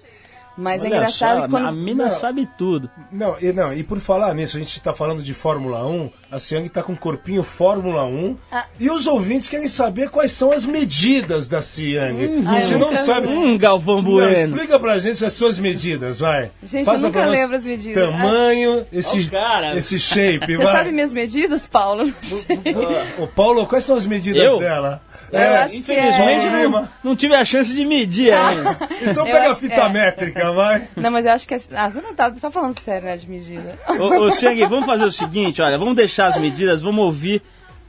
Mas 0.58 0.84
é 0.84 0.86
Olha 0.88 0.96
engraçado 0.96 1.38
só, 1.40 1.44
que 1.46 1.50
quando. 1.52 1.68
a 1.68 1.72
mina 1.72 2.04
Não. 2.06 2.12
sabe 2.12 2.48
tudo. 2.58 2.90
Não, 3.12 3.36
e, 3.42 3.52
não, 3.52 3.74
e 3.74 3.84
por 3.84 4.00
falar 4.00 4.34
nisso, 4.36 4.58
a 4.58 4.60
gente 4.60 4.80
tá 4.82 4.94
falando 4.94 5.24
de 5.24 5.34
Fórmula 5.34 5.86
1, 5.88 6.10
a 6.32 6.40
Siang 6.40 6.70
tá 6.70 6.84
com 6.84 6.94
um 6.94 6.96
corpinho 6.96 7.42
Fórmula 7.42 8.06
1, 8.06 8.38
Ah. 8.52 8.66
e 8.80 8.90
os 8.90 9.08
ouvintes 9.08 9.50
querem 9.50 9.68
saber 9.68 10.10
quais 10.10 10.32
são 10.32 10.52
as 10.52 10.64
medidas 10.64 11.50
da 11.50 11.62
Siang. 11.62 12.44
Ah, 12.48 12.58
eu 12.58 12.62
Você 12.62 12.74
não 12.74 12.80
nunca 12.88 12.96
sabe. 12.98 13.28
Hum, 13.28 13.58
Galvão 13.58 13.96
Não, 13.98 14.04
Bueno. 14.04 14.56
explica 14.56 14.80
pra 14.80 15.00
gente 15.00 15.26
as 15.26 15.34
suas 15.34 15.58
medidas, 15.58 16.20
vai. 16.20 16.52
Gente, 16.64 16.86
Passa 16.86 17.06
eu 17.06 17.10
nunca 17.10 17.26
lembro 17.26 17.56
as 17.58 17.66
medidas. 17.66 18.08
Tamanho, 18.10 18.86
esse, 18.94 19.20
Ó 19.20 19.24
o 19.24 19.30
cara. 19.32 19.76
esse 19.78 19.98
shape, 19.98 20.56
Você 20.56 20.64
vai. 20.64 20.72
sabe 20.76 20.92
minhas 20.92 21.12
medidas, 21.14 21.66
Paulo? 21.66 22.04
Ô, 23.20 23.28
Paulo, 23.28 23.66
quais 23.66 23.84
são 23.84 23.96
as 23.96 24.06
medidas 24.06 24.42
Eu? 24.42 24.60
dela? 24.60 25.02
É, 25.34 25.58
acho 25.58 25.74
que 25.76 25.80
Infelizmente 25.80 26.48
é... 26.48 26.68
não, 26.68 26.90
não 27.04 27.16
tive 27.16 27.36
a 27.36 27.44
chance 27.44 27.74
de 27.74 27.86
medir 27.86 28.34
ainda. 28.34 28.78
Então 29.02 29.26
pega 29.26 29.52
a 29.52 29.56
fita 29.56 29.74
é. 29.74 29.90
métrica, 29.90 30.52
vai. 30.54 30.88
Não, 30.96 31.12
mas 31.12 31.26
eu 31.26 31.32
acho 31.34 31.48
que 31.48 31.54
é. 31.54 31.60
Ah, 31.76 31.90
você 31.90 32.02
não 32.02 32.14
tá, 32.14 32.32
tá 32.32 32.50
falando 32.52 32.80
sério, 32.80 33.06
né, 33.08 33.18
de 33.18 33.30
medida. 33.30 33.78
Ô, 34.00 34.26
ô 34.26 34.32
Siang, 34.32 34.66
vamos 34.68 34.86
fazer 34.86 35.06
o 35.06 35.12
seguinte, 35.12 35.62
olha, 35.62 35.78
vamos 35.78 35.96
deixar 35.96 36.28
as 36.28 36.38
medidas, 36.38 36.82
vamos 36.82 37.04
ouvir 37.04 37.42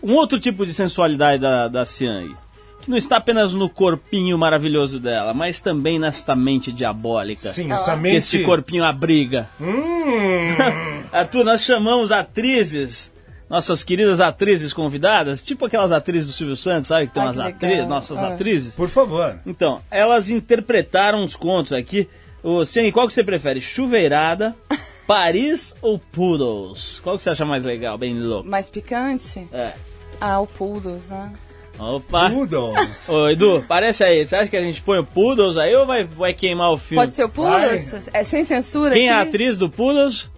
um 0.02 0.14
outro 0.14 0.38
tipo 0.40 0.66
de 0.66 0.72
sensualidade 0.74 1.40
da, 1.40 1.68
da 1.68 1.84
Siang. 1.84 2.34
Que 2.82 2.90
não 2.90 2.98
está 2.98 3.16
apenas 3.16 3.54
no 3.54 3.70
corpinho 3.70 4.36
maravilhoso 4.36 5.00
dela, 5.00 5.32
mas 5.32 5.60
também 5.60 5.98
nesta 5.98 6.36
mente 6.36 6.70
diabólica. 6.70 7.48
Sim, 7.48 7.70
Ah. 7.70 7.76
essa 7.76 7.92
Que 7.92 8.00
mente... 8.02 8.16
esse 8.16 8.38
corpinho 8.42 8.84
abriga. 8.84 9.48
Hum, 9.58 10.54
Arthur, 11.12 11.44
nós 11.44 11.62
chamamos 11.62 12.10
atrizes, 12.12 13.10
nossas 13.54 13.84
queridas 13.84 14.20
atrizes 14.20 14.72
convidadas, 14.72 15.42
tipo 15.42 15.64
aquelas 15.66 15.92
atrizes 15.92 16.26
do 16.26 16.32
Silvio 16.32 16.56
Santos, 16.56 16.88
sabe? 16.88 17.06
Que 17.06 17.14
tem 17.14 17.22
umas 17.22 17.36
que 17.36 17.42
atrizes, 17.42 17.86
nossas 17.86 18.18
Ah. 18.18 18.28
atrizes. 18.34 18.74
por 18.76 18.88
favor. 18.88 19.38
Então, 19.46 19.80
elas 19.90 20.28
interpretaram 20.28 21.22
uns 21.22 21.36
contos 21.36 21.72
aqui. 21.72 22.08
Ô, 22.42 22.64
Siang, 22.64 22.90
qual 22.92 23.06
que 23.06 23.12
você 23.14 23.22
prefere? 23.22 23.60
Chuveirada, 23.60 24.54
Paris 25.06 25.74
ou 25.80 25.98
Poodles? 25.98 27.00
Qual 27.02 27.16
que 27.16 27.22
você 27.22 27.30
acha 27.30 27.44
mais 27.44 27.64
legal, 27.64 27.96
bem 27.96 28.18
louco? 28.18 28.48
Mais 28.48 28.68
picante? 28.68 29.46
É. 29.52 29.74
Ah, 30.20 30.40
o 30.40 30.46
Poodles, 30.46 31.08
né? 31.08 31.32
Opa! 31.78 32.30
Poodles. 32.30 33.08
Ô, 33.10 33.28
Edu, 33.28 33.64
parece 33.68 34.02
aí. 34.04 34.26
Você 34.26 34.34
acha 34.36 34.48
que 34.48 34.56
a 34.56 34.62
gente 34.62 34.82
põe 34.82 34.98
o 34.98 35.04
Poodles 35.04 35.56
aí 35.56 35.74
ou 35.76 35.86
vai, 35.86 36.04
vai 36.04 36.34
queimar 36.34 36.70
o 36.72 36.78
filme? 36.78 37.02
Pode 37.02 37.12
ser 37.14 37.24
o 37.24 37.28
Poodles? 37.28 38.08
É 38.12 38.22
sem 38.24 38.42
censura 38.44 38.92
Quem 38.92 39.08
é 39.08 39.12
a 39.12 39.20
aqui? 39.20 39.28
atriz 39.28 39.56
do 39.56 39.68
Poodles? 39.70 40.30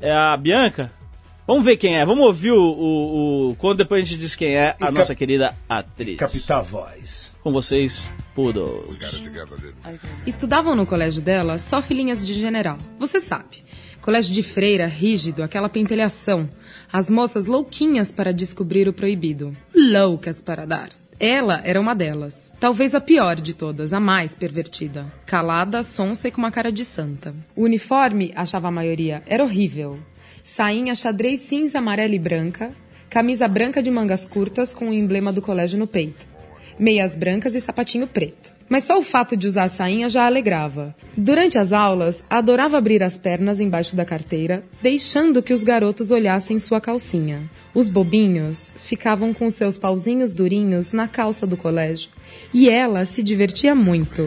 É 0.00 0.10
a 0.12 0.36
Bianca? 0.36 0.90
Vamos 1.46 1.64
ver 1.64 1.76
quem 1.76 1.96
é. 1.98 2.06
Vamos 2.06 2.24
ouvir 2.24 2.52
o, 2.52 2.62
o, 2.62 3.50
o 3.50 3.54
conto, 3.56 3.78
depois 3.78 4.04
a 4.04 4.06
gente 4.06 4.18
diz 4.20 4.34
quem 4.36 4.54
é 4.54 4.68
a 4.70 4.74
E 4.76 4.78
cap- 4.78 4.92
nossa 4.98 5.14
querida 5.14 5.54
atriz. 5.68 6.16
Captar 6.16 6.58
a 6.58 6.62
voz. 6.62 7.32
Com 7.42 7.52
vocês, 7.52 8.08
Poodles. 8.34 8.96
Estudavam 10.26 10.74
no 10.74 10.86
colégio 10.86 11.20
dela 11.20 11.58
só 11.58 11.82
filhinhas 11.82 12.24
de 12.24 12.34
general. 12.34 12.78
Você 12.98 13.18
sabe. 13.20 13.64
Colégio 14.00 14.32
de 14.32 14.42
freira, 14.42 14.86
rígido, 14.86 15.42
aquela 15.42 15.68
pentelhação. 15.68 16.48
As 16.92 17.08
moças 17.10 17.46
louquinhas 17.46 18.12
para 18.12 18.32
descobrir 18.32 18.88
o 18.88 18.92
proibido. 18.92 19.56
Loucas 19.74 20.40
para 20.42 20.64
dar. 20.66 20.88
Ela 21.18 21.60
era 21.64 21.80
uma 21.80 21.94
delas. 21.94 22.52
Talvez 22.58 22.94
a 22.96 23.00
pior 23.00 23.36
de 23.36 23.54
todas, 23.54 23.92
a 23.92 24.00
mais 24.00 24.34
pervertida. 24.34 25.06
Calada, 25.24 25.82
sonsa 25.84 26.26
e 26.28 26.30
com 26.32 26.38
uma 26.38 26.50
cara 26.50 26.72
de 26.72 26.84
santa. 26.84 27.32
O 27.54 27.62
uniforme, 27.62 28.32
achava 28.34 28.68
a 28.68 28.72
maioria, 28.72 29.22
era 29.26 29.44
horrível. 29.44 29.98
Sainha 30.54 30.94
xadrez 30.94 31.40
cinza, 31.40 31.78
amarela 31.78 32.14
e 32.14 32.18
branca. 32.18 32.72
Camisa 33.08 33.48
branca 33.48 33.82
de 33.82 33.90
mangas 33.90 34.26
curtas 34.26 34.74
com 34.74 34.90
o 34.90 34.92
emblema 34.92 35.32
do 35.32 35.40
colégio 35.40 35.78
no 35.78 35.86
peito. 35.86 36.26
meias 36.78 37.14
brancas 37.14 37.54
e 37.54 37.60
sapatinho 37.60 38.06
preto. 38.06 38.52
Mas 38.68 38.84
só 38.84 38.98
o 38.98 39.02
fato 39.02 39.34
de 39.34 39.46
usar 39.46 39.64
a 39.64 39.68
sainha 39.70 40.10
já 40.10 40.26
alegrava. 40.26 40.94
Durante 41.16 41.56
as 41.56 41.72
aulas, 41.72 42.22
adorava 42.28 42.76
abrir 42.76 43.02
as 43.02 43.16
pernas 43.16 43.60
embaixo 43.60 43.96
da 43.96 44.04
carteira, 44.04 44.62
deixando 44.82 45.42
que 45.42 45.54
os 45.54 45.64
garotos 45.64 46.10
olhassem 46.10 46.58
sua 46.58 46.82
calcinha. 46.82 47.40
Os 47.74 47.88
bobinhos 47.88 48.74
ficavam 48.76 49.32
com 49.32 49.50
seus 49.50 49.78
pauzinhos 49.78 50.34
durinhos 50.34 50.92
na 50.92 51.08
calça 51.08 51.46
do 51.46 51.56
colégio. 51.56 52.10
E 52.52 52.68
ela 52.68 53.06
se 53.06 53.22
divertia 53.22 53.74
muito. 53.74 54.22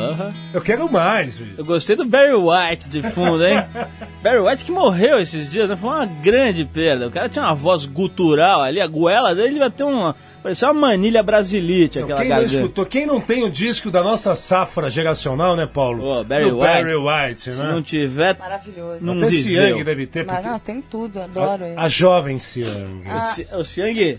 Aham. 0.00 0.32
Eu 0.54 0.60
quero 0.60 0.90
mais, 0.90 1.38
bicho. 1.38 1.54
Eu 1.58 1.64
gostei 1.64 1.96
do 1.96 2.04
Barry 2.04 2.34
White 2.34 2.88
de 2.88 3.02
fundo, 3.02 3.44
hein? 3.44 3.62
Barry 4.22 4.38
White 4.40 4.64
que 4.64 4.72
morreu 4.72 5.18
esses 5.20 5.50
dias, 5.50 5.68
né? 5.68 5.76
Foi 5.76 5.88
uma 5.90 6.06
grande 6.06 6.64
perda. 6.64 7.06
O 7.08 7.10
cara 7.10 7.28
tinha 7.28 7.44
uma 7.44 7.54
voz 7.54 7.86
gutural 7.86 8.62
ali, 8.62 8.80
a 8.80 8.86
goela 8.86 9.34
dele 9.34 9.50
devia 9.54 9.70
ter 9.70 9.84
uma. 9.84 10.14
Parecia 10.42 10.68
uma 10.70 10.88
manilha 10.88 11.22
brasilite, 11.22 11.98
Não, 11.98 12.06
aquela 12.06 12.20
quem 12.20 12.28
não 12.30 12.42
escutou, 12.42 12.86
quem 12.86 13.04
não 13.06 13.20
tem 13.20 13.42
o 13.44 13.50
disco 13.50 13.90
da 13.90 14.02
nossa 14.02 14.34
safra 14.34 14.88
geracional, 14.88 15.54
né, 15.54 15.66
Paulo? 15.66 16.02
Ô, 16.20 16.24
Barry 16.24 16.44
Do 16.50 16.58
White. 16.58 16.66
Barry 16.66 16.94
White, 16.96 17.42
Se 17.42 17.50
né? 17.50 17.64
não 17.70 17.82
tiver, 17.82 18.38
Maravilhoso. 18.38 19.04
não 19.04 19.18
Até 19.18 19.26
viveu. 19.26 19.42
Siang 19.66 19.84
deve 19.84 20.06
ter, 20.06 20.24
Mas 20.24 20.36
porque 20.36 20.48
não, 20.48 20.58
tem 20.58 20.80
tudo, 20.80 21.20
adoro 21.20 21.64
ele. 21.66 21.74
a, 21.76 21.82
a 21.82 21.88
jovem 21.88 22.38
Siang. 22.38 23.02
O 23.06 23.20
Si- 23.20 23.46
Ô, 23.52 23.62
Siang, 23.62 24.18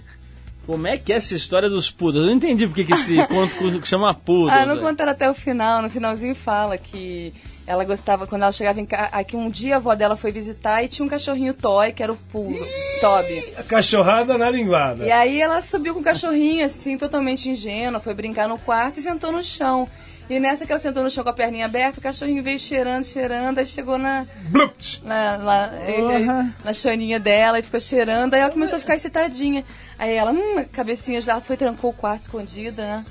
como 0.72 0.88
é 0.88 0.98
que 0.98 1.12
é 1.12 1.18
essa 1.18 1.36
história 1.36 1.70
dos 1.70 1.92
putos? 1.92 2.22
Eu 2.22 2.26
não 2.26 2.32
entendi 2.32 2.66
porque 2.66 2.86
que 2.86 2.94
esse 2.94 3.18
conto 3.28 3.86
chama 3.86 4.14
puto. 4.14 4.50
Ah, 4.50 4.66
não 4.66 4.78
contaram 4.78 5.12
até 5.12 5.30
o 5.30 5.34
final. 5.34 5.82
No 5.82 5.90
finalzinho 5.90 6.34
fala 6.34 6.78
que 6.78 7.34
ela 7.68 7.84
gostava, 7.84 8.26
quando 8.26 8.44
ela 8.44 8.54
chegava 8.54 8.80
em 8.80 8.86
casa, 8.86 9.22
que 9.26 9.36
um 9.36 9.50
dia 9.50 9.76
a 9.76 9.78
avó 9.78 9.94
dela 9.96 10.16
foi 10.16 10.32
visitar 10.32 10.82
e 10.82 10.88
tinha 10.88 11.06
um 11.06 11.10
cachorrinho 11.10 11.54
toy, 11.54 11.92
que 11.92 12.02
era 12.02 12.14
o 12.14 12.16
Puro, 12.16 12.56
Toby. 13.02 13.44
A 13.58 13.64
cachorrada 13.64 14.38
na 14.38 14.50
linguada. 14.50 15.06
E 15.06 15.12
aí 15.12 15.42
ela 15.42 15.62
subiu 15.62 15.94
com 15.94 16.00
o 16.00 16.04
cachorrinho, 16.04 16.64
assim, 16.64 16.98
totalmente 16.98 17.50
ingênua, 17.50 18.00
foi 18.00 18.14
brincar 18.14 18.48
no 18.48 18.58
quarto 18.58 18.98
e 18.98 19.04
sentou 19.04 19.30
no 19.30 19.44
chão. 19.44 19.90
E 20.32 20.40
nessa 20.40 20.66
que 20.66 20.72
ela 20.72 20.80
sentou 20.80 21.04
no 21.04 21.10
chão 21.12 21.24
com 21.26 21.30
a 21.30 21.34
perninha 21.34 21.66
aberta, 21.66 22.00
o 22.00 22.02
cachorrinho 22.02 22.42
veio 22.42 22.58
cheirando, 22.58 23.04
cheirando, 23.06 23.58
aí 23.58 23.66
chegou 23.66 23.98
na, 23.98 24.26
Blupt! 24.44 25.02
na, 25.04 25.36
lá, 25.36 25.72
ele- 25.86 26.26
na 26.64 26.74
chaninha 26.74 27.20
dela 27.20 27.60
e 27.60 27.62
ficou 27.62 27.80
cheirando, 27.82 28.34
aí 28.34 28.40
ela 28.40 28.50
começou 28.52 28.78
a 28.78 28.80
ficar 28.80 28.96
excitadinha. 28.96 29.66
Aí 30.00 30.14
ela, 30.16 30.32
hum, 30.32 30.58
a 30.60 30.64
cabecinha 30.64 31.20
já 31.20 31.42
foi, 31.42 31.58
trancou 31.58 31.90
o 31.92 31.94
quarto 31.94 32.22
escondida, 32.22 32.82
né? 32.98 33.06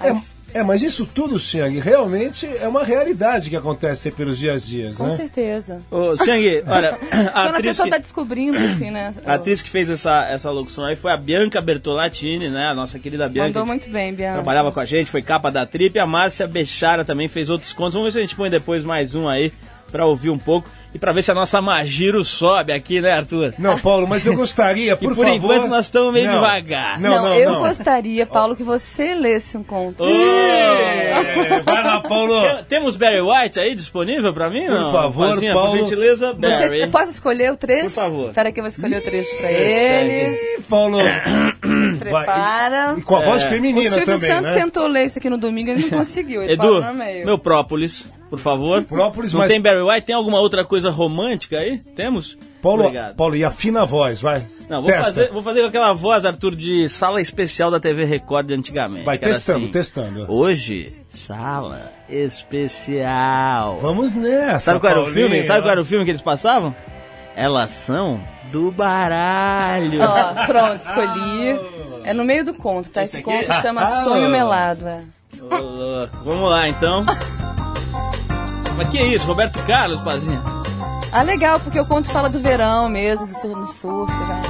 É, 0.00 0.12
é, 0.52 0.62
mas 0.62 0.82
isso 0.82 1.04
tudo, 1.06 1.38
Siang, 1.38 1.78
realmente 1.80 2.46
é 2.46 2.68
uma 2.68 2.84
realidade 2.84 3.50
que 3.50 3.56
acontece 3.56 4.08
aí 4.08 4.14
pelos 4.14 4.38
dias 4.38 4.64
a 4.64 4.68
dias, 4.68 4.96
Com 4.96 5.04
né? 5.04 5.10
certeza. 5.10 5.80
Ô, 5.90 6.16
Siang, 6.16 6.62
olha, 6.68 6.90
a 6.90 6.96
Quando 6.96 7.36
a 7.36 7.48
atriz, 7.48 7.62
pessoa 7.62 7.86
que, 7.86 7.90
tá 7.90 7.98
descobrindo, 7.98 8.58
assim, 8.58 8.90
né? 8.90 9.12
a 9.24 9.34
atriz 9.34 9.62
que 9.62 9.70
fez 9.70 9.90
essa, 9.90 10.26
essa 10.26 10.50
locução 10.50 10.84
aí 10.84 10.96
foi 10.96 11.12
a 11.12 11.16
Bianca 11.16 11.60
Bertolatini, 11.60 12.48
né? 12.48 12.68
A 12.68 12.74
nossa 12.74 12.98
querida 12.98 13.28
Bianca. 13.28 13.48
Mandou 13.48 13.66
muito 13.66 13.90
bem, 13.90 14.14
Bianca. 14.14 14.34
Trabalhava 14.34 14.70
com 14.70 14.80
a 14.80 14.84
gente, 14.84 15.10
foi 15.10 15.22
capa 15.22 15.50
da 15.50 15.66
trip. 15.66 15.96
E 15.96 15.98
a 15.98 16.06
Márcia 16.06 16.46
Bechara 16.46 17.04
também 17.04 17.26
fez 17.28 17.50
outros 17.50 17.72
contos. 17.72 17.94
Vamos 17.94 18.08
ver 18.08 18.12
se 18.12 18.18
a 18.18 18.22
gente 18.22 18.36
põe 18.36 18.48
depois 18.50 18.84
mais 18.84 19.14
um 19.14 19.28
aí 19.28 19.52
pra 19.90 20.06
ouvir 20.06 20.30
um 20.30 20.38
pouco. 20.38 20.68
E 20.94 20.98
pra 20.98 21.12
ver 21.12 21.22
se 21.22 21.30
a 21.32 21.34
nossa 21.34 21.60
Magiro 21.60 22.22
sobe 22.24 22.72
aqui, 22.72 23.00
né, 23.00 23.10
Arthur? 23.10 23.52
Não, 23.58 23.76
Paulo, 23.78 24.06
mas 24.06 24.24
eu 24.26 24.34
gostaria, 24.36 24.94
por, 24.96 25.04
E 25.04 25.08
por 25.08 25.16
favor... 25.16 25.32
enquanto 25.34 25.66
nós 25.68 25.86
estamos 25.86 26.12
meio 26.12 26.26
Não. 26.26 26.34
devagar. 26.34 27.00
Não, 27.00 27.10
Não, 27.10 27.22
não, 27.24 27.34
eu 27.34 27.50
não. 27.52 27.58
gostaria, 27.58 28.24
Paulo, 28.26 28.54
que 28.54 28.62
você 28.62 29.12
lesse 29.14 29.56
um 29.56 29.64
conto. 29.64 30.04
Ih, 30.04 31.62
Vai 31.64 31.82
lá, 31.84 32.00
Paulo. 32.00 32.40
Tem- 32.40 32.64
Temos 32.74 32.96
Barry 32.96 33.20
White 33.20 33.58
aí 33.58 33.74
disponível 33.74 34.32
pra 34.32 34.50
mim? 34.50 34.66
Por 34.66 34.70
não? 34.70 34.92
favor, 34.92 35.28
Pazinha, 35.30 35.52
Paulo. 35.54 35.70
Por 35.70 35.78
gentileza, 35.78 36.32
Barry. 36.32 36.80
Você, 36.80 36.86
posso 36.88 37.10
escolher 37.10 37.52
o 37.52 37.56
trecho? 37.56 37.84
Por 37.94 38.02
favor. 38.02 38.28
Espera 38.28 38.52
que 38.52 38.60
eu 38.60 38.64
vou 38.64 38.68
escolher 38.68 38.98
o 38.98 39.02
trecho 39.02 39.36
pra 39.38 39.50
ele. 39.50 40.34
Ih, 40.58 40.62
Paulo. 40.68 40.98
Se 41.90 41.96
prepara. 41.98 42.94
E 42.98 43.02
com 43.02 43.16
a 43.16 43.20
voz 43.20 43.42
É. 43.42 43.46
O 43.46 43.48
feminina 43.48 43.90
Silvio 43.90 44.04
também, 44.04 44.18
Santos 44.30 44.50
né? 44.50 44.54
tentou 44.54 44.86
ler 44.86 45.04
isso 45.06 45.18
aqui 45.18 45.28
no 45.30 45.38
domingo, 45.38 45.70
ele 45.70 45.82
não 45.82 45.90
conseguiu. 45.98 46.42
Ele 46.42 46.52
Edu, 46.52 46.62
parou 46.62 46.82
no 46.84 46.94
meio. 46.94 47.24
meu 47.26 47.38
própolis, 47.38 48.06
por 48.34 48.42
favor. 48.42 48.82
Própolis, 48.84 49.32
Não 49.32 49.40
mas- 49.40 49.50
tem 49.50 49.60
Barry 49.60 49.82
White? 49.82 50.06
Tem 50.06 50.14
alguma 50.14 50.38
outra 50.40 50.64
coisa 50.64 50.90
romântica 50.90 51.56
aí? 51.58 51.78
Temos? 51.96 52.36
Paulo, 52.62 52.84
Obrigado. 52.84 53.14
Paulo, 53.16 53.36
e 53.36 53.44
afina 53.44 53.82
a 53.82 53.84
voz, 53.84 54.20
vai. 54.22 54.42
Não, 54.70 54.80
vou 54.80 54.90
Testa. 54.90 55.04
fazer, 55.04 55.30
vou 55.32 55.42
fazer 55.42 55.60
com 55.62 55.66
aquela 55.68 55.92
voz, 55.92 56.24
Arthur, 56.24 56.54
de 56.56 56.88
sala 56.88 57.20
especial 57.20 57.70
da 57.70 57.78
TV 57.78 58.04
Record 58.06 58.46
de 58.46 58.54
antigamente. 58.54 59.04
Vai 59.04 59.18
testando, 59.18 59.58
assim. 59.64 59.68
testando. 59.70 60.26
Hoje, 60.32 60.90
sala 61.10 61.92
especial. 62.08 63.78
Vamos 63.80 64.14
nessa, 64.14 64.60
Sabe 64.60 64.80
qual 64.80 64.90
era 64.90 65.00
o 65.00 65.04
Paulinho. 65.04 65.28
filme? 65.28 65.44
Sabe 65.44 65.60
qual 65.62 65.72
era 65.72 65.80
o 65.80 65.84
filme 65.84 66.04
que 66.04 66.10
eles 66.10 66.22
passavam? 66.22 66.74
Elas 67.36 67.70
são 67.70 68.20
do 68.52 68.70
baralho. 68.70 70.00
Ó, 70.00 70.46
pronto, 70.46 70.80
escolhi. 70.80 71.58
É 72.04 72.12
no 72.14 72.24
meio 72.24 72.44
do 72.44 72.54
conto, 72.54 72.90
tá? 72.90 73.02
Esse, 73.02 73.16
Esse 73.16 73.24
conto 73.24 73.52
chama 73.60 73.82
Ah. 73.82 73.86
Sonho 74.04 74.28
Melado. 74.30 74.86
É. 74.86 75.02
Ô, 75.50 75.56
louco. 75.56 76.16
Vamos 76.24 76.48
lá, 76.50 76.68
então. 76.68 77.02
Mas 78.76 78.88
que 78.88 78.98
isso, 79.00 79.26
Roberto 79.26 79.62
Carlos, 79.66 80.00
Pazinha? 80.00 80.42
Ah, 81.12 81.22
legal, 81.22 81.60
porque 81.60 81.78
o 81.78 81.86
conto 81.86 82.10
fala 82.10 82.28
do 82.28 82.40
verão 82.40 82.88
mesmo, 82.88 83.26
do 83.26 83.34
surf, 83.34 83.54
do 83.60 83.66
surf, 83.66 84.12
né? 84.12 84.40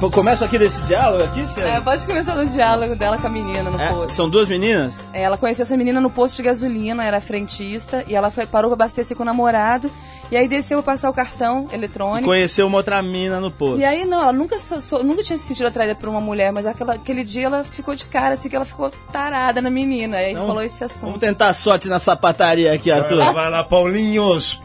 Começa 0.12 0.44
aqui 0.44 0.56
desse 0.58 0.80
diálogo 0.82 1.24
aqui, 1.24 1.44
Cê? 1.48 1.62
É, 1.62 1.80
pode 1.80 2.06
começar 2.06 2.34
no 2.36 2.46
diálogo 2.46 2.94
dela 2.94 3.18
com 3.18 3.26
a 3.26 3.30
menina 3.30 3.70
no 3.70 3.80
É, 3.80 3.88
posto. 3.88 4.14
são 4.14 4.28
duas 4.28 4.48
meninas? 4.48 4.94
É, 5.12 5.22
Ela 5.22 5.36
conheceu 5.36 5.62
essa 5.64 5.76
menina 5.76 6.00
no 6.00 6.08
posto 6.10 6.36
de 6.36 6.42
gasolina, 6.44 7.02
era 7.04 7.20
frentista, 7.20 8.04
e 8.06 8.14
ela 8.14 8.30
foi, 8.30 8.46
parou 8.46 8.70
pra 8.70 8.84
abastecer 8.84 9.16
com 9.16 9.22
o 9.24 9.26
namorado, 9.26 9.90
e 10.30 10.36
aí 10.36 10.48
desceu 10.48 10.82
pra 10.82 10.92
passar 10.94 11.08
o 11.08 11.12
cartão 11.12 11.68
eletrônico. 11.72 12.26
Conheceu 12.26 12.66
uma 12.66 12.78
outra 12.78 13.00
mina 13.02 13.40
no 13.40 13.50
posto. 13.50 13.78
E 13.78 13.84
aí, 13.84 14.04
não, 14.04 14.20
ela 14.22 14.32
nunca, 14.32 14.58
so- 14.58 15.02
nunca 15.02 15.22
tinha 15.22 15.38
se 15.38 15.44
sentido 15.46 15.66
atraída 15.66 15.94
por 15.94 16.08
uma 16.08 16.20
mulher, 16.20 16.52
mas 16.52 16.66
aquela, 16.66 16.94
aquele 16.94 17.22
dia 17.24 17.46
ela 17.46 17.62
ficou 17.64 17.94
de 17.94 18.04
cara, 18.06 18.34
assim, 18.34 18.48
que 18.48 18.56
ela 18.56 18.64
ficou 18.64 18.90
tarada 19.12 19.60
na 19.62 19.70
menina. 19.70 20.16
Aí 20.18 20.32
Então, 20.32 20.46
falou 20.46 20.62
esse 20.62 20.78
Vamos 20.80 20.94
assunto. 20.96 21.18
tentar 21.18 21.48
a 21.48 21.54
sorte 21.54 21.88
na 21.88 21.98
sapataria 21.98 22.72
aqui, 22.72 22.90
Arthur. 22.90 23.18
Vai, 23.18 23.32
vai 23.34 23.50
lá, 23.50 23.62
Paulinhos. 23.64 24.60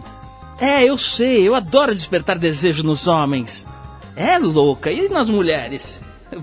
É, 0.60 0.84
eu 0.84 0.98
sei, 0.98 1.48
eu 1.48 1.56
adoro 1.56 1.94
despertar 1.96 2.38
desejo 2.38 2.84
nos 2.84 3.08
homens. 3.08 3.68
É 4.16 4.38
louca, 4.38 4.92
e 4.92 5.10
nas 5.10 5.30
mulheres? 5.30 6.02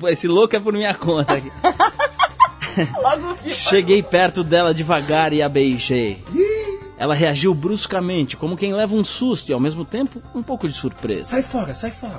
Esse 0.08 0.26
louco 0.28 0.54
é 0.56 0.60
por 0.60 0.72
minha 0.72 0.92
conta 0.94 1.34
aqui. 1.34 1.50
Cheguei 3.50 4.02
perto 4.02 4.42
dela 4.44 4.72
devagar 4.74 5.32
e 5.32 5.42
a 5.42 5.48
beijei. 5.48 6.22
Ela 6.98 7.14
reagiu 7.14 7.54
bruscamente, 7.54 8.36
como 8.36 8.56
quem 8.56 8.74
leva 8.74 8.94
um 8.94 9.04
susto 9.04 9.50
e 9.50 9.52
ao 9.52 9.60
mesmo 9.60 9.84
tempo 9.84 10.20
um 10.34 10.42
pouco 10.42 10.66
de 10.66 10.74
surpresa. 10.74 11.24
Sai 11.24 11.42
fora, 11.42 11.72
sai 11.72 11.92
fora. 11.92 12.18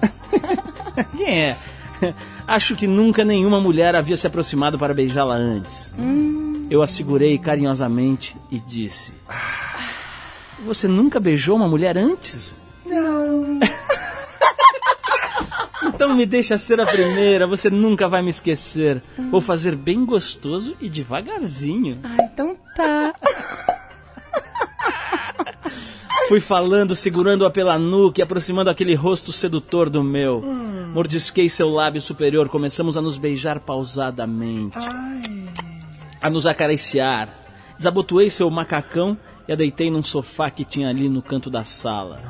Quem 1.17 1.41
é? 1.41 1.57
Acho 2.47 2.75
que 2.75 2.88
nunca 2.88 3.23
nenhuma 3.23 3.59
mulher 3.59 3.95
havia 3.95 4.17
se 4.17 4.25
aproximado 4.25 4.77
para 4.77 4.93
beijá-la 4.93 5.36
antes. 5.36 5.93
Eu 6.69 6.82
a 6.82 6.88
segurei 6.88 7.38
carinhosamente 7.38 8.36
e 8.49 8.59
disse: 8.59 9.13
Você 10.65 10.88
nunca 10.88 11.19
beijou 11.19 11.55
uma 11.55 11.67
mulher 11.67 11.97
antes? 11.97 12.59
Não. 12.86 13.59
então 15.84 16.15
me 16.15 16.25
deixa 16.25 16.57
ser 16.57 16.80
a 16.80 16.86
primeira, 16.86 17.47
você 17.47 17.69
nunca 17.69 18.07
vai 18.07 18.21
me 18.21 18.30
esquecer. 18.30 19.01
Vou 19.30 19.41
fazer 19.41 19.75
bem 19.75 20.05
gostoso 20.05 20.75
e 20.80 20.89
devagarzinho. 20.89 21.99
Ah, 22.03 22.23
então 22.23 22.55
tá. 22.75 23.13
Fui 26.30 26.39
falando, 26.39 26.95
segurando-a 26.95 27.49
pela 27.49 27.80
nuca 27.80 28.21
e 28.21 28.23
aproximando 28.23 28.69
aquele 28.69 28.93
rosto 28.93 29.32
sedutor 29.32 29.89
do 29.89 30.03
meu. 30.03 30.43
Mordisquei 30.93 31.49
seu 31.49 31.71
lábio 31.71 31.99
superior, 31.99 32.47
começamos 32.47 32.95
a 32.95 33.01
nos 33.01 33.17
beijar 33.17 33.59
pausadamente. 33.59 34.77
A 36.21 36.30
nos 36.30 36.45
acariciar. 36.45 37.30
Desabotoei 37.77 38.30
seu 38.30 38.47
macacão 38.51 39.17
e 39.47 39.53
a 39.53 39.55
deitei 39.55 39.89
num 39.89 40.03
sofá 40.03 40.51
que 40.51 40.63
tinha 40.63 40.88
ali 40.88 41.09
no 41.09 41.19
canto 41.19 41.49
da 41.49 41.63
sala. 41.63 42.21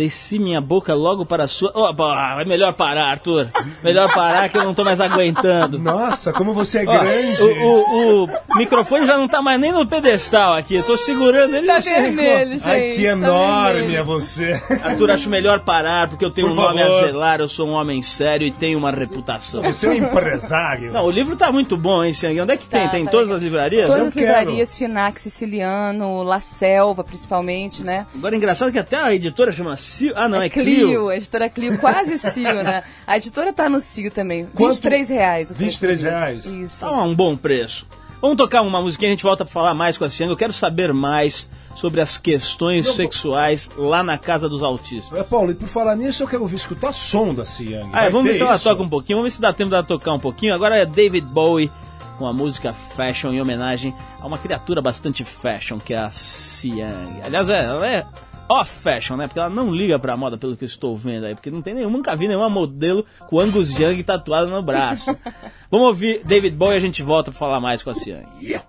Desci 0.00 0.38
minha 0.38 0.62
boca 0.62 0.94
logo 0.94 1.26
para 1.26 1.44
a 1.44 1.46
sua. 1.46 1.70
Oh, 1.74 2.40
é 2.40 2.44
melhor 2.46 2.72
parar, 2.72 3.10
Arthur. 3.10 3.48
Melhor 3.84 4.10
parar 4.14 4.48
que 4.48 4.56
eu 4.56 4.64
não 4.64 4.72
tô 4.72 4.82
mais 4.82 4.98
aguentando. 4.98 5.78
Nossa, 5.78 6.32
como 6.32 6.54
você 6.54 6.78
é 6.78 6.84
Ó, 6.88 6.92
grande. 6.98 7.42
o, 7.42 8.24
o- 8.24 8.24
o 8.24 8.56
microfone 8.56 9.04
já 9.04 9.18
não 9.18 9.28
tá 9.28 9.42
mais 9.42 9.60
nem 9.60 9.72
no 9.72 9.86
pedestal 9.86 10.54
aqui. 10.54 10.76
Eu 10.76 10.84
tô 10.84 10.96
segurando 10.96 11.54
ele 11.54 11.66
Tá 11.66 11.80
vermelho, 11.80 12.52
gente. 12.52 12.66
Ai, 12.66 12.92
que 12.96 13.02
tá 13.04 13.10
enorme 13.10 13.72
vermelho. 13.80 13.98
é 13.98 14.02
você. 14.02 14.52
Arthur, 14.82 15.10
acho 15.10 15.28
melhor 15.28 15.60
parar, 15.60 16.08
porque 16.08 16.24
eu 16.24 16.30
tenho 16.30 16.48
Por 16.48 16.54
um 16.58 16.62
nome 16.62 16.80
a 16.82 16.86
favor. 16.86 17.00
zelar, 17.06 17.40
eu 17.40 17.48
sou 17.48 17.68
um 17.68 17.72
homem 17.72 18.00
sério 18.00 18.46
e 18.46 18.50
tenho 18.50 18.78
uma 18.78 18.90
reputação. 18.90 19.62
Você 19.62 19.86
é 19.86 19.90
um 19.90 19.92
empresário. 19.92 20.92
Não, 20.92 21.04
o 21.04 21.10
livro 21.10 21.36
tá 21.36 21.52
muito 21.52 21.76
bom, 21.76 22.02
hein, 22.02 22.14
Siang? 22.14 22.40
Onde 22.40 22.52
é 22.52 22.56
que 22.56 22.66
tem? 22.66 22.84
Tá, 22.84 22.88
tem 22.88 23.02
em 23.02 23.04
tá 23.04 23.10
todas 23.10 23.30
as 23.30 23.42
livrarias? 23.42 23.86
Todas 23.86 24.00
Eu 24.00 24.08
as 24.08 24.14
quero. 24.14 24.26
livrarias, 24.26 24.78
Finac, 24.78 25.20
Siciliano, 25.20 26.22
La 26.22 26.40
Selva, 26.40 27.04
principalmente, 27.04 27.82
né? 27.84 28.06
Agora, 28.14 28.34
é 28.34 28.38
engraçado 28.38 28.72
que 28.72 28.78
até 28.78 28.96
a 28.96 29.14
editora 29.14 29.52
chama 29.52 29.74
Cio... 29.90 30.12
Ah, 30.16 30.28
não, 30.28 30.40
é, 30.40 30.48
Clio. 30.48 30.86
Clio, 30.88 31.08
a 31.08 31.16
editora 31.16 31.48
Clio, 31.48 31.78
quase 31.78 32.16
Cio, 32.18 32.62
né? 32.62 32.82
A 33.06 33.16
editora 33.16 33.52
tá 33.52 33.68
no 33.68 33.80
Cio 33.80 34.10
também. 34.10 34.46
Quanto? 34.46 34.74
23 34.74 35.08
reais. 35.08 35.50
o 35.50 35.54
preço 35.54 35.80
23 35.80 35.98
do 35.98 36.04
livro. 36.04 36.18
reais? 36.18 36.44
Isso. 36.46 36.80
Tá 36.80 37.02
um 37.02 37.14
bom 37.14 37.36
preço. 37.36 37.86
Vamos 38.20 38.36
tocar 38.36 38.60
uma 38.62 38.82
musiquinha, 38.82 39.10
a 39.10 39.12
gente 39.12 39.22
volta 39.22 39.44
pra 39.44 39.52
falar 39.52 39.74
mais 39.74 39.96
com 39.96 40.04
a 40.04 40.08
Siang. 40.08 40.30
Eu 40.30 40.36
quero 40.36 40.52
saber 40.52 40.92
mais 40.92 41.48
sobre 41.74 42.00
as 42.02 42.18
questões 42.18 42.86
sexuais 42.94 43.68
lá 43.76 44.02
na 44.02 44.18
casa 44.18 44.48
dos 44.48 44.62
autistas. 44.62 45.18
É, 45.18 45.22
Paulo, 45.22 45.50
e 45.50 45.54
por 45.54 45.66
falar 45.66 45.96
nisso, 45.96 46.22
eu 46.22 46.28
quero 46.28 46.42
ouvir 46.42 46.56
escutar 46.56 46.92
som 46.92 47.34
da 47.34 47.46
Siang. 47.46 47.88
Ah, 47.92 48.04
é, 48.04 48.10
vamos 48.10 48.26
ver 48.26 48.34
se 48.34 48.42
ela 48.42 48.58
toca 48.58 48.82
um 48.82 48.88
pouquinho, 48.88 49.18
vamos 49.18 49.32
ver 49.32 49.36
se 49.36 49.40
dá 49.40 49.52
tempo 49.52 49.70
dela 49.70 49.82
tocar 49.82 50.12
um 50.12 50.18
pouquinho. 50.18 50.54
Agora 50.54 50.76
é 50.76 50.84
David 50.84 51.26
Bowie 51.28 51.70
com 52.18 52.26
a 52.26 52.32
música 52.34 52.74
Fashion 52.74 53.32
em 53.32 53.40
homenagem 53.40 53.94
a 54.20 54.26
uma 54.26 54.36
criatura 54.36 54.82
bastante 54.82 55.24
fashion 55.24 55.78
que 55.78 55.94
é 55.94 55.98
a 55.98 56.10
Siang. 56.10 57.22
Aliás, 57.24 57.48
é, 57.48 57.64
ela 57.64 57.88
é 57.88 58.06
off 58.50 58.82
fashion, 58.82 59.16
né? 59.16 59.28
Porque 59.28 59.38
ela 59.38 59.48
não 59.48 59.72
liga 59.72 59.98
pra 59.98 60.16
moda, 60.16 60.36
pelo 60.36 60.56
que 60.56 60.64
eu 60.64 60.66
estou 60.66 60.96
vendo 60.96 61.24
aí. 61.24 61.34
Porque 61.34 61.50
não 61.50 61.62
tem 61.62 61.74
nenhum, 61.74 61.90
nunca 61.90 62.16
vi 62.16 62.26
nenhuma 62.26 62.50
modelo 62.50 63.06
com 63.28 63.38
Angus 63.38 63.78
Young 63.78 64.02
tatuado 64.02 64.50
no 64.50 64.60
braço. 64.60 65.16
vamos 65.70 65.86
ouvir 65.86 66.22
David 66.24 66.56
Bowie 66.56 66.74
e 66.74 66.76
a 66.76 66.80
gente 66.80 67.02
volta 67.02 67.30
pra 67.30 67.38
falar 67.38 67.60
mais 67.60 67.82
com 67.82 67.90
a 67.90 67.94
Siang. 67.94 68.26
dance, 68.40 68.60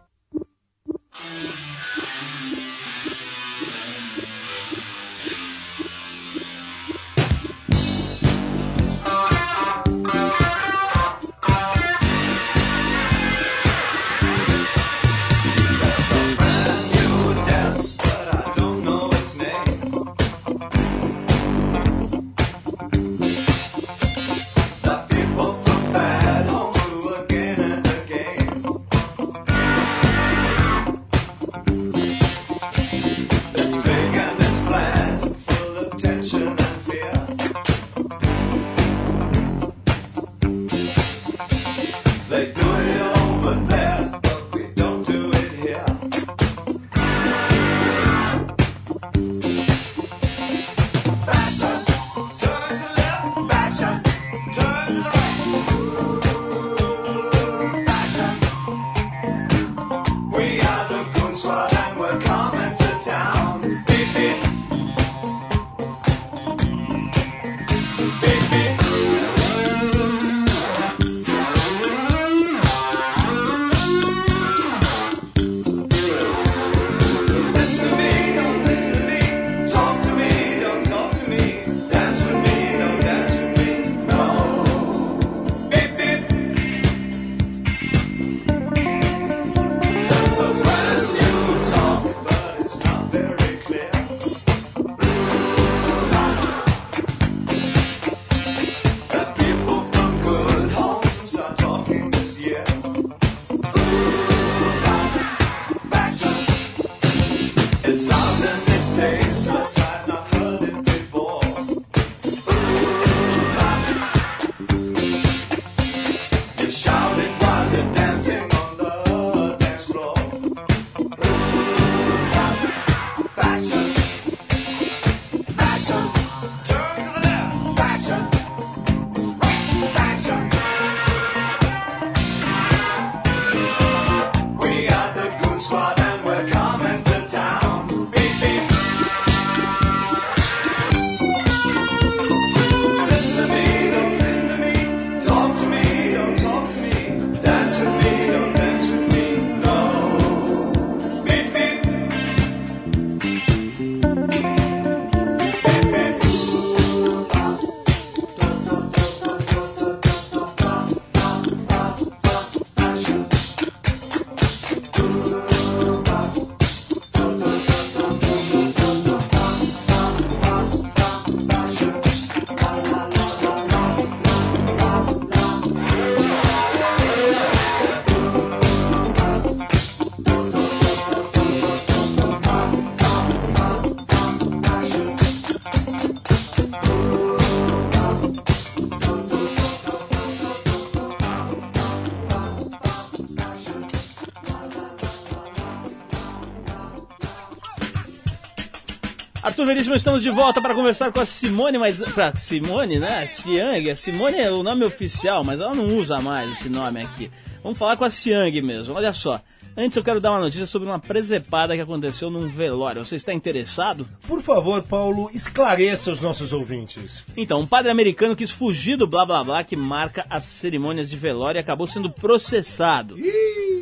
Veríssimo, 199.66 199.95
estamos 199.95 200.24
de 200.24 200.30
volta 200.30 200.62
para 200.62 200.74
conversar 200.74 201.12
com 201.12 201.20
a 201.20 201.26
Simone, 201.26 201.78
mas. 201.78 202.01
Pra 202.14 202.36
Simone, 202.36 202.99
né? 202.99 203.26
Siang. 203.26 203.95
Simone 203.95 204.38
é 204.38 204.51
o 204.51 204.64
nome 204.64 204.84
oficial, 204.84 205.43
mas 205.43 205.59
ela 205.59 205.74
não 205.74 205.97
usa 205.97 206.20
mais 206.20 206.51
esse 206.51 206.70
nome 206.70 207.01
aqui. 207.01 207.32
Vamos 207.64 207.78
falar 207.78 207.95
com 207.95 208.03
a 208.03 208.09
Siang 208.09 208.62
mesmo. 208.62 208.95
Olha 208.95 209.14
só. 209.14 209.41
Antes 209.78 209.95
eu 209.95 210.03
quero 210.03 210.20
dar 210.20 210.32
uma 210.32 210.41
notícia 210.41 210.66
sobre 210.66 210.89
uma 210.89 210.99
presepada 210.99 211.76
que 211.76 211.82
aconteceu 211.82 212.30
num 212.30 212.47
velório. 212.47 213.05
Você 213.05 213.16
está 213.16 213.34
interessado? 213.34 214.05
Por 214.28 214.41
favor, 214.41 214.84
Paulo, 214.86 215.30
esclareça 215.34 216.12
os 216.12 216.20
nossos 216.20 216.51
ouvintes. 216.51 217.24
Então, 217.38 217.62
um 217.62 217.68
padre 217.68 217.89
americano 217.89 218.36
quis 218.36 218.51
fugir 218.51 218.97
do 218.97 219.07
blá 219.07 219.26
blá 219.26 219.43
blá 219.43 219.64
que 219.64 219.78
marca 219.78 220.26
as 220.30 220.43
cerimônias 220.43 221.09
de 221.09 221.16
velório 221.16 221.57
e 221.57 221.62
acabou 221.62 221.88
sendo 221.88 222.12
processado. 222.12 223.16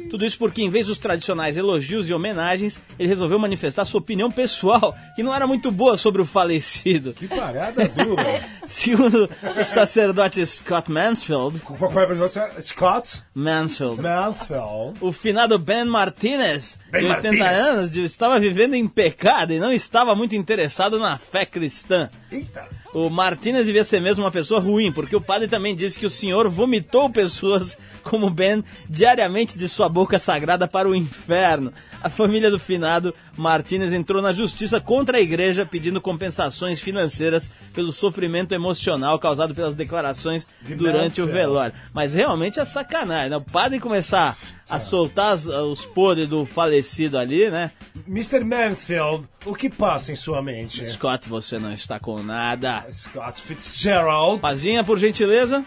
Tudo 0.10 0.26
isso 0.26 0.38
porque, 0.38 0.62
em 0.62 0.70
vez 0.70 0.88
dos 0.88 0.98
tradicionais 0.98 1.58
elogios 1.58 2.10
e 2.10 2.14
homenagens, 2.14 2.80
ele 2.98 3.08
resolveu 3.10 3.38
manifestar 3.40 3.86
sua 3.86 4.00
opinião 4.00 4.32
pessoal, 4.32 4.96
que 5.16 5.24
não 5.24 5.34
era 5.34 5.46
muito 5.46 5.72
boa 5.72 5.98
sobre 5.98 6.22
o 6.22 6.26
falecido. 6.26 7.14
Que 7.14 7.28
parada 7.28 7.88
dura. 7.88 8.42
Segundo 8.66 9.30
o 9.60 9.64
sacerdote 9.64 10.46
Scott 10.46 10.92
Mansfield, 10.92 11.60
pronúncia? 11.60 12.50
Scott 12.62 13.24
Mansfield, 13.34 14.02
Mansfield. 14.02 14.98
o 15.02 15.12
finado 15.12 15.58
Ben 15.58 15.86
Martinez, 15.86 16.80
Ben 16.92 17.02
de 17.04 17.08
80 17.08 17.38
Martinez. 17.38 17.60
anos, 17.60 17.98
estava 17.98 18.40
vivendo 18.40 18.74
em 18.74 18.88
pecado 18.88 19.54
e 19.54 19.60
não 19.60 19.72
estava 19.72 20.16
muito 20.16 20.36
interessado 20.36 21.00
na 21.00 21.18
fé 21.18 21.46
cristã. 21.46 22.08
Eita. 22.32 22.68
O 22.94 23.10
Martinez 23.10 23.68
devia 23.68 23.84
ser 23.84 24.02
mesmo 24.02 24.24
uma 24.24 24.32
pessoa 24.32 24.60
ruim, 24.60 24.92
porque 24.92 25.16
o 25.16 25.22
padre 25.22 25.48
também 25.48 25.76
disse 25.76 26.00
que 26.00 26.08
o 26.08 26.10
senhor 26.10 26.50
vomitou 26.50 27.10
pessoas 27.10 27.78
como 28.04 28.30
Ben 28.30 28.64
diariamente 28.90 29.58
de 29.58 29.70
sua 29.70 29.88
boca 29.88 30.18
sagrada 30.18 30.68
para 30.68 30.90
o 30.90 30.96
inferno. 30.96 31.72
A 32.02 32.10
família 32.10 32.50
do 32.50 32.58
finado 32.60 33.14
Martinez 33.38 33.92
entrou 33.94 34.22
na 34.22 34.32
justiça 34.34 34.80
contra 34.80 35.18
a 35.18 35.22
igreja 35.22 35.66
pedindo 35.66 36.00
compensações 36.00 36.80
financeiras 36.80 37.50
pelo 37.74 37.92
sofrimento 37.92 38.54
emocional 38.54 39.20
causado 39.20 39.54
pelas 39.54 39.76
declarações 39.76 40.48
De 40.62 40.76
durante 40.76 41.22
o 41.22 41.28
velório. 41.28 41.74
Mas 41.94 42.14
realmente 42.14 42.60
é 42.60 42.66
sacanagem, 42.66 43.30
né? 43.32 43.38
O 43.38 43.42
padre 43.42 43.80
começar 43.80 44.38
a 44.70 44.80
soltar 44.80 45.34
as- 45.34 45.48
os 45.48 45.86
podres 45.86 46.28
do 46.28 46.46
falecido 46.46 47.18
ali, 47.18 47.50
né? 47.50 47.72
Mr. 48.08 48.44
Mansfield, 48.46 49.28
o 49.46 49.54
que 49.54 49.70
passa 49.70 50.12
em 50.12 50.16
sua 50.16 50.42
mente? 50.42 50.86
Scott, 50.86 51.28
você 51.28 51.60
não 51.60 51.72
está 51.72 52.00
com 52.00 52.22
nada. 52.24 52.86
Scott 52.92 53.42
Fitzgerald. 53.42 54.40
Pazinha, 54.40 54.84
por 54.84 54.98
gentileza. 55.00 55.64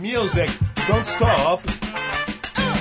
Music, 0.00 0.50
don't 0.86 1.02
stop. 1.06 1.62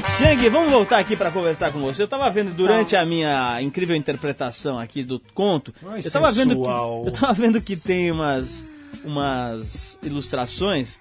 Siang, 0.08 0.50
vamos 0.50 0.72
voltar 0.72 1.00
aqui 1.00 1.16
para 1.16 1.32
conversar 1.32 1.72
com 1.72 1.80
você. 1.80 2.04
Eu 2.04 2.08
tava 2.08 2.30
vendo 2.30 2.54
durante 2.54 2.96
a 2.96 3.06
minha 3.06 3.62
incrível 3.62 3.96
interpretação 3.96 4.80
aqui 4.80 5.04
do 5.04 5.20
conto, 5.34 5.74
Ai, 5.86 6.00
eu 6.04 6.12
tava 6.12 6.32
vendo 6.32 6.56
que 6.56 7.08
eu 7.08 7.12
tava 7.12 7.34
vendo 7.34 7.62
que 7.62 7.76
tem 7.76 8.12
umas 8.12 8.66
umas 9.04 9.98
ilustrações 10.04 11.00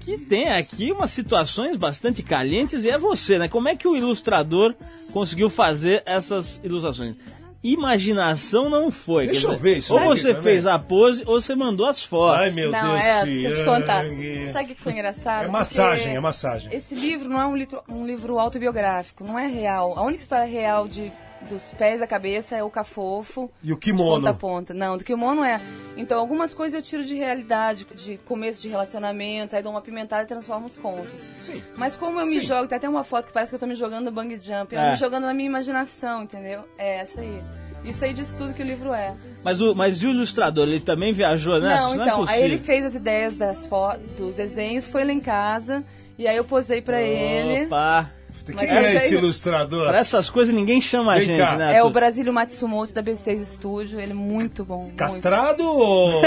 que 0.00 0.18
tem 0.18 0.48
aqui 0.48 0.90
umas 0.90 1.10
situações 1.10 1.76
bastante 1.76 2.22
calientes 2.22 2.84
e 2.84 2.90
é 2.90 2.98
você, 2.98 3.38
né? 3.38 3.48
Como 3.48 3.68
é 3.68 3.76
que 3.76 3.86
o 3.86 3.96
ilustrador 3.96 4.74
conseguiu 5.12 5.48
fazer 5.48 6.02
essas 6.04 6.60
ilustrações? 6.64 7.14
Imaginação 7.62 8.68
não 8.68 8.90
foi. 8.90 9.26
Deixa 9.26 9.46
quer 9.46 9.52
eu 9.52 9.58
ver 9.58 9.76
isso 9.78 9.94
Ou 9.94 10.00
você 10.00 10.28
também. 10.28 10.42
fez 10.42 10.66
a 10.66 10.78
pose 10.78 11.22
ou 11.26 11.40
você 11.40 11.54
mandou 11.54 11.86
as 11.86 12.02
fotos. 12.02 12.40
Ai, 12.40 12.50
meu 12.50 12.70
não, 12.70 12.90
Deus, 12.92 13.04
é, 13.04 13.24
deixa 13.24 13.48
eu 13.48 13.56
te 13.56 13.64
contar. 13.64 14.04
Sabe 14.52 14.64
o 14.64 14.68
que 14.68 14.74
foi 14.74 14.92
engraçado? 14.92 15.44
É 15.44 15.48
massagem, 15.48 16.04
Porque 16.04 16.16
é 16.16 16.20
massagem. 16.20 16.74
Esse 16.74 16.94
livro 16.94 17.28
não 17.28 17.40
é 17.40 17.46
um 17.46 17.56
livro, 17.56 17.82
um 17.88 18.06
livro 18.06 18.38
autobiográfico, 18.38 19.24
não 19.24 19.38
é 19.38 19.46
real. 19.46 19.94
A 19.96 20.02
única 20.02 20.22
história 20.22 20.44
real 20.46 20.88
de, 20.88 21.12
dos 21.48 21.72
pés 21.74 22.00
à 22.02 22.06
cabeça 22.06 22.56
é 22.56 22.62
o 22.62 22.70
cafofo. 22.70 23.50
E 23.62 23.72
o 23.72 23.74
De 23.74 23.80
kimono. 23.80 24.16
ponta 24.16 24.30
a 24.30 24.34
ponta. 24.34 24.74
Não, 24.74 24.96
do 24.96 25.04
kimono 25.04 25.44
é. 25.44 25.60
Então, 25.96 26.18
algumas 26.18 26.54
coisas 26.54 26.74
eu 26.74 26.82
tiro 26.82 27.04
de 27.04 27.14
realidade, 27.14 27.86
de 27.94 28.16
começo 28.18 28.62
de 28.62 28.68
relacionamentos, 28.68 29.54
aí 29.54 29.62
dou 29.62 29.72
uma 29.72 29.80
pimentada 29.82 30.22
e 30.22 30.26
transformo 30.26 30.66
os 30.66 30.76
contos. 30.76 31.26
Sim. 31.36 31.62
Mas 31.76 31.96
como 31.96 32.18
eu 32.20 32.26
me 32.26 32.40
jogo, 32.40 32.66
tem 32.68 32.76
até 32.78 32.88
uma 32.88 33.04
foto 33.04 33.26
que 33.26 33.32
parece 33.32 33.50
que 33.50 33.56
eu 33.56 33.60
tô 33.60 33.66
me 33.66 33.74
jogando 33.74 34.04
no 34.06 34.10
bang 34.12 34.38
jump, 34.38 34.74
eu 34.74 34.80
É. 34.80 34.90
me 34.90 34.96
jogando 34.96 35.24
na 35.24 35.34
minha 35.34 35.48
imaginação, 35.48 36.22
entendeu? 36.22 36.64
É 36.78 37.00
essa 37.00 37.20
aí. 37.20 37.42
Isso 37.84 38.04
aí 38.04 38.12
diz 38.14 38.32
tudo 38.34 38.54
que 38.54 38.62
o 38.62 38.64
livro 38.64 38.92
é. 38.94 39.12
Mas 39.44 39.60
o 39.60 39.74
mas 39.74 40.00
e 40.00 40.06
o 40.06 40.10
ilustrador, 40.10 40.68
ele 40.68 40.78
também 40.78 41.12
viajou 41.12 41.60
nessa? 41.60 41.82
Não, 41.82 41.92
é 41.94 42.06
então, 42.06 42.20
possível. 42.20 42.44
aí 42.44 42.48
ele 42.48 42.56
fez 42.58 42.84
as 42.84 42.94
ideias 42.94 43.36
das 43.36 43.66
fo- 43.66 43.96
dos 44.16 44.36
desenhos, 44.36 44.86
foi 44.86 45.02
lá 45.04 45.12
em 45.12 45.18
casa, 45.18 45.84
e 46.16 46.28
aí 46.28 46.36
eu 46.36 46.44
posei 46.44 46.80
pra 46.80 47.02
ele. 47.02 47.66
Opa. 47.66 48.08
Quem 48.44 48.54
Mas 48.54 48.70
é 48.70 48.94
esse 48.96 49.14
ilustrador? 49.14 49.88
Para 49.88 49.98
essas 49.98 50.28
coisas 50.30 50.54
ninguém 50.54 50.80
chama 50.80 51.12
a 51.12 51.18
Vem 51.18 51.26
gente, 51.26 51.38
cá. 51.38 51.56
né? 51.56 51.76
É 51.76 51.84
o? 51.84 51.90
Brasílio 51.90 52.32
Matsumoto 52.32 52.92
da 52.92 53.02
B6 53.02 53.44
Studio, 53.44 54.00
ele 54.00 54.12
é 54.12 54.14
muito 54.14 54.64
bom. 54.64 54.82
muito. 54.84 54.96
Castrado 54.96 55.64
ou... 55.64 56.22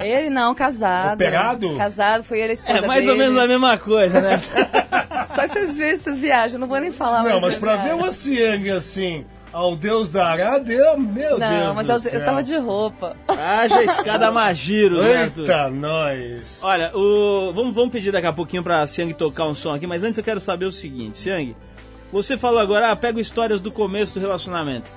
Ele 0.00 0.30
não, 0.30 0.54
casado. 0.54 1.14
Operado? 1.14 1.74
Casado, 1.76 2.22
foi 2.24 2.40
ele 2.40 2.50
a 2.50 2.54
esposa 2.54 2.78
É 2.78 2.86
mais 2.86 3.08
ou 3.08 3.14
dele. 3.16 3.28
menos 3.28 3.42
a 3.42 3.48
mesma 3.48 3.78
coisa, 3.78 4.20
né? 4.20 4.40
Só 5.34 5.46
vocês 5.48 5.76
verem 5.76 5.92
essas 5.94 6.18
viagens, 6.18 6.54
eu 6.54 6.60
não 6.60 6.66
vou 6.66 6.78
nem 6.80 6.90
falar 6.90 7.22
mais. 7.22 7.34
Não, 7.34 7.40
mas 7.40 7.56
pra 7.56 7.76
ver 7.76 7.94
uma 7.94 8.12
Siang 8.12 8.70
assim, 8.70 9.24
ao 9.52 9.74
Deus 9.76 10.10
dará, 10.10 10.58
Deus, 10.58 10.98
meu 10.98 11.38
Não, 11.38 11.48
Deus 11.48 11.76
mas 11.76 11.86
do 11.86 11.92
eu, 11.92 12.00
céu. 12.00 12.20
eu 12.20 12.24
tava 12.24 12.42
de 12.42 12.56
roupa. 12.56 13.16
Haja 13.28 13.82
escada 13.82 14.30
Magiro, 14.32 15.02
né? 15.02 15.24
Eita, 15.24 15.68
nós. 15.70 16.60
Olha, 16.62 16.90
o... 16.94 17.52
vamos, 17.52 17.74
vamos 17.74 17.90
pedir 17.90 18.12
daqui 18.12 18.26
a 18.26 18.32
pouquinho 18.32 18.62
pra 18.62 18.86
Siang 18.86 19.12
tocar 19.14 19.46
um 19.46 19.54
som 19.54 19.74
aqui, 19.74 19.86
mas 19.86 20.04
antes 20.04 20.18
eu 20.18 20.24
quero 20.24 20.40
saber 20.40 20.66
o 20.66 20.72
seguinte, 20.72 21.18
Siang, 21.18 21.56
você 22.12 22.36
falou 22.36 22.60
agora, 22.60 22.90
ah, 22.90 22.96
pego 22.96 23.18
histórias 23.20 23.60
do 23.60 23.70
começo 23.70 24.14
do 24.14 24.20
relacionamento. 24.20 24.90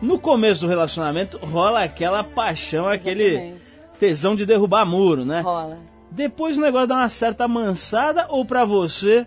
No 0.00 0.18
começo 0.18 0.60
do 0.60 0.68
relacionamento 0.68 1.38
rola 1.38 1.82
aquela 1.82 2.22
paixão, 2.22 2.88
aquele 2.88 3.54
tesão 3.98 4.36
de 4.36 4.46
derrubar 4.46 4.86
muro, 4.86 5.24
né? 5.24 5.40
Rola. 5.40 5.78
Depois 6.10 6.56
o 6.56 6.60
negócio 6.60 6.86
dá 6.86 6.96
uma 6.96 7.08
certa 7.08 7.46
mansada 7.48 8.26
ou 8.28 8.44
pra 8.44 8.64
você 8.64 9.26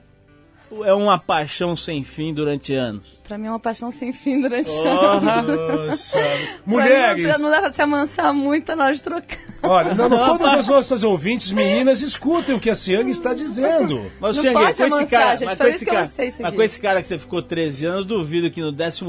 é 0.86 0.94
uma 0.94 1.20
paixão 1.20 1.76
sem 1.76 2.04
fim 2.04 2.34
durante 2.34 2.74
anos? 2.74 3.20
Pra 3.24 3.38
mim 3.38 3.48
é 3.48 3.50
uma 3.50 3.60
paixão 3.60 3.92
sem 3.92 4.12
fim 4.14 4.42
durante 4.42 4.70
anos. 4.70 4.82
Porra! 4.82 5.42
Nossa. 5.88 6.18
Pra 6.18 6.28
não, 6.28 6.60
Mulheres, 6.66 7.40
não 7.40 7.50
dá 7.50 7.62
pra 7.62 7.72
se 7.72 7.82
amansar 7.82 8.34
muito, 8.34 8.72
de 8.94 9.04
trocar. 9.04 9.40
olha, 9.64 9.94
não, 9.94 10.10
não, 10.10 10.26
todas 10.26 10.54
as 10.54 10.68
nossas 10.68 11.04
ouvintes 11.04 11.52
meninas 11.52 12.02
escutem 12.02 12.56
o 12.56 12.60
que 12.60 12.70
a 12.70 12.76
Siang 12.76 13.10
está 13.10 13.34
dizendo. 13.34 14.12
Mas, 14.20 14.36
Não 14.38 14.44
Siang, 14.44 14.54
pode 14.54 14.66
com 14.66 14.72
esse 14.72 14.84
amansar, 14.84 15.20
cara, 15.20 15.36
gente, 15.36 15.48
mas 15.50 15.58
com 15.58 15.64
isso 15.64 15.76
esse 15.76 15.86
que 15.86 15.92
eu 15.92 15.94
cara, 15.96 16.12
mas 16.42 16.56
com 16.56 16.62
esse 16.62 16.80
cara 16.80 17.02
que 17.02 17.08
você 17.08 17.18
ficou 17.20 17.42
13 17.42 17.86
anos, 17.86 18.06
duvido 18.06 18.50
que 18.50 18.62
no 18.62 18.72
12 18.72 19.06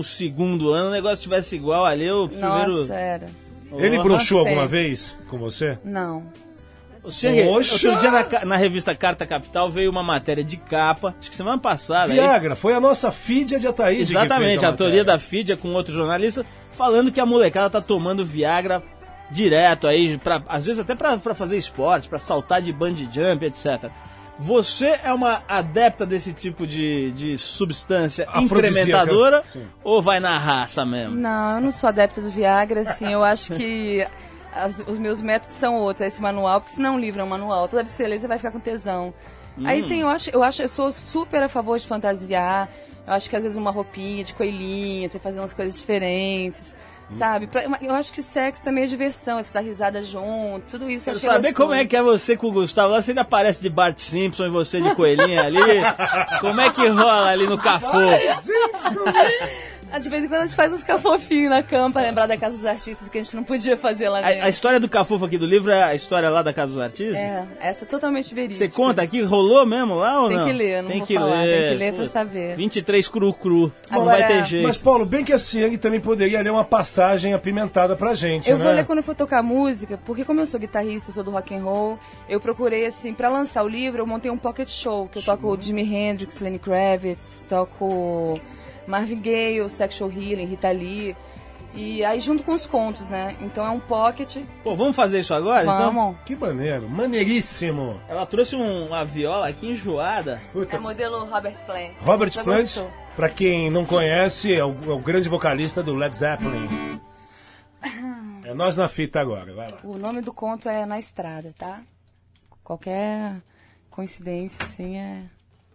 ano 0.73 0.89
o 0.89 0.91
negócio 0.91 1.23
tivesse 1.23 1.57
igual 1.57 1.85
ali, 1.85 2.11
o 2.11 2.29
primeiro... 2.29 2.79
Nossa, 2.79 2.95
era. 2.95 3.27
Ele 3.73 3.97
Porra. 3.97 4.03
broxou 4.09 4.39
alguma 4.41 4.63
Sempre. 4.63 4.83
vez 4.83 5.19
com 5.29 5.39
você? 5.39 5.79
Não. 5.83 6.25
Poxa! 7.03 7.29
outro 7.49 7.97
dia 7.97 8.11
na, 8.11 8.45
na 8.45 8.57
revista 8.57 8.95
Carta 8.95 9.27
Capital 9.27 9.69
veio 9.69 9.91
uma 9.91 10.03
matéria 10.03 10.45
de 10.45 10.57
capa, 10.57 11.15
acho 11.19 11.31
que 11.31 11.37
semana 11.37 11.59
passada. 11.59 12.13
aí, 12.13 12.19
Viagra, 12.19 12.55
foi 12.55 12.75
a 12.75 12.81
nossa 12.81 13.11
Fídia 13.11 13.59
de 13.59 13.67
Ataíde 13.67 14.13
que 14.13 14.19
Exatamente, 14.19 14.51
fez 14.51 14.65
a, 14.65 14.69
a, 14.69 14.73
teoria 14.73 15.05
da. 15.05 15.19
Fídia 15.19 15.57
com 15.57 15.73
outro 15.73 15.93
jornalista, 15.93 16.47
falando 16.73 17.11
que 17.11 17.21
a 17.21 17.27
molecada 17.27 17.69
tá 17.69 17.81
tomando 17.81 18.25
Viagra 18.25 18.83
direto 19.31 19.89
aí, 19.89 20.17
pra, 20.19 20.43
às 20.47 20.67
vezes 20.67 20.81
até 20.81 20.95
pra, 20.95 21.17
pra 21.19 21.35
fazer 21.35 21.57
esporte, 21.57 22.09
pra 22.09 22.19
saltar 22.19 22.63
de 22.63 22.73
bungee 22.73 23.09
jump, 23.11 23.45
etc. 23.45 23.91
Você 24.39 24.99
é 25.03 25.13
uma 25.13 25.43
adepta 25.47 26.07
desse 26.07 26.33
tipo 26.33 26.67
de, 26.67 27.11
de 27.13 27.37
substância 27.37 28.27
incrementadora 28.37 29.43
Sim. 29.47 29.65
ou 29.85 30.01
vai 30.01 30.21
na 30.21 30.39
raça 30.39 30.85
mesmo? 30.85 31.17
Não, 31.17 31.57
eu 31.57 31.61
não 31.61 31.71
sou 31.71 31.89
adepta 31.89 32.21
do 32.21 32.31
Viagra, 32.31 32.81
assim, 32.81 33.13
eu 33.13 33.23
acho 33.23 33.55
que 33.55 34.07
as- 34.55 34.81
os 34.87 34.99
meus 34.99 35.21
métodos 35.21 35.57
são 35.57 35.77
outros, 35.77 36.03
é 36.03 36.07
esse 36.09 36.21
manual, 36.23 36.61
porque 36.61 36.73
se 36.75 36.81
não 36.81 36.91
é 36.91 36.93
um 36.93 36.99
livro, 36.99 37.21
é 37.21 37.25
um 37.25 37.29
manual. 37.29 37.69
Toda 37.69 37.83
vez 37.83 37.91
que 37.95 37.97
você 38.03 38.07
lê, 38.09 38.19
você 38.19 38.29
vai 38.29 38.39
ficar 38.39 38.51
com 38.51 38.61
tesão. 38.61 39.13
Hum. 39.59 39.67
Aí 39.67 39.87
tem, 39.87 40.01
eu 40.01 40.09
acho, 40.09 40.31
eu 40.31 40.43
acho, 40.43 40.63
eu 40.63 40.69
sou 40.69 40.93
super 40.93 41.43
a 41.43 41.49
favor 41.49 41.79
de 41.79 41.87
fantasiar. 41.87 42.69
Eu 43.07 43.13
acho 43.15 43.29
que 43.29 43.37
às 43.37 43.43
vezes 43.43 43.59
uma 43.59 43.71
roupinha 43.71 44.23
de 44.25 44.33
coelhinha, 44.33 45.09
você 45.09 45.19
fazer 45.19 45.41
umas 45.41 45.53
coisas 45.53 45.79
diferentes. 45.79 46.75
Sabe? 47.19 47.47
Pra- 47.47 47.65
eu 47.83 47.95
acho 47.95 48.11
que 48.11 48.21
o 48.21 48.23
sexo 48.23 48.65
também 48.65 48.85
é 48.85 48.87
diversão, 48.87 49.39
é 49.39 49.43
você 49.43 49.53
dar 49.53 49.61
risada 49.61 50.03
junto, 50.03 50.63
tudo 50.71 50.89
isso 50.89 51.11
eu 51.11 51.15
Quero 51.15 51.19
saber 51.27 51.49
gostoso. 51.49 51.55
como 51.57 51.75
é 51.75 51.85
que 51.85 51.95
é 51.95 52.01
você 52.03 52.39
com 52.39 52.47
o 52.47 52.53
Gustavo. 52.53 52.95
Lá 52.95 53.03
se 53.03 53.11
ele 53.11 53.21
aparece 53.21 53.61
de 53.61 53.69
Bart 53.69 53.99
Simpson 53.99 54.47
e 54.47 54.49
você 54.49 54.81
de 54.81 54.95
coelhinha 54.95 55.43
ali. 55.45 55.59
como 56.41 56.59
é 56.59 56.71
que 56.71 56.89
rola 56.89 57.29
ali 57.29 57.47
no 57.47 57.59
cafô? 57.59 57.89
Ah, 57.99 58.17
De 59.99 60.09
vez 60.11 60.25
em 60.25 60.29
quando 60.29 60.41
a 60.43 60.47
gente 60.47 60.57
faz 60.57 60.73
uns 60.73 60.83
cafofinhos 60.83 61.51
na 61.51 61.63
cama 61.63 61.93
pra 61.93 62.03
lembrar 62.03 62.27
da 62.27 62.37
Casa 62.37 62.57
dos 62.57 62.67
Artistas 62.67 63.09
que 63.09 63.19
a 63.19 63.23
gente 63.23 63.35
não 63.37 63.45
podia 63.45 63.77
fazer 63.77 64.09
lá 64.09 64.21
dentro. 64.23 64.43
A, 64.43 64.47
a 64.47 64.49
história 64.49 64.81
do 64.81 64.89
cafofo 64.89 65.25
aqui 65.25 65.37
do 65.39 65.47
livro 65.47 65.71
é 65.71 65.83
a 65.83 65.95
história 65.95 66.29
lá 66.31 66.43
da 66.43 66.53
Casa 66.53 66.73
dos 66.73 66.83
Artistas? 66.83 67.17
É, 67.17 67.47
essa 67.61 67.85
é 67.85 67.89
totalmente 67.89 68.35
verídica. 68.35 68.59
Você 68.59 68.69
conta 68.75 69.03
aqui, 69.03 69.23
rolou 69.23 69.65
mesmo 69.67 69.95
lá 69.95 70.23
ou 70.23 70.29
Tem 70.29 70.37
não? 70.39 70.45
que 70.45 70.53
ler, 70.53 70.83
não 70.83 70.89
tem 70.91 70.99
vou 70.99 71.07
que 71.07 71.15
falar, 71.15 71.43
ler. 71.43 71.59
tem 71.59 71.69
que 71.71 71.79
ler 71.79 71.95
pra 71.95 72.07
saber. 72.09 72.57
23 72.57 73.09
cru 73.09 73.33
cru. 73.35 73.73
não 73.91 74.05
vai 74.05 74.27
ter 74.27 74.45
jeito. 74.45 74.67
Mas, 74.67 74.77
Paulo, 74.77 75.05
bem 75.05 75.25
que 75.25 75.33
a 75.33 75.39
Siang 75.39 75.77
também 75.79 76.01
poderia 76.01 76.41
ler 76.43 76.51
uma 76.51 76.65
passagem 76.65 77.35
apimentada 77.35 77.95
pra 77.97 78.15
gente, 78.15 78.51
Eu 78.51 78.59
né? 78.59 78.65
vou 78.65 78.73
ler 78.73 78.85
quando 78.85 78.99
eu 78.99 79.05
for 79.05 79.15
tocar 79.15 79.43
música, 79.43 79.99
porque 80.05 80.25
como 80.25 80.41
eu 80.41 80.47
sou 80.47 80.59
guitarrista, 80.59 81.13
sou 81.13 81.23
do 81.25 81.31
rock 81.31 81.55
and 81.55 81.63
roll, 81.63 81.99
eu 82.29 82.41
procurei 82.41 82.87
assim, 82.87 83.13
pra 83.15 83.29
lançar 83.29 83.63
o 83.63 83.69
livro, 83.69 84.03
eu 84.03 84.07
montei 84.07 84.31
um 84.31 84.39
pocket 84.39 84.69
show, 84.69 85.09
que 85.09 85.19
eu 85.19 85.23
toco 85.23 85.49
o 85.49 85.61
Jimi 85.61 85.83
Hendrix, 85.83 86.39
Lenny 86.41 86.59
Kravitz, 86.59 87.45
toco 87.49 88.41
Marvin 88.87 89.21
Gaye, 89.21 89.69
Sexual 89.71 90.11
Healing, 90.11 90.47
Rita 90.47 90.71
Lee, 90.71 91.17
e 91.75 92.05
aí 92.05 92.21
junto 92.21 92.43
com 92.43 92.53
os 92.53 92.67
contos, 92.67 93.09
né? 93.09 93.35
Então 93.41 93.65
é 93.67 93.71
um 93.71 93.81
pocket. 93.81 94.39
Pô, 94.63 94.75
vamos 94.77 94.95
fazer 94.95 95.21
isso 95.21 95.33
agora? 95.33 95.63
Então, 95.63 95.93
Vamos. 95.93 96.17
Que 96.27 96.37
maneiro, 96.37 96.89
maneiríssimo. 96.89 97.99
ela 98.09 98.27
trouxe 98.27 98.55
um- 98.57 98.87
uma 98.89 99.05
viola 99.05 99.49
aqui 99.49 99.71
enjoada. 99.71 100.41
Puta, 100.53 100.77
É 100.77 100.79
modelo 100.79 101.25
Robert 101.25 101.57
Plant. 101.65 101.93
Robert 102.03 102.31
Já 102.31 102.45
Plant, 102.45 102.61
gostou? 102.63 102.89
pra 103.17 103.29
quem 103.29 103.71
não 103.71 103.85
conhece, 103.87 104.53
é 104.55 104.65
o, 104.65 104.71
é 104.87 104.93
o 104.93 104.99
grande 104.99 105.29
vocalista 105.29 105.83
do 105.83 105.95
Led 105.95 106.17
Zeppelin. 106.17 106.69
É 108.45 108.55
nós 108.55 108.77
na 108.77 108.89
fita 108.89 109.21
agora, 109.21 109.53
vai 109.55 109.71
lá. 109.71 109.79
O 109.83 109.97
nome 109.97 110.21
do 110.21 110.33
conto 110.33 110.69
é 110.69 110.85
Na 110.85 110.99
Estrada, 110.99 111.55
tá? 111.57 111.81
Qualquer 112.63 113.37
coincidência, 113.91 114.63
assim, 114.65 114.97
é. 114.99 115.23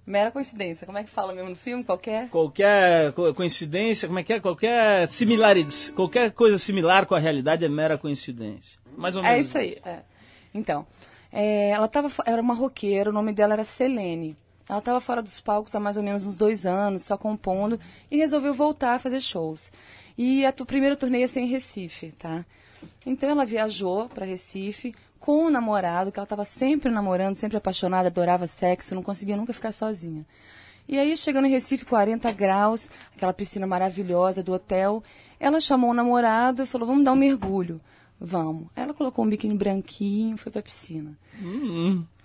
Mera 0.07 0.31
coincidência. 0.31 0.85
Como 0.85 0.97
é 0.97 1.03
que 1.03 1.09
fala 1.09 1.33
mesmo 1.33 1.49
no 1.49 1.55
filme? 1.55 1.83
Qualquer. 1.83 2.29
Qualquer 2.29 3.11
co- 3.11 3.33
coincidência, 3.33 4.07
como 4.07 4.17
é 4.19 4.23
que 4.23 4.31
é? 4.33 4.39
Qualquer 4.39 5.05
similaridade, 5.07 5.91
qualquer 5.91 6.31
coisa 6.31 6.57
similar 6.57 7.05
com 7.05 7.13
a 7.13 7.19
realidade 7.19 7.65
é 7.65 7.67
mera 7.69 7.97
coincidência. 7.97 8.79
Mais 8.97 9.17
ou 9.17 9.21
menos. 9.21 9.37
É 9.37 9.41
isso 9.41 9.57
aí. 9.57 9.77
é. 9.85 9.99
Então, 10.53 10.87
é, 11.31 11.71
ela 11.71 11.89
tava, 11.89 12.09
era 12.25 12.41
uma 12.41 12.53
roqueira, 12.53 13.09
o 13.09 13.13
nome 13.13 13.33
dela 13.33 13.53
era 13.53 13.65
Selene. 13.65 14.35
Ela 14.69 14.79
estava 14.79 14.99
fora 15.01 15.21
dos 15.21 15.41
palcos 15.41 15.75
há 15.75 15.79
mais 15.79 15.97
ou 15.97 16.03
menos 16.03 16.25
uns 16.25 16.37
dois 16.37 16.65
anos, 16.65 17.03
só 17.03 17.17
compondo, 17.17 17.77
e 18.09 18.17
resolveu 18.17 18.53
voltar 18.53 18.95
a 18.95 18.99
fazer 18.99 19.19
shows. 19.21 19.71
E 20.17 20.45
a 20.45 20.53
primeira 20.53 20.95
turnê 20.95 21.19
ia 21.19 21.27
ser 21.27 21.41
em 21.41 21.47
Recife, 21.47 22.11
tá? 22.13 22.45
Então 23.05 23.29
ela 23.29 23.45
viajou 23.45 24.07
para 24.09 24.25
Recife 24.25 24.93
com 25.19 25.45
o 25.45 25.49
namorado, 25.49 26.11
que 26.11 26.19
ela 26.19 26.25
estava 26.25 26.45
sempre 26.45 26.91
namorando, 26.91 27.35
sempre 27.35 27.57
apaixonada, 27.57 28.07
adorava 28.07 28.47
sexo, 28.47 28.95
não 28.95 29.03
conseguia 29.03 29.35
nunca 29.37 29.53
ficar 29.53 29.71
sozinha. 29.71 30.25
E 30.87 30.97
aí, 30.97 31.17
chegando 31.17 31.47
em 31.47 31.51
Recife, 31.51 31.85
40 31.85 32.31
graus, 32.31 32.89
aquela 33.15 33.33
piscina 33.33 33.67
maravilhosa 33.67 34.41
do 34.41 34.53
hotel, 34.53 35.03
ela 35.39 35.59
chamou 35.59 35.91
o 35.91 35.93
namorado 35.93 36.63
e 36.63 36.65
falou: 36.65 36.87
Vamos 36.87 37.03
dar 37.03 37.11
um 37.11 37.15
mergulho. 37.17 37.81
Vamos. 38.19 38.67
Aí 38.75 38.83
ela 38.83 38.93
colocou 38.93 39.23
um 39.23 39.29
biquíni 39.29 39.55
branquinho 39.55 40.35
e 40.35 40.37
foi 40.37 40.51
pra 40.51 40.61
piscina. 40.61 41.15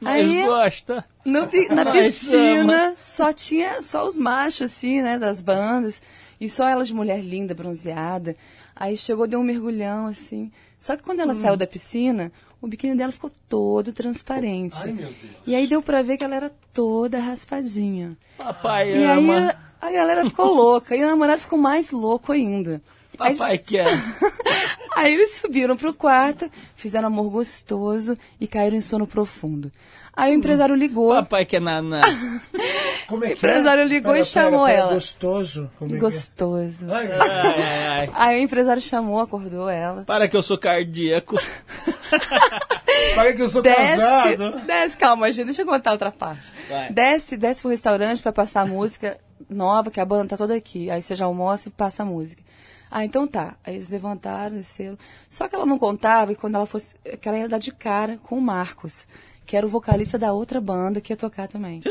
Mas 0.01 0.29
Aí- 0.29 0.43
gosta. 0.45 1.05
No 1.25 1.41
na 1.71 1.93
piscina 1.93 2.95
só 2.97 3.33
tinha 3.33 3.83
só 3.83 4.07
os 4.07 4.17
machos, 4.17 4.73
assim, 4.73 5.03
né, 5.03 5.19
das 5.19 5.43
bandas. 5.43 6.01
E 6.41 6.49
só 6.49 6.67
ela 6.67 6.83
de 6.83 6.95
mulher 6.95 7.21
linda, 7.21 7.55
bronzeada. 7.55 8.35
Aí 8.75 8.97
chegou, 8.97 9.27
deu 9.27 9.39
um 9.39 9.45
mergulhão, 9.45 10.07
assim. 10.07 10.51
Só 10.81 10.97
que 10.97 11.03
quando 11.03 11.21
ela 11.21 11.35
saiu 11.35 11.57
da 11.57 11.67
piscina, 11.67 12.33
o 12.63 12.67
biquíni 12.69 12.95
dela 12.97 13.13
ficou 13.13 13.31
todo 13.49 13.93
transparente. 13.93 14.79
Ai, 14.83 14.93
meu 14.93 15.07
Deus. 15.09 15.17
E 15.47 15.55
aí 15.55 15.67
deu 15.67 15.83
pra 15.83 16.01
ver 16.01 16.17
que 16.17 16.25
ela 16.25 16.35
era 16.37 16.51
toda 16.73 17.19
raspadinha. 17.21 18.17
Papai 18.39 18.93
E 18.93 19.05
aí 19.05 19.19
ama. 19.19 19.55
a, 19.81 19.89
a 19.89 19.91
galera 19.91 20.25
ficou 20.25 20.47
louca. 20.47 20.97
E 20.97 21.03
o 21.05 21.07
namorado 21.09 21.41
ficou 21.41 21.59
mais 21.59 21.91
louco 21.91 22.33
ainda. 22.33 22.81
Aí 23.19 23.35
Papai 23.37 23.55
eles- 23.57 23.67
quer. 23.67 23.87
Aí 24.97 25.15
eles 25.15 25.37
subiram 25.37 25.75
pro 25.77 25.93
quarto, 25.95 26.51
fizeram 26.77 27.09
amor 27.09 27.31
gostoso 27.31 28.17
e 28.41 28.47
caíram 28.47 28.77
em 28.77 28.81
sono 28.81 29.07
profundo. 29.07 29.73
Aí 30.15 30.31
o 30.33 30.35
empresário 30.35 30.75
ligou. 30.75 31.15
Papai 31.15 31.47
quer 31.47 31.61
naná. 31.63 32.03
Como 33.09 33.25
é 33.25 33.29
que 33.29 33.33
empresário 33.35 33.83
é? 33.83 33.87
ligou 33.87 34.15
e 34.15 34.23
chamou 34.23 34.67
ela. 34.67 34.93
Gostoso. 34.93 35.71
Como 35.79 35.89
é 35.89 35.93
que 35.93 35.97
é? 35.97 36.01
Gostoso. 36.01 36.85
Deus. 36.87 36.93
Ai, 36.93 37.09
ai, 37.11 37.89
ai. 37.89 38.11
Aí 38.13 38.41
o 38.41 38.45
empresário 38.45 38.83
chamou, 38.83 39.19
acordou 39.21 39.69
ela. 39.69 40.05
Para 40.05 40.29
que 40.29 40.37
eu 40.37 40.43
sou 40.43 40.59
cardíaco. 40.59 41.37
Para 43.15 43.33
que 43.33 43.43
eu 43.43 43.49
sou 43.49 43.63
Desce, 43.63 43.97
casado. 44.01 44.61
desce, 44.61 44.97
calma, 44.97 45.31
gente, 45.33 45.47
deixa 45.47 45.63
eu 45.63 45.67
contar 45.67 45.93
outra 45.93 46.11
parte. 46.11 46.51
Vai. 46.69 46.91
Desce, 46.93 47.37
desce 47.37 47.61
pro 47.63 47.71
restaurante 47.71 48.23
pra 48.23 48.33
passar 48.33 48.63
a 48.63 48.67
música 48.67 49.19
nova, 49.49 49.91
que 49.91 50.01
a 50.01 50.05
banda 50.05 50.29
tá 50.31 50.37
toda 50.37 50.55
aqui. 50.55 50.91
Aí 50.91 51.01
você 51.03 51.15
já 51.17 51.25
almoça 51.25 51.69
e 51.69 51.73
passa 51.73 52.03
a 52.03 52.07
música. 52.07 52.43
Ah, 52.91 53.05
então 53.05 53.27
tá. 53.27 53.57
Aí 53.65 53.75
eles 53.77 53.89
levantaram, 53.89 54.57
desceram. 54.57 54.99
Só 55.29 55.49
que 55.49 55.55
ela 55.55 55.65
não 55.67 55.79
contava 55.79 56.35
que 56.35 56.41
quando 56.41 56.57
ela 56.57 56.67
fosse. 56.67 56.95
que 57.21 57.29
ela 57.29 57.39
ia 57.39 57.49
dar 57.49 57.59
de 57.59 57.73
cara 57.73 58.19
com 58.23 58.37
o 58.37 58.43
Marcos, 58.43 59.07
que 59.47 59.57
era 59.57 59.65
o 59.67 59.69
vocalista 59.69 60.19
da 60.19 60.33
outra 60.33 60.61
banda 60.61 61.01
que 61.01 61.13
ia 61.13 61.17
tocar 61.17 61.49
também. 61.49 61.81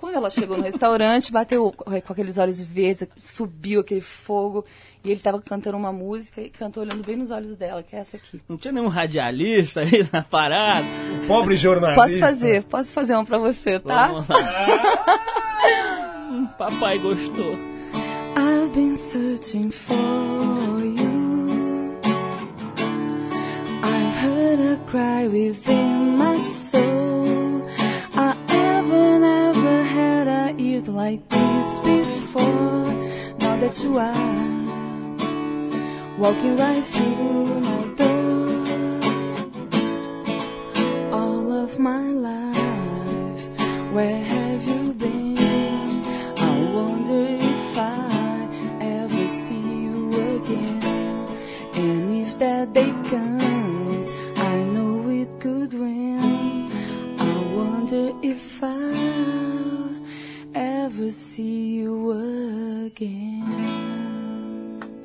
Quando 0.00 0.14
ela 0.14 0.30
chegou 0.30 0.56
no 0.56 0.62
restaurante, 0.62 1.30
bateu 1.30 1.70
com 1.72 2.12
aqueles 2.12 2.38
olhos 2.38 2.62
verdes, 2.62 3.06
subiu 3.18 3.80
aquele 3.80 4.00
fogo, 4.00 4.64
e 5.04 5.10
ele 5.10 5.20
tava 5.20 5.38
cantando 5.42 5.76
uma 5.76 5.92
música 5.92 6.40
e 6.40 6.48
cantou 6.48 6.82
olhando 6.82 7.04
bem 7.04 7.16
nos 7.16 7.30
olhos 7.30 7.54
dela, 7.54 7.82
que 7.82 7.94
é 7.94 7.98
essa 7.98 8.16
aqui. 8.16 8.40
Não 8.48 8.56
tinha 8.56 8.72
nenhum 8.72 8.88
radialista 8.88 9.82
ali 9.82 10.08
na 10.10 10.22
parada. 10.22 10.86
Pobre 11.26 11.54
jornalista. 11.54 12.00
Posso 12.00 12.18
fazer, 12.18 12.64
posso 12.64 12.94
fazer 12.94 13.12
uma 13.14 13.26
pra 13.26 13.36
você, 13.36 13.78
tá? 13.78 14.06
Vamos 14.06 14.26
lá. 14.26 15.18
Papai 16.56 16.98
gostou. 16.98 17.58
I've 18.36 18.72
been 18.72 18.96
searching 18.96 19.70
for 19.70 19.94
you. 20.82 22.00
I've 23.82 24.16
heard 24.16 24.60
a 24.60 24.76
cry 24.86 25.28
within 25.28 26.16
my 26.16 26.38
soul. 26.38 27.19
Like 30.90 31.28
this 31.28 31.78
before. 31.80 32.92
Now 33.38 33.56
that 33.56 33.82
you 33.82 33.98
are 33.98 35.16
walking 36.18 36.56
right 36.56 36.84
through 36.84 37.60
my 37.60 37.86
door, 37.94 39.00
all 41.12 41.52
of 41.52 41.78
my 41.78 42.02
life, 42.02 43.42
where 43.92 44.22
have 44.24 44.66
you 44.66 44.92
been? 44.94 46.04
I 46.38 46.72
wonder 46.74 47.26
if 47.40 47.78
I 47.78 48.48
ever 48.80 49.26
see 49.26 49.82
you 49.84 50.36
again. 50.36 51.28
And 51.74 52.14
if 52.22 52.38
that 52.38 52.72
day 52.72 52.92
comes, 53.08 53.39
see 61.10 61.80
you 61.80 62.12
again. 62.86 63.44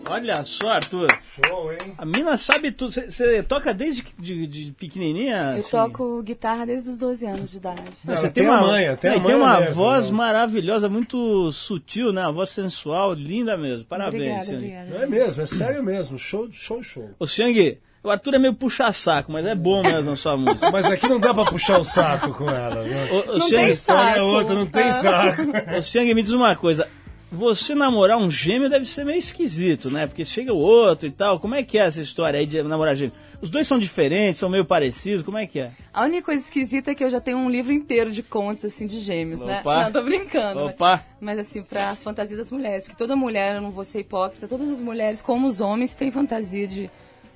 Olha 0.07 0.43
só, 0.45 0.69
Arthur. 0.69 1.07
Show, 1.43 1.71
hein? 1.71 1.79
A 1.97 2.05
mina 2.05 2.37
sabe 2.37 2.71
tudo. 2.71 2.91
Você 2.91 3.41
toca 3.41 3.73
desde 3.73 4.03
de, 4.19 4.45
de 4.45 4.71
pequenininha? 4.73 5.53
Eu 5.53 5.59
assim? 5.59 5.71
toco 5.71 6.21
guitarra 6.21 6.65
desde 6.65 6.91
os 6.91 6.97
12 6.97 7.25
anos 7.25 7.51
de 7.51 7.57
idade. 7.57 7.81
Não, 8.05 8.15
Você 8.15 8.29
tem 8.29 8.45
a 8.45 8.61
manha, 8.61 8.95
tem 8.95 9.11
a 9.11 9.15
é, 9.15 9.19
manha 9.19 9.37
uma 9.37 9.59
mesmo, 9.59 9.75
voz 9.75 10.11
né? 10.11 10.17
maravilhosa, 10.17 10.87
muito 10.87 11.51
sutil, 11.51 12.13
né? 12.13 12.21
Uma 12.21 12.31
voz 12.31 12.49
sensual, 12.49 13.13
linda 13.13 13.57
mesmo. 13.57 13.85
Parabéns, 13.85 14.43
Obrigada, 14.43 14.53
obrigada. 14.53 14.89
Não 14.91 15.03
é 15.03 15.07
mesmo, 15.07 15.41
é 15.41 15.45
sério 15.47 15.83
mesmo. 15.83 16.19
Show, 16.19 16.49
show, 16.51 16.83
show. 16.83 17.09
Ô, 17.17 17.25
Xiang, 17.25 17.79
o 18.05 18.09
Arthur 18.11 18.35
é 18.35 18.39
meio 18.39 18.53
puxa-saco, 18.53 19.31
mas 19.31 19.45
é 19.45 19.55
bom 19.55 19.81
mesmo 19.83 20.11
a 20.11 20.15
sua 20.15 20.37
música. 20.37 20.71
Mas 20.71 20.85
aqui 20.85 21.07
não 21.07 21.19
dá 21.19 21.33
pra 21.33 21.45
puxar 21.45 21.79
o 21.79 21.83
saco 21.83 22.33
com 22.33 22.49
ela, 22.49 22.83
viu? 22.83 22.97
Ô, 23.15 23.19
ô, 23.19 23.25
Não 23.33 23.39
Xiang, 23.41 23.63
tem 23.63 23.69
História 23.71 24.09
é 24.09 24.13
saco. 24.13 24.25
outra, 24.25 24.53
não 24.55 24.65
tem 24.67 24.83
Ah. 24.83 24.91
saco. 24.91 25.41
ô, 25.77 25.81
Xiang, 25.81 26.13
me 26.13 26.21
diz 26.21 26.31
uma 26.31 26.55
coisa. 26.55 26.87
Você 27.31 27.75
namorar 27.75 28.17
um 28.17 28.29
gêmeo 28.31 28.69
deve 28.69 28.85
ser 28.85 29.03
meio 29.03 29.17
esquisito, 29.19 29.89
né? 29.89 30.07
Porque 30.07 30.23
chega 30.23 30.53
o 30.53 30.57
outro 30.57 31.07
e 31.07 31.11
tal. 31.11 31.39
Como 31.39 31.53
é 31.55 31.63
que 31.63 31.77
é 31.77 31.81
essa 31.85 31.99
história 32.01 32.39
aí 32.39 32.45
de 32.45 32.61
namorar 32.63 32.95
gêmeo? 32.95 33.13
Os 33.41 33.49
dois 33.49 33.67
são 33.67 33.77
diferentes, 33.77 34.39
são 34.39 34.49
meio 34.49 34.63
parecidos, 34.63 35.21
como 35.21 35.37
é 35.37 35.45
que 35.45 35.59
é? 35.59 35.71
A 35.93 36.03
única 36.05 36.23
coisa 36.27 36.41
esquisita 36.41 36.91
é 36.91 36.95
que 36.95 37.03
eu 37.03 37.09
já 37.09 37.19
tenho 37.19 37.37
um 37.37 37.49
livro 37.49 37.73
inteiro 37.73 38.09
de 38.09 38.23
contos, 38.23 38.63
assim, 38.63 38.85
de 38.87 38.99
gêmeos, 38.99 39.41
né? 39.41 39.59
Opa. 39.59 39.83
Não, 39.83 39.91
tô 39.91 40.01
brincando. 40.01 40.63
mas- 40.63 40.73
Opa! 40.75 41.03
Mas, 41.19 41.39
assim, 41.39 41.61
para 41.61 41.89
as 41.89 42.01
fantasias 42.01 42.39
das 42.39 42.49
mulheres. 42.49 42.87
Que 42.87 42.95
toda 42.95 43.15
mulher, 43.15 43.55
eu 43.55 43.61
não 43.61 43.69
vou 43.71 43.83
ser 43.83 43.99
hipócrita, 43.99 44.47
todas 44.47 44.69
as 44.69 44.79
mulheres, 44.81 45.21
como 45.21 45.47
os 45.47 45.59
homens, 45.59 45.93
têm 45.93 46.09
fantasia 46.11 46.65
de 46.65 46.89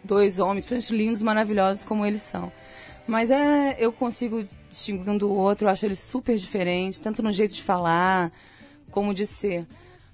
dois 0.04 0.40
homens, 0.40 0.66
lindos, 0.90 1.22
maravilhosos 1.22 1.86
como 1.86 2.06
eles 2.06 2.22
são. 2.22 2.52
Mas 3.08 3.32
é, 3.32 3.76
eu 3.80 3.92
consigo 3.92 4.44
distinguir 4.70 5.10
um 5.10 5.18
do 5.18 5.34
outro, 5.34 5.66
eu 5.66 5.72
acho 5.72 5.86
eles 5.86 6.00
super 6.00 6.38
diferentes, 6.38 7.00
tanto 7.00 7.24
no 7.24 7.32
jeito 7.32 7.56
de 7.56 7.64
falar, 7.64 8.32
como 8.92 9.14
de 9.14 9.26
ser. 9.26 9.66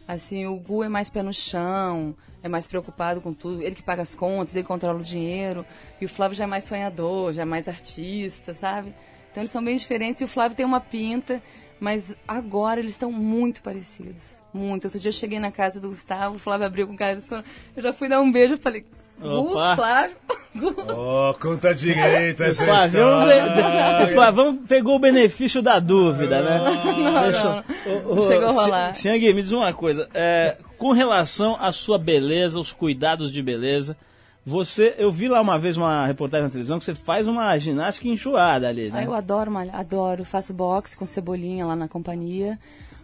Assim, 0.08 0.46
o 0.46 0.56
Gu 0.56 0.84
é 0.84 0.90
mais 0.90 1.10
pé 1.10 1.22
no 1.22 1.34
chão, 1.34 2.16
é 2.42 2.48
mais 2.48 2.68
preocupado 2.68 3.20
com 3.20 3.34
tudo, 3.34 3.62
ele 3.62 3.76
que 3.76 3.84
paga 3.84 4.04
as 4.04 4.14
contas, 4.14 4.56
ele 4.56 4.66
controla 4.66 5.00
o 5.00 5.04
dinheiro, 5.04 5.66
e 6.00 6.06
o 6.06 6.10
Flávio 6.10 6.38
já 6.38 6.44
é 6.44 6.48
mais 6.48 6.64
sonhador, 6.64 7.34
já 7.34 7.42
é 7.42 7.46
mais 7.46 7.68
artista, 7.68 8.54
sabe? 8.54 8.94
Então 9.32 9.42
eles 9.42 9.52
são 9.52 9.62
bem 9.62 9.76
diferentes 9.76 10.22
e 10.22 10.24
o 10.24 10.28
Flávio 10.28 10.56
tem 10.56 10.66
uma 10.66 10.80
pinta, 10.80 11.44
mas 11.80 12.16
agora 12.28 12.80
eles 12.80 12.92
estão 12.92 13.12
muito 13.12 13.62
parecidos. 13.62 14.42
Muito. 14.54 14.86
Outro 14.86 15.00
dia 15.00 15.10
eu 15.10 15.14
cheguei 15.14 15.40
na 15.40 15.52
casa 15.52 15.80
do 15.80 15.90
Gustavo, 15.90 16.36
o 16.36 16.40
Flávio 16.40 16.66
abriu 16.68 16.88
com 16.88 16.96
cara 16.96 17.16
de 17.16 17.22
sono. 17.22 17.44
Eu 17.76 17.84
já 17.84 17.92
fui 17.94 18.08
dar 18.08 18.22
um 18.22 18.32
beijo, 18.32 18.54
eu 18.54 18.58
falei, 18.58 18.86
Gu. 19.20 19.52
Flávio, 19.76 20.16
Gu. 20.56 20.76
Ó, 20.96 21.34
conta 21.34 21.74
direito 21.74 22.42
essa 22.44 22.64
O 22.64 22.66
Flavião, 22.66 23.20
história. 23.30 24.06
o 24.06 24.08
Flavião 24.10 24.58
pegou 24.58 24.96
o 24.96 25.00
benefício 25.00 25.62
da 25.62 25.80
dúvida, 25.80 26.42
né? 26.42 26.60
Não, 26.96 27.22
Deixa- 27.24 27.64
não, 27.86 28.16
não 28.16 28.22
chegou 28.24 28.48
a 28.48 28.52
rolar. 28.52 28.94
Xiang, 28.94 29.34
me 29.34 29.42
diz 29.42 29.52
uma 29.52 29.74
coisa. 29.74 30.08
é, 30.14 30.58
com 30.78 30.92
relação 30.94 31.56
à 31.60 31.72
sua 31.72 31.98
beleza, 31.98 32.60
os 32.60 32.72
cuidados 32.72 33.32
de 33.32 33.42
beleza, 33.42 33.96
você, 34.46 34.94
eu 34.98 35.12
vi 35.12 35.28
lá 35.28 35.42
uma 35.42 35.58
vez 35.58 35.76
uma 35.76 36.06
reportagem 36.06 36.44
na 36.46 36.50
televisão 36.52 36.78
que 36.78 36.86
você 36.86 36.94
faz 36.94 37.28
uma 37.28 37.58
ginástica 37.58 38.08
enjoada 38.08 38.70
ali, 38.70 38.90
Ah, 38.94 38.98
né? 38.98 39.06
eu 39.08 39.14
adoro 39.14 39.52
adoro. 39.74 40.24
Faço 40.24 40.54
boxe 40.54 40.96
com 40.96 41.06
cebolinha 41.06 41.66
lá 41.66 41.76
na 41.76 41.88
companhia. 41.88 42.56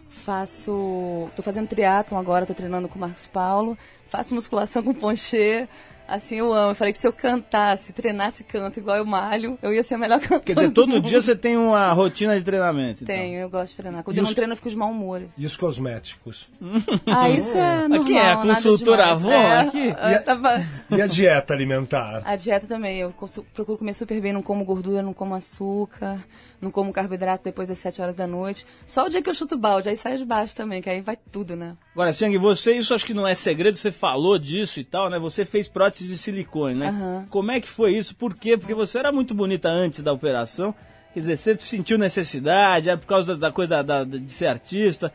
Faço. 0.08 1.28
tô 1.34 1.42
fazendo 1.42 1.66
triatlon 1.66 2.18
agora, 2.18 2.46
tô 2.46 2.54
treinando 2.54 2.88
com 2.88 2.96
o 2.96 3.00
Marcos 3.00 3.26
Paulo. 3.26 3.76
Faço 4.08 4.34
musculação 4.34 4.82
com 4.82 4.94
ponchê. 4.94 5.68
Assim, 6.14 6.36
eu 6.36 6.52
amo. 6.52 6.72
Eu 6.72 6.74
falei 6.74 6.92
que 6.92 6.98
se 6.98 7.06
eu 7.06 7.12
cantasse, 7.12 7.92
treinasse 7.92 8.44
canto 8.44 8.78
igual 8.78 8.96
eu 8.98 9.04
malho, 9.06 9.58
eu 9.62 9.72
ia 9.72 9.82
ser 9.82 9.94
a 9.94 9.98
melhor 9.98 10.20
cantora. 10.20 10.40
Quer 10.40 10.54
dizer, 10.54 10.68
do 10.68 10.74
todo 10.74 11.00
dia 11.00 11.20
você 11.22 11.34
tem 11.34 11.56
uma 11.56 11.90
rotina 11.92 12.38
de 12.38 12.44
treinamento. 12.44 13.02
então. 13.02 13.14
Tenho, 13.16 13.38
eu 13.40 13.48
gosto 13.48 13.70
de 13.70 13.76
treinar. 13.78 14.02
Quando 14.04 14.16
E 14.16 14.18
eu 14.18 14.22
os- 14.22 14.28
não 14.28 14.34
treino, 14.34 14.52
eu 14.52 14.56
fico 14.56 14.68
de 14.70 14.76
mau 14.76 14.90
humor. 14.90 15.22
E 15.38 15.46
os 15.46 15.56
cosméticos? 15.56 16.48
Ah, 17.06 17.30
isso 17.30 17.56
é 17.56 17.88
normal. 17.88 18.02
Aqui 18.02 18.16
é 18.16 18.30
a 18.32 18.36
consultora. 18.36 19.06
Avon, 19.06 19.30
É, 19.32 19.58
aqui? 19.60 19.88
eu 20.12 20.22
tava- 20.24 20.62
E 20.90 21.00
a 21.02 21.06
dieta 21.06 21.54
alimentar? 21.54 22.22
A 22.24 22.36
dieta 22.36 22.66
também, 22.66 22.98
eu 23.00 23.10
consu- 23.12 23.44
procuro 23.54 23.78
comer 23.78 23.92
super 23.94 24.20
bem, 24.20 24.32
não 24.32 24.42
como 24.42 24.64
gordura, 24.64 25.02
não 25.02 25.12
como 25.14 25.34
açúcar, 25.34 26.18
não 26.62 26.70
como 26.70 26.92
carboidrato 26.92 27.42
depois 27.44 27.68
das 27.68 27.78
7 27.78 28.00
horas 28.00 28.16
da 28.16 28.26
noite. 28.26 28.64
Só 28.86 29.04
o 29.04 29.08
dia 29.08 29.20
que 29.20 29.28
eu 29.28 29.34
chuto 29.34 29.58
balde, 29.58 29.88
aí 29.88 29.96
sai 29.96 30.16
de 30.16 30.24
baixo 30.24 30.54
também, 30.54 30.80
que 30.80 30.88
aí 30.88 31.00
vai 31.00 31.18
tudo, 31.30 31.56
né? 31.56 31.76
Agora, 31.92 32.12
Xiang, 32.12 32.38
você, 32.38 32.74
isso 32.78 32.94
acho 32.94 33.04
que 33.04 33.12
não 33.12 33.26
é 33.26 33.34
segredo, 33.34 33.76
você 33.76 33.90
falou 33.90 34.38
disso 34.38 34.78
e 34.80 34.84
tal, 34.84 35.10
né? 35.10 35.18
Você 35.18 35.44
fez 35.44 35.68
prótese 35.68 36.06
de 36.06 36.16
silicone, 36.16 36.76
né? 36.76 36.88
Aham. 36.88 37.26
Como 37.28 37.50
é 37.50 37.60
que 37.60 37.68
foi 37.68 37.96
isso? 37.96 38.14
Por 38.14 38.34
quê? 38.34 38.56
Porque 38.56 38.74
você 38.74 38.98
era 38.98 39.10
muito 39.10 39.34
bonita 39.34 39.68
antes 39.68 40.00
da 40.02 40.12
operação. 40.12 40.72
Quer 41.12 41.20
dizer, 41.20 41.36
você 41.36 41.58
sentiu 41.58 41.98
necessidade, 41.98 42.88
era 42.88 42.96
por 42.98 43.06
causa 43.06 43.34
da, 43.36 43.48
da 43.48 43.52
coisa 43.52 43.82
da- 43.82 44.04
da- 44.04 44.18
de 44.18 44.32
ser 44.32 44.46
artista. 44.46 45.12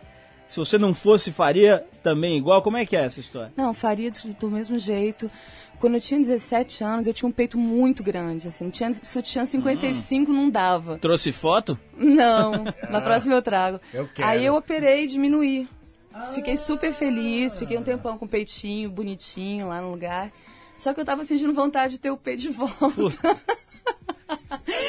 Se 0.48 0.58
você 0.60 0.78
não 0.78 0.94
fosse, 0.94 1.30
faria 1.32 1.84
também 2.02 2.38
igual. 2.38 2.62
Como 2.62 2.78
é 2.78 2.86
que 2.86 2.96
é 2.96 3.04
essa 3.04 3.20
história? 3.20 3.52
Não, 3.58 3.74
faria 3.74 4.10
do, 4.12 4.34
do 4.40 4.50
mesmo 4.52 4.78
jeito. 4.80 5.30
Quando 5.80 5.94
eu 5.94 6.02
tinha 6.02 6.20
17 6.20 6.84
anos, 6.84 7.08
eu 7.08 7.14
tinha 7.14 7.30
um 7.30 7.32
peito 7.32 7.58
muito 7.58 8.02
grande, 8.02 8.48
assim. 8.48 8.64
Não 8.64 8.72
tinha, 8.72 8.92
se 8.94 9.18
eu 9.18 9.22
tinha 9.22 9.46
55, 9.46 10.32
não 10.34 10.50
dava. 10.50 10.98
Trouxe 10.98 11.32
foto? 11.32 11.78
Não, 11.96 12.64
na 12.90 13.00
próxima 13.02 13.36
eu 13.36 13.42
trago. 13.42 13.80
Eu 13.94 14.08
quero. 14.08 14.28
Aí 14.28 14.46
eu 14.46 14.56
operei 14.56 15.04
e 15.04 15.08
diminuí. 15.08 15.68
Fiquei 16.34 16.58
super 16.58 16.92
feliz, 16.92 17.58
fiquei 17.58 17.78
um 17.78 17.84
tempão 17.84 18.18
com 18.18 18.26
o 18.26 18.28
peitinho 18.28 18.90
bonitinho 18.90 19.68
lá 19.68 19.80
no 19.80 19.92
lugar. 19.92 20.32
Só 20.78 20.94
que 20.94 21.00
eu 21.00 21.06
tava 21.06 21.24
sentindo 21.24 21.54
vontade 21.54 21.94
de 21.94 22.00
ter 22.00 22.10
o 22.10 22.18
peito 22.18 22.42
de 22.42 22.50
volta. 22.50 23.38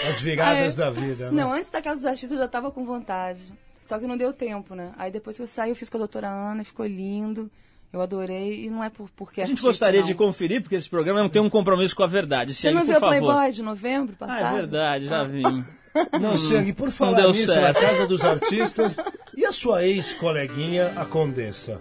As 0.09 0.20
viradas 0.20 0.78
é? 0.78 0.84
da 0.84 0.91
vida, 0.91 1.30
né? 1.30 1.43
Não, 1.43 1.53
antes 1.53 1.70
da 1.70 1.82
Casa 1.82 1.97
dos 1.97 2.07
Artistas 2.07 2.32
eu 2.32 2.39
já 2.39 2.49
tava 2.49 2.70
com 2.70 2.84
vontade. 2.84 3.43
Só 3.86 3.99
que 3.99 4.07
não 4.07 4.16
deu 4.16 4.32
tempo, 4.32 4.74
né? 4.74 4.93
Aí 4.99 5.11
depois 5.11 5.36
que 5.36 5.43
eu 5.43 5.47
saí, 5.47 5.70
eu 5.70 5.76
fiz 5.76 5.89
com 5.89 5.97
a 5.97 6.01
doutora 6.01 6.28
Ana, 6.28 6.64
ficou 6.64 6.86
lindo. 6.86 7.51
Eu 7.93 8.01
adorei 8.03 8.64
e 8.66 8.70
não 8.70 8.84
é 8.84 8.91
por, 8.91 9.09
porque 9.16 9.41
A 9.41 9.45
gente 9.45 9.53
artista, 9.53 9.68
gostaria 9.68 10.01
não. 10.01 10.07
de 10.07 10.14
conferir, 10.14 10.61
porque 10.62 10.74
esse 10.76 10.89
programa 10.91 11.20
não 11.20 11.28
tem 11.28 11.41
um 11.41 11.49
compromisso 11.49 11.97
com 11.97 12.03
a 12.03 12.07
verdade. 12.07 12.53
Você 12.53 12.70
não 12.70 12.80
por 12.82 12.86
viu 12.86 12.97
o 12.97 13.01
favor. 13.01 13.18
Playboy 13.18 13.53
de 13.53 13.62
novembro 13.62 14.14
Ah, 14.20 14.26
passado? 14.26 14.55
é 14.57 14.61
verdade, 14.61 15.07
já 15.07 15.24
vi. 15.24 15.43
Não, 16.20 16.36
Siang, 16.36 16.70
por 16.74 16.91
falar 16.91 17.16
deu 17.16 17.28
nisso, 17.28 17.47
certo. 17.47 17.80
na 17.80 17.89
Casa 17.89 18.07
dos 18.07 18.24
Artistas, 18.24 18.99
e 19.36 19.45
a 19.45 19.51
sua 19.51 19.84
ex-coleguinha, 19.84 20.93
a 20.95 21.05
Condessa? 21.05 21.80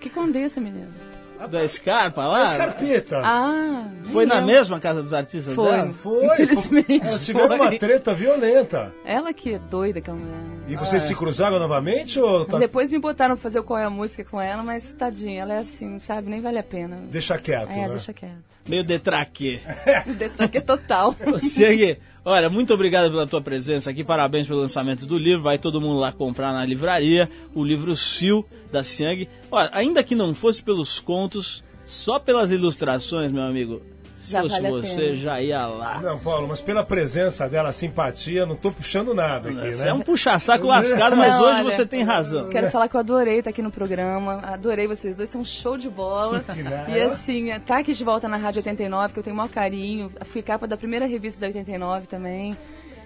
Que 0.00 0.10
condessa, 0.10 0.60
menino. 0.60 0.92
Da 1.48 1.68
Scarpa 1.68 2.26
lá? 2.26 2.40
A 2.40 2.42
Escarpeta. 2.44 3.20
Ah, 3.24 3.84
Foi 4.04 4.26
na 4.26 4.40
eu. 4.40 4.46
mesma 4.46 4.78
Casa 4.80 5.02
dos 5.02 5.12
Artistas 5.14 5.54
Foi. 5.54 5.70
dela? 5.70 5.92
Foi. 5.92 6.24
Infelizmente, 6.26 7.00
Elas 7.02 7.24
tiveram 7.26 7.48
foi. 7.48 7.56
uma 7.58 7.78
treta 7.78 8.12
violenta. 8.14 8.92
Ela 9.04 9.32
que 9.32 9.54
é 9.54 9.58
doida, 9.58 9.98
aquela 9.98 10.16
mulher. 10.16 10.32
né? 10.36 10.56
E 10.68 10.76
vocês 10.76 11.02
se 11.02 11.14
cruzaram 11.14 11.58
novamente 11.58 12.20
ou 12.20 12.44
tá... 12.44 12.58
Depois 12.58 12.90
me 12.90 12.98
botaram 12.98 13.34
pra 13.34 13.42
fazer 13.42 13.58
o 13.60 13.64
Qual 13.64 13.78
é 13.78 13.84
a 13.84 13.90
Música 13.90 14.24
com 14.24 14.40
ela, 14.40 14.62
mas 14.62 14.94
tadinha, 14.94 15.42
ela 15.42 15.54
é 15.54 15.58
assim, 15.58 15.98
sabe? 15.98 16.30
Nem 16.30 16.40
vale 16.40 16.58
a 16.58 16.62
pena. 16.62 16.98
Deixa 17.10 17.36
quieto, 17.38 17.70
É, 17.70 17.76
né? 17.82 17.88
deixa 17.88 18.12
quieto. 18.12 18.50
Meio 18.68 18.84
detraque 18.84 19.60
é 20.52 20.60
total. 20.60 21.16
Ô, 21.26 21.38
Siang, 21.38 21.96
olha, 22.24 22.50
muito 22.50 22.72
obrigado 22.74 23.10
pela 23.10 23.26
tua 23.26 23.40
presença 23.40 23.90
aqui, 23.90 24.04
parabéns 24.04 24.46
pelo 24.46 24.60
lançamento 24.60 25.06
do 25.06 25.18
livro, 25.18 25.42
vai 25.42 25.58
todo 25.58 25.80
mundo 25.80 25.98
lá 25.98 26.12
comprar 26.12 26.52
na 26.52 26.64
livraria, 26.64 27.28
o 27.54 27.64
livro 27.64 27.94
Sil, 27.96 28.44
da 28.70 28.84
Siang. 28.84 29.28
Olha, 29.50 29.70
ainda 29.72 30.02
que 30.02 30.14
não 30.14 30.34
fosse 30.34 30.62
pelos 30.62 30.98
contos, 30.98 31.64
só 31.84 32.18
pelas 32.18 32.50
ilustrações, 32.50 33.32
meu 33.32 33.42
amigo, 33.42 33.82
se 34.20 34.32
Já 34.32 34.42
fosse 34.42 34.60
vale 34.60 34.82
você, 34.82 35.16
já 35.16 35.40
ia 35.40 35.66
lá. 35.66 35.98
Não, 36.02 36.18
Paulo, 36.18 36.46
mas 36.46 36.60
pela 36.60 36.84
presença 36.84 37.48
dela, 37.48 37.70
a 37.70 37.72
simpatia, 37.72 38.44
não 38.44 38.54
tô 38.54 38.70
puxando 38.70 39.14
nada 39.14 39.48
aqui, 39.48 39.74
Você 39.74 39.84
né? 39.84 39.90
é 39.90 39.94
um 39.94 40.00
puxa-saco 40.00 40.66
lascado, 40.66 41.16
mas 41.16 41.34
Não, 41.36 41.44
hoje 41.44 41.60
olha, 41.60 41.70
você 41.70 41.86
tem 41.86 42.02
razão. 42.02 42.50
Quero 42.50 42.70
falar 42.70 42.88
que 42.88 42.96
eu 42.96 43.00
adorei 43.00 43.38
estar 43.38 43.48
aqui 43.48 43.62
no 43.62 43.70
programa, 43.70 44.40
adorei 44.42 44.86
vocês 44.86 45.16
dois, 45.16 45.30
são 45.30 45.40
um 45.40 45.44
show 45.44 45.78
de 45.78 45.88
bola. 45.88 46.44
e 46.88 47.00
assim, 47.00 47.48
tá 47.60 47.78
aqui 47.78 47.94
de 47.94 48.04
volta 48.04 48.28
na 48.28 48.36
Rádio 48.36 48.58
89, 48.58 49.14
que 49.14 49.18
eu 49.18 49.22
tenho 49.22 49.34
o 49.34 49.36
maior 49.38 49.48
carinho. 49.48 50.12
Fui 50.24 50.42
capa 50.42 50.66
da 50.66 50.76
primeira 50.76 51.06
revista 51.06 51.40
da 51.40 51.46
89 51.46 52.06
também. 52.06 52.58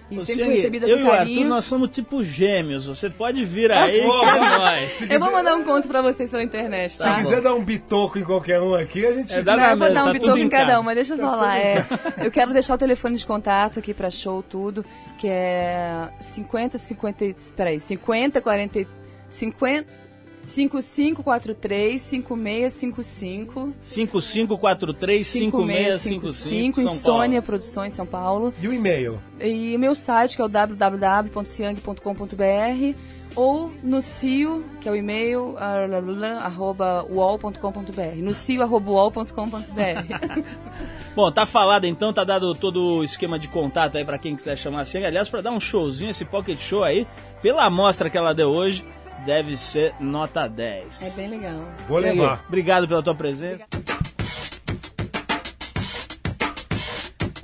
E 0.09 0.19
Ô, 0.19 0.21
sempre 0.23 0.43
recebida 0.49 0.87
eu 0.87 0.97
com 0.97 1.03
e 1.03 1.05
o 1.05 1.11
Arthur, 1.11 1.17
carinho. 1.17 1.49
nós 1.49 1.65
somos 1.65 1.89
tipo 1.89 2.21
gêmeos, 2.23 2.85
você 2.85 3.09
pode 3.09 3.43
vir 3.43 3.71
aí 3.71 4.01
que 4.01 4.07
é 4.07 4.57
nóis. 4.57 5.01
Eu 5.09 5.19
vou 5.19 5.31
mandar 5.31 5.55
um 5.55 5.63
conto 5.63 5.87
pra 5.87 6.01
vocês 6.01 6.29
pela 6.29 6.43
internet, 6.43 6.91
Se 6.91 6.99
tá? 6.99 7.15
quiser 7.15 7.41
dar 7.41 7.55
um 7.55 7.63
bitoco 7.63 8.19
em 8.19 8.23
qualquer 8.23 8.61
um 8.61 8.75
aqui, 8.75 9.03
a 9.03 9.13
gente... 9.13 9.33
É, 9.33 9.41
dá 9.41 9.57
Não, 9.57 9.63
eu 9.71 9.77
vou 9.77 9.91
dar 9.91 10.03
um 10.03 10.07
tá 10.07 10.13
bitoco 10.13 10.37
em 10.37 10.49
cada 10.49 10.79
um, 10.79 10.83
mas 10.83 10.95
deixa 10.95 11.15
eu 11.15 11.17
falar. 11.17 11.57
É, 11.57 11.85
eu 12.23 12.29
quero 12.29 12.53
deixar 12.53 12.75
o 12.75 12.77
telefone 12.77 13.17
de 13.17 13.25
contato 13.25 13.79
aqui 13.79 13.93
pra 13.95 14.11
show, 14.11 14.43
tudo, 14.43 14.85
que 15.17 15.27
é 15.27 16.09
50, 16.21 16.77
50, 16.77 17.25
peraí, 17.55 17.79
50, 17.79 18.41
40, 18.41 18.85
50, 19.29 20.04
5543 20.45 22.01
5655 22.01 23.73
55435655 23.81 26.53
em 26.53 26.71
São 26.71 26.87
Sônia 26.87 27.41
Paulo. 27.41 27.45
Produções, 27.45 27.93
São 27.93 28.05
Paulo. 28.05 28.53
E 28.61 28.67
o 28.67 28.73
e-mail? 28.73 29.21
E 29.39 29.75
o 29.75 29.79
meu 29.79 29.95
site, 29.95 30.35
que 30.35 30.41
é 30.41 30.45
o 30.45 30.49
www.siang.com.br 30.49 32.95
ou 33.35 33.71
no 33.83 34.01
CIO, 34.01 34.63
que 34.79 34.87
é 34.87 34.91
o 34.91 34.95
e-mail, 34.95 35.57
arroba 35.57 37.03
uol.com.br. 37.09 38.15
No 38.15 38.33
CIO, 38.33 38.63
arroba 38.63 38.91
uol.com.br. 38.91 40.45
Bom, 41.13 41.31
tá 41.31 41.45
falado 41.45 41.85
então, 41.85 42.13
tá 42.13 42.23
dado 42.23 42.55
todo 42.55 42.99
o 42.99 43.03
esquema 43.03 43.37
de 43.37 43.49
contato 43.49 43.97
aí 43.97 44.05
pra 44.05 44.17
quem 44.17 44.35
quiser 44.35 44.57
chamar 44.57 44.81
a 44.81 44.85
Siang. 44.85 45.05
Aliás, 45.05 45.27
pra 45.27 45.41
dar 45.41 45.51
um 45.51 45.59
showzinho, 45.59 46.11
esse 46.11 46.23
pocket 46.23 46.59
show 46.59 46.83
aí, 46.83 47.05
pela 47.41 47.65
amostra 47.65 48.09
que 48.09 48.17
ela 48.17 48.33
deu 48.33 48.49
hoje, 48.49 48.85
deve 49.25 49.57
ser 49.57 49.93
nota 49.99 50.47
10. 50.47 51.01
É 51.01 51.09
bem 51.09 51.27
legal. 51.27 51.65
Vou 51.87 51.99
levar. 51.99 52.43
Obrigado 52.47 52.87
pela 52.87 53.01
tua 53.01 53.15
presença. 53.15 53.65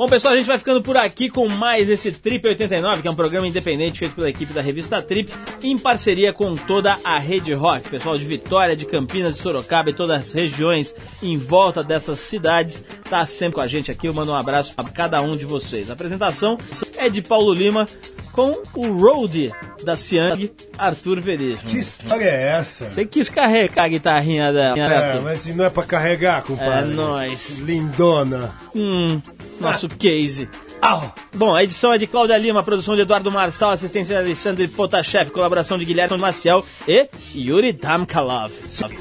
Bom, 0.02 0.08
pessoal, 0.08 0.34
a 0.34 0.38
gente 0.38 0.48
vai 0.48 0.58
ficando 0.58 0.82
por 0.82 0.98
aqui 0.98 1.30
com 1.30 1.48
mais 1.48 1.88
esse 1.88 2.12
Trip 2.12 2.48
89, 2.48 3.04
que 3.04 3.08
é 3.08 3.12
um 3.12 3.16
programa 3.16 3.48
independente 3.48 4.00
feito 4.00 4.16
pela 4.16 4.30
equipe 4.32 4.52
da 4.52 4.60
revista 4.60 5.00
Trip, 5.00 5.32
em 5.62 5.78
parceria 5.78 6.34
com 6.34 6.56
toda 6.56 6.98
a 7.04 7.20
Rede 7.20 7.54
Rock. 7.54 7.88
Pessoal 7.88 8.18
de 8.18 8.26
Vitória, 8.26 8.76
de 8.76 8.88
Campinas, 8.88 9.36
de 9.36 9.42
Sorocaba 9.42 9.92
e 9.92 9.94
todas 9.94 10.20
as 10.20 10.32
regiões 10.32 10.96
em 11.22 11.38
volta 11.38 11.84
dessas 11.84 12.20
cidades, 12.20 12.84
tá 13.08 13.28
sempre 13.28 13.54
com 13.54 13.62
a 13.62 13.68
gente 13.68 13.92
aqui. 13.92 14.08
Eu 14.08 14.14
mando 14.16 14.32
um 14.32 14.36
abraço 14.36 14.74
a 14.76 14.84
cada 14.84 15.22
um 15.22 15.38
de 15.38 15.46
vocês. 15.46 15.88
A 15.92 15.94
apresentação 15.94 16.58
é 16.98 17.08
de 17.08 17.22
Paulo 17.22 17.54
Lima 17.54 17.86
com 18.32 18.58
o 18.76 18.98
roadie 18.98 19.52
da 19.84 19.96
Siang, 19.98 20.52
Arthur 20.78 21.20
Veríssimo. 21.22 21.70
Que 21.70 21.78
história 21.78 22.26
é 22.26 22.58
essa? 22.60 22.90
Você 22.90 23.06
quis 23.06 23.30
carregar 23.30 23.86
a 23.86 23.88
guitarrinha 23.88 24.52
dela, 24.54 24.76
né, 24.76 25.18
É, 25.18 25.20
mas 25.22 25.46
não 25.56 25.66
é 25.66 25.70
pra 25.70 25.84
carregar, 25.84 26.40
É 26.40 26.42
compadre. 26.42 26.94
nóis. 26.94 27.60
Lindona. 27.60 28.52
Hum, 28.76 29.22
nosso 29.60 29.88
case. 29.90 30.48
Ah, 30.84 31.12
Bom, 31.36 31.54
a 31.54 31.64
edição 31.64 31.94
é 31.94 31.98
de 32.00 32.08
Cláudia 32.08 32.36
Lima, 32.38 32.64
produção 32.64 32.96
de 32.96 33.02
Eduardo 33.02 33.32
Marçal, 33.32 33.70
assistência 33.72 34.16
de 34.18 34.24
Alexandre 34.24 34.68
Potashev, 34.68 35.30
colaboração 35.30 35.78
de 35.78 35.86
Guilherme 35.86 36.18
Maciel 36.18 36.66
e 36.88 37.08
Yuri 37.36 37.72
Damkalov. 37.72 38.52